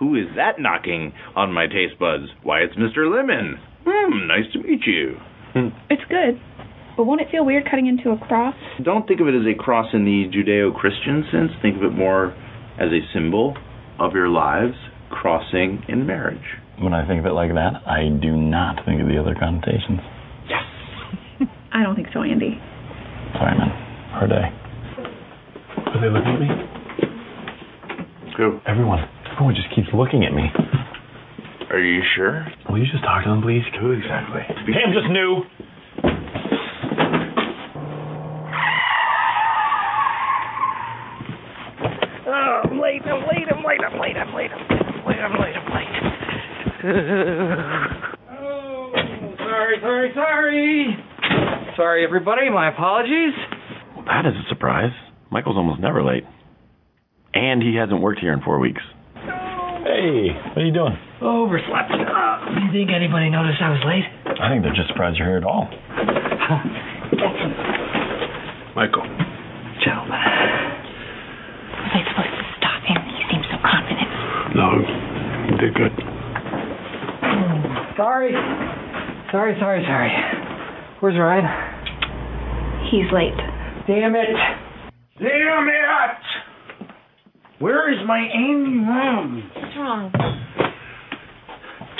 [0.00, 2.26] Who is that knocking on my taste buds?
[2.42, 3.06] Why, it's Mr.
[3.06, 3.62] Lemon.
[3.86, 5.14] Hmm, nice to meet you.
[5.88, 6.42] It's good.
[6.96, 8.56] But won't it feel weird cutting into a cross?
[8.82, 11.52] Don't think of it as a cross in the Judeo Christian sense.
[11.62, 12.34] Think of it more
[12.74, 13.54] as a symbol
[13.98, 14.74] of your lives
[15.10, 16.42] crossing in marriage.
[16.80, 20.00] When I think of it like that, I do not think of the other connotations.
[20.48, 21.48] Yes.
[21.72, 22.58] I don't think so, Andy.
[23.38, 23.70] Sorry, man.
[24.10, 24.46] Hard day.
[25.94, 26.74] Are they looking at me?
[28.36, 28.58] Who?
[28.66, 28.98] Everyone.
[29.32, 30.50] Everyone just keeps looking at me.
[31.70, 32.46] Are you sure?
[32.68, 33.62] Will you just talk to them, please?
[33.80, 34.42] Who exactly?
[34.46, 35.42] Pam just knew.
[42.44, 45.56] Oh, I'm late, I'm late, I'm late, I'm late, I'm late, I'm late, I'm late,
[45.56, 45.88] I'm late,
[48.38, 48.92] Oh,
[49.38, 50.96] sorry, sorry, sorry.
[51.76, 52.50] Sorry, everybody.
[52.50, 53.32] My apologies.
[53.96, 54.92] Well, that is a surprise.
[55.30, 56.24] Michael's almost never late.
[57.32, 58.82] And he hasn't worked here in four weeks.
[59.14, 60.98] Hey, what are you doing?
[61.22, 61.90] Overslept.
[61.92, 64.04] Uh, you think anybody noticed I was late?
[64.40, 65.64] I think they're just surprised you're here at all.
[68.76, 69.06] Michael.
[69.82, 70.04] Joe.
[71.94, 72.98] Was I supposed to stop him?
[73.06, 74.10] He seems so confident.
[74.58, 74.82] No,
[75.46, 75.94] you did good.
[77.96, 78.34] Sorry.
[79.30, 80.10] Sorry, sorry, sorry.
[81.00, 81.46] Where's Ryan?
[82.90, 83.36] He's late.
[83.86, 84.26] Damn it.
[85.18, 86.16] Damn it!
[87.60, 89.42] Where is my Andy mug?
[89.54, 90.10] What's wrong?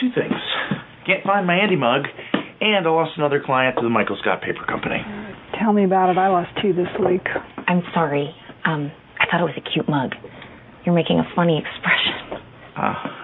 [0.01, 0.35] Two things.
[1.07, 2.03] Can't find my Andy mug,
[2.61, 4.99] and I lost another client to the Michael Scott Paper Company.
[5.61, 6.19] Tell me about it.
[6.19, 7.27] I lost two this week.
[7.69, 8.35] I'm sorry.
[8.65, 9.04] Um, I
[9.35, 10.15] thought it was a cute mug.
[10.87, 12.39] You're making a funny expression.
[12.77, 13.21] Ah.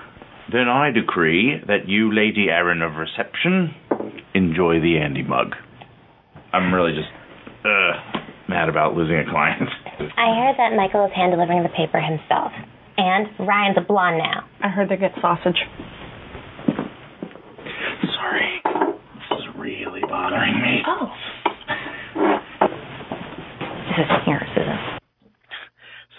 [0.51, 3.75] Then I decree that you, Lady Erin of Reception,
[4.35, 5.55] enjoy the Andy mug.
[6.53, 7.07] I'm really just,
[7.65, 7.93] uh,
[8.49, 9.71] mad about losing a client.
[10.19, 12.51] I heard that Michael is hand delivering the paper himself.
[12.99, 14.45] And Ryan's a blonde now.
[14.61, 15.63] I heard they get sausage.
[18.19, 18.61] Sorry.
[18.67, 20.83] This is really bothering me.
[20.89, 21.07] Oh.
[23.95, 24.90] This is here, Susan.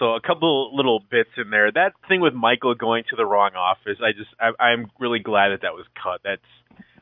[0.02, 1.70] So a couple little bits in there.
[1.70, 5.50] That thing with Michael going to the wrong office, I just I, I'm really glad
[5.50, 6.20] that that was cut.
[6.24, 6.42] That's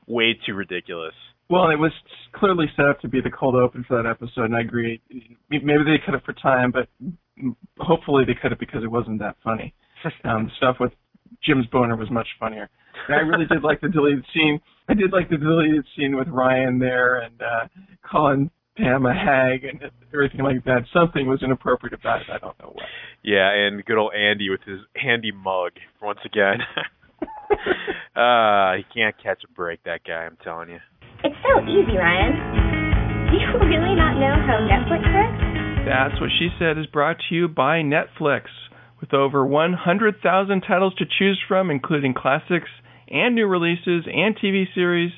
[0.06, 1.14] way too ridiculous.
[1.48, 1.92] Well, it was
[2.34, 5.00] clearly set up to be the cold open for that episode, and I agree.
[5.48, 6.88] Maybe they cut it for time, but
[7.78, 9.74] hopefully they cut it because it wasn't that funny.
[10.24, 10.92] Um, stuff with
[11.44, 12.70] Jim's boner was much funnier.
[13.06, 14.58] And I really did like the deleted scene.
[14.88, 17.68] I did like the deleted scene with Ryan there and uh,
[18.02, 20.82] calling Pam a hag and everything like that.
[20.92, 22.26] Something was inappropriate about it.
[22.32, 22.86] I don't know what.
[23.22, 26.60] Yeah, and good old Andy with his handy mug once again.
[28.16, 30.24] uh, he can't catch a break, that guy.
[30.24, 30.78] I'm telling you.
[31.24, 32.32] It's so easy, Ryan.
[33.30, 35.60] Do you really not know how Netflix works?
[35.86, 38.44] That's What She Said is brought to you by Netflix.
[39.00, 42.68] With over 100,000 titles to choose from, including classics
[43.08, 45.10] and new releases and TV series,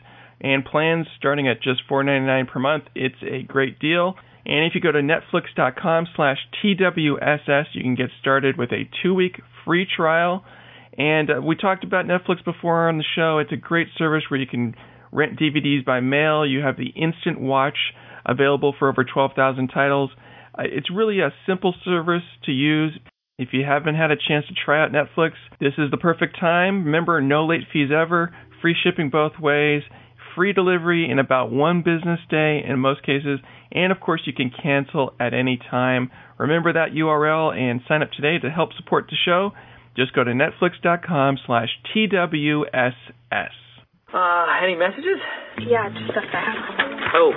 [0.43, 4.17] and plans starting at just $4.99 per month, it's a great deal.
[4.45, 9.41] And if you go to netflix.com slash TWSS, you can get started with a two-week
[9.65, 10.45] free trial.
[10.99, 13.39] And uh, we talked about Netflix before on the show.
[13.39, 14.75] It's a great service where you can
[15.13, 16.45] rent DVDs by mail.
[16.45, 17.79] You have the Instant Watch
[18.27, 20.11] available for over 12,000 titles.
[20.59, 22.99] Uh, it's really a simple service to use.
[23.39, 26.85] If you haven't had a chance to try out Netflix, this is the perfect time.
[26.85, 29.83] Remember, no late fees ever, free shipping both ways,
[30.35, 33.41] free delivery in about one business day in most cases,
[33.71, 36.11] and of course, you can cancel at any time.
[36.39, 39.53] Remember that URL and sign up today to help support the show.
[39.97, 43.53] Just go to netflix.com slash TWSS.
[44.13, 45.21] Uh, any messages?
[45.69, 46.61] Yeah, just a fact.
[47.17, 47.33] Oh,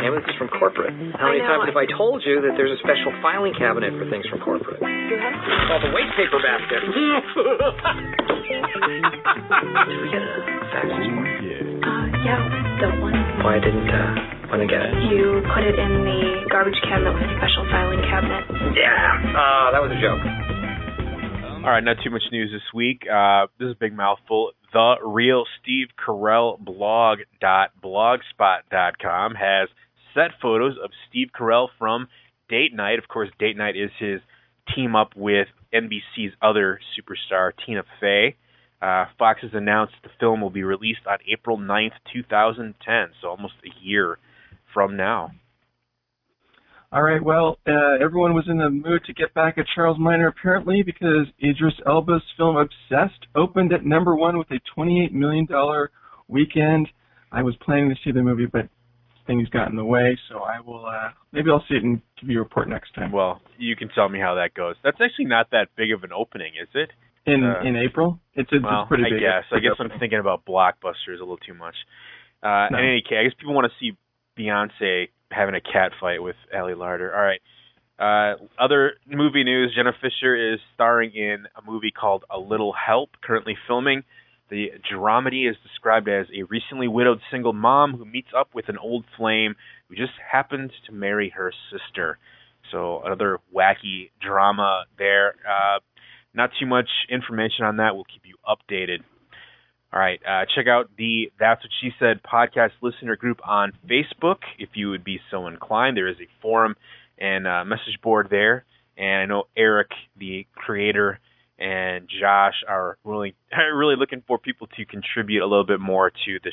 [0.00, 0.92] damn it, this is from corporate.
[1.16, 4.24] How many times have I told you that there's a special filing cabinet for things
[4.28, 4.80] from corporate?
[4.80, 6.80] It's called the waste paper basket.
[8.44, 11.33] Did we get a fax this morning?
[12.24, 12.40] Yeah,
[12.80, 13.14] the one.
[13.44, 14.92] Why didn't, uh, why didn't get it?
[15.12, 18.48] You put it in the garbage can that was special filing cabinet.
[18.72, 20.24] Yeah, uh, that was a joke.
[21.64, 23.04] All right, not too much news this week.
[23.08, 24.52] Uh, this is a big mouthful.
[24.72, 29.68] The real Steve Carell blog dot blogspot.com has
[30.14, 32.08] set photos of Steve Carell from
[32.48, 32.98] Date Night.
[32.98, 34.20] Of course, Date Night is his
[34.74, 38.36] team up with NBC's other superstar, Tina Fey.
[38.84, 43.54] Uh, Fox has announced the film will be released on April 9th, 2010, so almost
[43.64, 44.18] a year
[44.74, 45.30] from now.
[46.92, 50.26] All right, well, uh, everyone was in the mood to get back at Charles Miner
[50.26, 55.48] apparently because Idris Elba's film Obsessed opened at number one with a $28 million
[56.28, 56.86] weekend.
[57.32, 58.68] I was planning to see the movie, but
[59.26, 62.28] things got in the way, so I will, uh, maybe I'll see it and give
[62.28, 63.12] you a report next time.
[63.12, 64.76] Well, you can tell me how that goes.
[64.84, 66.90] That's actually not that big of an opening, is it?
[67.26, 68.20] In Uh, in April?
[68.34, 69.20] It's, it's, well, pretty I big.
[69.20, 69.44] guess.
[69.52, 69.72] I guess.
[69.78, 71.74] I'm thinking about blockbusters a little too much.
[72.42, 72.78] Uh, No.
[72.78, 73.96] In any case, I guess people want to see
[74.38, 77.14] Beyonce having a cat fight with Ali Larter.
[77.14, 77.40] All right.
[77.98, 83.10] Uh, other movie news: Jenna Fischer is starring in a movie called A Little Help,
[83.22, 84.02] currently filming.
[84.50, 88.76] The dramedy is described as a recently widowed single mom who meets up with an
[88.78, 89.54] old flame
[89.88, 92.18] who just happens to marry her sister.
[92.70, 95.36] So another wacky drama there.
[95.48, 95.78] Uh,
[96.34, 97.94] not too much information on that.
[97.94, 99.00] We'll keep you updated.
[99.92, 104.38] All right, uh, check out the That's What She Said podcast listener group on Facebook
[104.58, 105.96] if you would be so inclined.
[105.96, 106.74] There is a forum
[107.16, 108.64] and uh, message board there,
[108.98, 111.20] and I know Eric, the creator,
[111.60, 113.36] and Josh are really
[113.72, 116.50] really looking for people to contribute a little bit more to the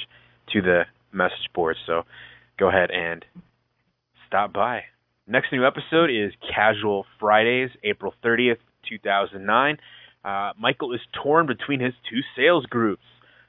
[0.54, 1.78] to the message board.
[1.88, 2.04] So
[2.60, 3.26] go ahead and
[4.28, 4.84] stop by.
[5.28, 9.78] Next new episode is Casual Fridays, April 30th, 2009.
[10.24, 13.04] Uh, Michael is torn between his two sales groups.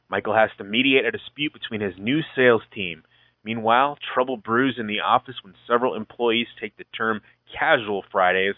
[0.09, 3.02] Michael has to mediate a dispute between his new sales team.
[3.44, 7.20] Meanwhile, trouble brews in the office when several employees take the term
[7.59, 8.54] Casual Fridays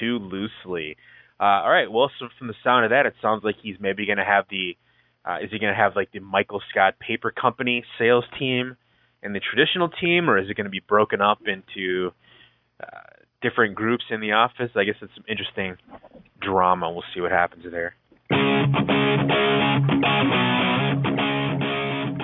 [0.00, 0.96] too loosely.
[1.38, 1.90] Uh, all right.
[1.90, 4.44] Well, so from the sound of that, it sounds like he's maybe going to have
[4.50, 4.76] the.
[5.24, 8.76] Uh, is he going to have like the Michael Scott Paper Company sales team
[9.22, 12.10] and the traditional team, or is it going to be broken up into
[12.82, 12.86] uh,
[13.42, 14.70] different groups in the office?
[14.76, 15.76] I guess it's some interesting
[16.40, 16.90] drama.
[16.90, 17.94] We'll see what happens there.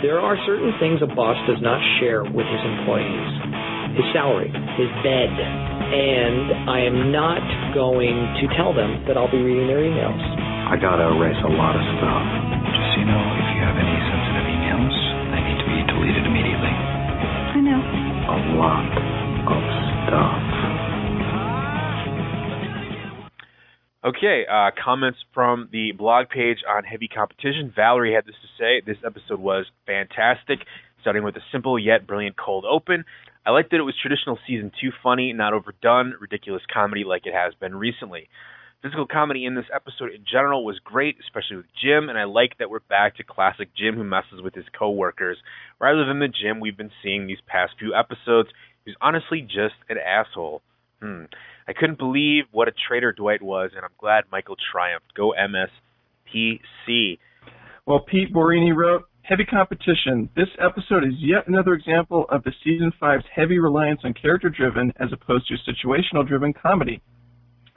[0.00, 3.68] There are certain things a boss does not share with his employees
[3.98, 4.46] his salary,
[4.78, 7.42] his bed, and I am not
[7.74, 10.22] going to tell them that I'll be reading their emails.
[10.70, 12.24] I gotta erase a lot of stuff.
[12.78, 14.94] Just so you know, if you have any sensitive emails,
[15.34, 16.70] they need to be deleted immediately.
[16.70, 17.80] I know.
[17.82, 18.86] A lot
[19.50, 19.62] of
[20.06, 20.37] stuff.
[24.08, 27.70] Okay, uh, comments from the blog page on heavy competition.
[27.76, 28.80] Valerie had this to say.
[28.80, 30.60] This episode was fantastic,
[31.02, 33.04] starting with a simple yet brilliant cold open.
[33.44, 37.34] I liked that it was traditional season two funny, not overdone, ridiculous comedy like it
[37.34, 38.30] has been recently.
[38.80, 42.56] Physical comedy in this episode in general was great, especially with Jim, and I like
[42.60, 45.36] that we're back to classic Jim who messes with his coworkers,
[45.78, 48.48] rather than the Jim we've been seeing these past few episodes,
[48.86, 50.62] who's honestly just an asshole.
[51.00, 51.24] Hmm.
[51.66, 55.14] I couldn't believe what a traitor Dwight was, and I'm glad Michael triumphed.
[55.14, 57.18] Go MSPC.
[57.86, 60.30] Well, Pete Borini wrote, Heavy competition.
[60.34, 64.90] This episode is yet another example of the season five's heavy reliance on character driven
[65.00, 67.02] as opposed to situational driven comedy.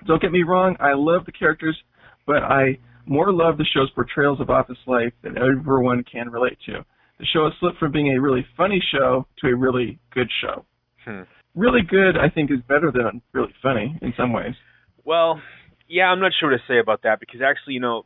[0.07, 1.77] Don't get me wrong, I love the characters,
[2.25, 6.85] but I more love the show's portrayals of office life that everyone can relate to.
[7.19, 10.63] The show has slipped from being a really funny show to a really good show.
[11.03, 11.23] Hmm.
[11.55, 14.55] Really good, I think, is better than really funny in some ways.
[15.03, 15.41] Well,
[15.87, 18.03] yeah, I'm not sure what to say about that because actually, you know,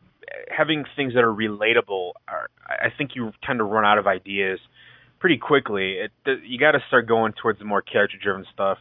[0.50, 4.60] having things that are relatable, are, I think you tend to run out of ideas
[5.20, 5.98] pretty quickly.
[6.00, 6.12] It,
[6.44, 8.80] you got to start going towards the more character-driven stuff.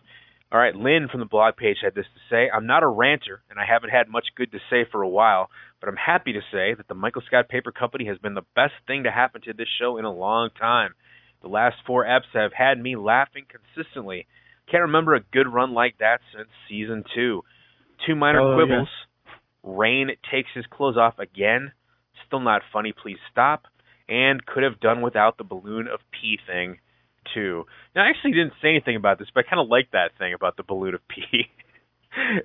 [0.50, 3.42] All right, Lynn from the blog page had this to say I'm not a ranter,
[3.50, 5.50] and I haven't had much good to say for a while,
[5.80, 8.74] but I'm happy to say that the Michael Scott Paper Company has been the best
[8.86, 10.94] thing to happen to this show in a long time.
[11.42, 14.26] The last four eps have had me laughing consistently.
[14.70, 17.42] Can't remember a good run like that since season two.
[18.06, 18.88] Two minor Oh, quibbles.
[19.64, 21.72] Rainn takes his clothes off again.
[22.26, 23.64] Still not funny, please stop.
[24.08, 26.78] And could have done without the balloon of pee thing,
[27.32, 27.64] too.
[27.96, 30.34] Now, I actually didn't say anything about this, but I kind of like that thing
[30.34, 31.46] about the balloon of pee.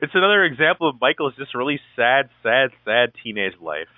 [0.01, 3.89] it's another example of Michael's just really sad, sad, sad teenage life.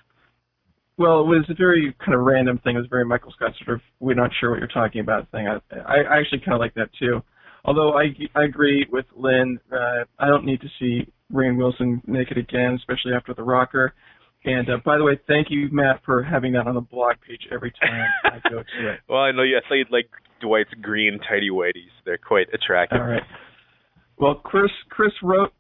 [0.98, 2.76] Well, it was a very kind of random thing.
[2.76, 5.48] It was very Michael Scott sort of we're not sure what you're talking about thing.
[5.48, 7.22] I I, I actually kind of like that too.
[7.66, 8.06] Although I
[8.36, 9.60] I agree with Lynn.
[9.72, 13.94] Uh, I don't need to see Rainn Wilson naked again, especially after the rocker.
[14.44, 17.48] And uh, by the way, thank you, Matt, for having that on the blog page
[17.52, 19.00] every time I go to it.
[19.10, 19.58] Well, I know you.
[19.58, 20.10] I thought you'd like
[20.42, 21.94] Dwight's green tidy whities.
[22.06, 23.00] They're quite attractive.
[23.00, 23.22] All right.
[24.18, 25.54] Well, Chris Chris wrote,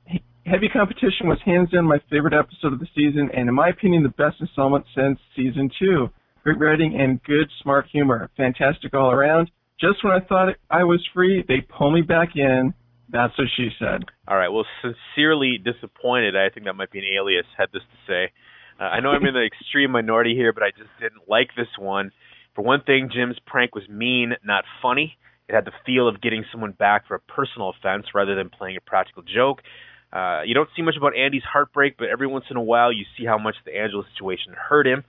[0.45, 4.03] "Heavy Competition was hands down my favorite episode of the season, and in my opinion,
[4.03, 6.09] the best installment since season two.
[6.43, 8.29] Great writing and good, smart humor.
[8.35, 9.51] Fantastic all around.
[9.81, 12.73] Just when I thought I was free, they pull me back in.
[13.09, 14.03] That's what she said.
[14.27, 14.49] All right.
[14.49, 16.35] Well, sincerely disappointed.
[16.37, 17.45] I think that might be an alias.
[17.57, 18.31] Had this to say.
[18.79, 21.67] Uh, I know I'm in the extreme minority here, but I just didn't like this
[21.77, 22.11] one.
[22.55, 25.17] For one thing, Jim's prank was mean, not funny.
[25.49, 28.77] It had the feel of getting someone back for a personal offense rather than playing
[28.77, 29.61] a practical joke.
[30.13, 33.05] Uh, you don't see much about Andy's heartbreak, but every once in a while you
[33.17, 35.03] see how much the Angela situation hurt him.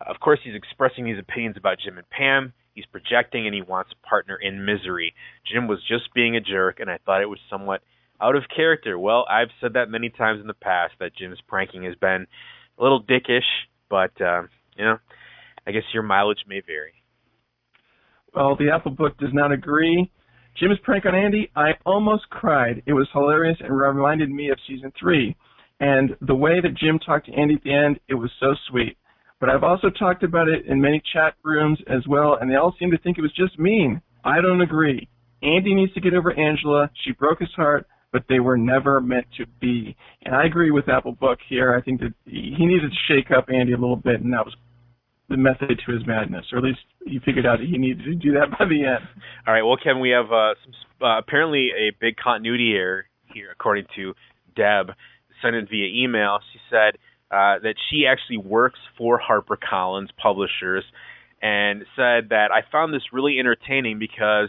[0.00, 2.52] Uh, of course, he's expressing these opinions about Jim and Pam.
[2.74, 5.14] He's projecting and he wants a partner in misery.
[5.50, 7.82] Jim was just being a jerk, and I thought it was somewhat
[8.20, 8.98] out of character.
[8.98, 12.26] Well, I've said that many times in the past that Jim's pranking has been
[12.78, 13.46] a little dickish,
[13.88, 14.42] but uh,
[14.76, 14.98] you know,
[15.66, 16.92] I guess your mileage may vary.
[18.34, 20.10] Well, the Apple Book does not agree.
[20.58, 22.82] Jim's prank on Andy, I almost cried.
[22.86, 25.36] It was hilarious and reminded me of season three.
[25.80, 28.96] And the way that Jim talked to Andy at the end, it was so sweet.
[29.44, 32.74] But I've also talked about it in many chat rooms as well, and they all
[32.78, 34.00] seem to think it was just mean.
[34.24, 35.06] I don't agree.
[35.42, 36.90] Andy needs to get over Angela.
[37.04, 39.94] She broke his heart, but they were never meant to be.
[40.22, 41.76] And I agree with Apple Book here.
[41.76, 44.54] I think that he needed to shake up Andy a little bit, and that was
[45.28, 48.14] the method to his madness, or at least he figured out that he needed to
[48.14, 49.06] do that by the end.
[49.46, 49.62] All right.
[49.62, 53.04] Well, Kevin, we have uh, some, uh, apparently a big continuity error
[53.34, 54.14] here, according to
[54.56, 54.96] Deb,
[55.42, 56.38] sent it via email.
[56.50, 56.96] She said
[57.34, 60.84] uh, that she actually works for HarperCollins Publishers,
[61.42, 64.48] and said that I found this really entertaining because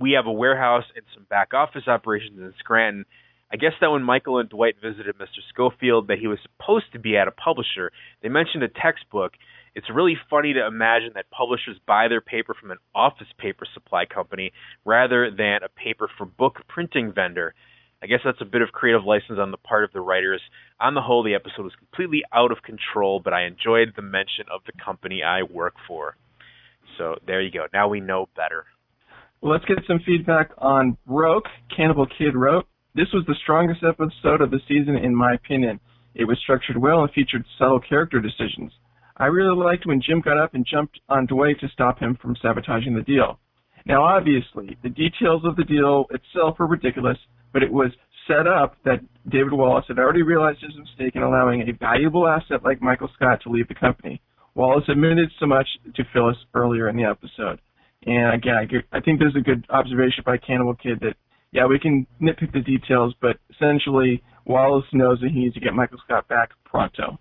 [0.00, 3.04] we have a warehouse and some back office operations in Scranton.
[3.52, 5.44] I guess that when Michael and Dwight visited Mr.
[5.52, 7.92] Schofield, that he was supposed to be at a publisher.
[8.22, 9.32] They mentioned a textbook
[9.74, 14.04] it's really funny to imagine that publishers buy their paper from an office paper supply
[14.04, 14.52] company
[14.84, 17.54] rather than a paper for book printing vendor.
[18.02, 20.40] I guess that's a bit of creative license on the part of the writers.
[20.80, 24.46] On the whole, the episode was completely out of control, but I enjoyed the mention
[24.52, 26.16] of the company I work for.
[26.98, 27.66] So there you go.
[27.72, 28.64] Now we know better.
[29.40, 31.46] Well, let's get some feedback on Broke.
[31.74, 35.78] Cannibal Kid wrote, This was the strongest episode of the season, in my opinion.
[36.14, 38.72] It was structured well and featured subtle character decisions.
[39.16, 42.36] I really liked when Jim got up and jumped on Dwight to stop him from
[42.42, 43.38] sabotaging the deal.
[43.86, 47.18] Now, obviously, the details of the deal itself were ridiculous,
[47.52, 47.90] but it was
[48.28, 52.62] set up that David Wallace had already realized his mistake in allowing a valuable asset
[52.64, 54.20] like Michael Scott to leave the company.
[54.54, 57.60] Wallace admitted so much to Phyllis earlier in the episode.
[58.06, 61.14] And again, I, I think there's a good observation by Cannibal Kid that,
[61.52, 65.74] yeah, we can nitpick the details, but essentially, Wallace knows that he needs to get
[65.74, 67.18] Michael Scott back pronto.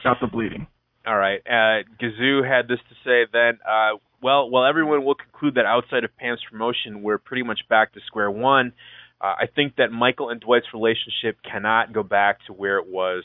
[0.00, 0.66] Stop the bleeding.
[1.06, 1.40] All right.
[1.46, 3.58] Uh, Gazoo had this to say then.
[3.66, 7.92] Uh, well, well, everyone will conclude that outside of Pam's promotion, we're pretty much back
[7.94, 8.72] to square one.
[9.20, 13.24] Uh, I think that Michael and Dwight's relationship cannot go back to where it was.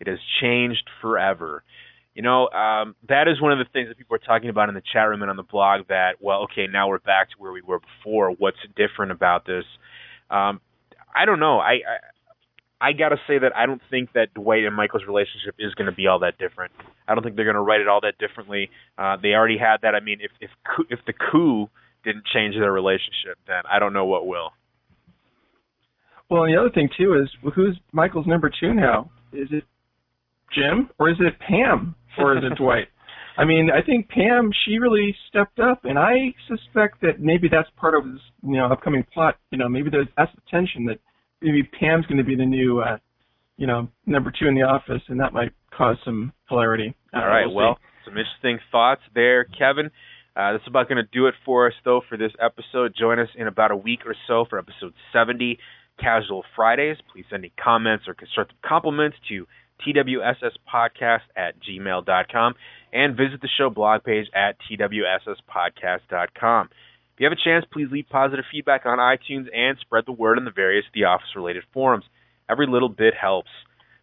[0.00, 1.62] It has changed forever.
[2.14, 4.74] You know, um, that is one of the things that people are talking about in
[4.74, 5.88] the chat room and on the blog.
[5.88, 8.30] That well, okay, now we're back to where we were before.
[8.30, 9.64] What's different about this?
[10.30, 10.60] Um,
[11.14, 11.58] I don't know.
[11.58, 11.80] I,
[12.84, 15.96] I gotta say that I don't think that Dwight and Michael's relationship is going to
[15.96, 16.70] be all that different.
[17.08, 18.68] I don't think they're going to write it all that differently.
[18.98, 19.94] Uh, they already had that.
[19.94, 20.50] I mean, if if
[20.90, 21.70] if the coup
[22.04, 24.50] didn't change their relationship, then I don't know what will.
[26.28, 29.10] Well, and the other thing too is who's Michael's number two now?
[29.32, 29.64] Is it
[30.54, 32.88] Jim or is it Pam or is it Dwight?
[33.38, 37.68] I mean, I think Pam she really stepped up, and I suspect that maybe that's
[37.78, 39.38] part of this you know upcoming plot.
[39.50, 40.98] You know, maybe there's that's the tension that
[41.44, 42.96] maybe Pam's going to be the new, uh,
[43.56, 46.94] you know, number two in the office, and that might cause some hilarity.
[47.12, 47.46] Uh, All right.
[47.46, 49.90] We'll, well, some interesting thoughts there, Kevin.
[50.36, 52.92] Uh, that's about going to do it for us, though, for this episode.
[52.98, 55.58] Join us in about a week or so for episode 70,
[56.00, 56.96] Casual Fridays.
[57.12, 59.46] Please send any comments or constructive compliments to
[59.86, 62.54] twsspodcast at gmail.com
[62.92, 66.68] and visit the show blog page at twsspodcast.com.
[67.14, 70.36] If you have a chance, please leave positive feedback on iTunes and spread the word
[70.36, 72.04] on the various The Office related forums.
[72.50, 73.50] Every little bit helps.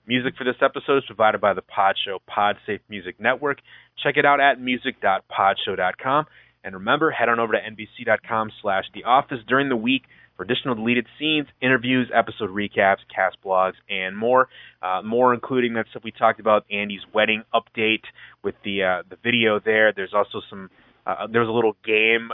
[0.07, 3.57] Music for this episode is provided by the Pod Show PodSafe Music Network.
[4.01, 6.25] Check it out at music.podshow.com.
[6.63, 10.03] And remember, head on over to nbc.com slash The Office during the week
[10.37, 14.47] for additional deleted scenes, interviews, episode recaps, cast blogs, and more.
[14.81, 18.03] Uh, more including that stuff we talked about, Andy's wedding update
[18.41, 19.91] with the uh, the video there.
[19.93, 20.69] There's also some.
[21.05, 22.29] Uh, there was a little game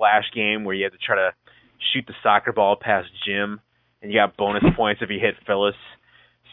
[0.00, 1.32] flash game where you had to try to
[1.92, 3.60] shoot the soccer ball past Jim,
[4.00, 5.74] and you got bonus points if you hit Phyllis.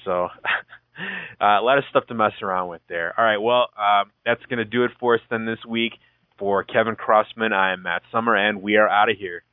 [0.04, 0.26] So
[1.42, 3.18] uh, a lot of stuff to mess around with there.
[3.18, 5.94] All right, well, um, that's going to do it for us then this week.
[6.38, 9.44] For Kevin Crossman, I am Matt Summer, and we are out of here.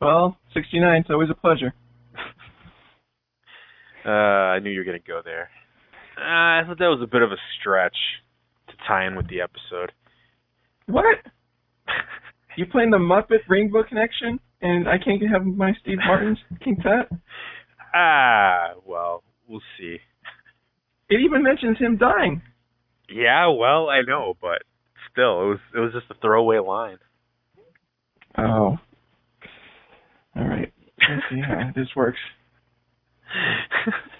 [0.00, 1.74] Well, 69 it's always a pleasure.
[4.06, 5.50] uh, I knew you were going to go there.
[6.16, 7.96] Uh, I thought that was a bit of a stretch
[8.68, 9.92] to tie in with the episode.
[10.86, 11.18] What?
[12.56, 17.08] you playing the Muppet Rainbow Connection, and I can't have my Steve Martin's King Tut?
[17.94, 19.98] Ah, well, we'll see.
[21.10, 22.42] It even mentions him dying.
[23.08, 24.62] Yeah, well, I know, but
[25.10, 26.98] still, it was it was just a throwaway line.
[28.36, 28.76] Oh.
[30.38, 30.72] All right.
[31.08, 32.18] Let's see how this works.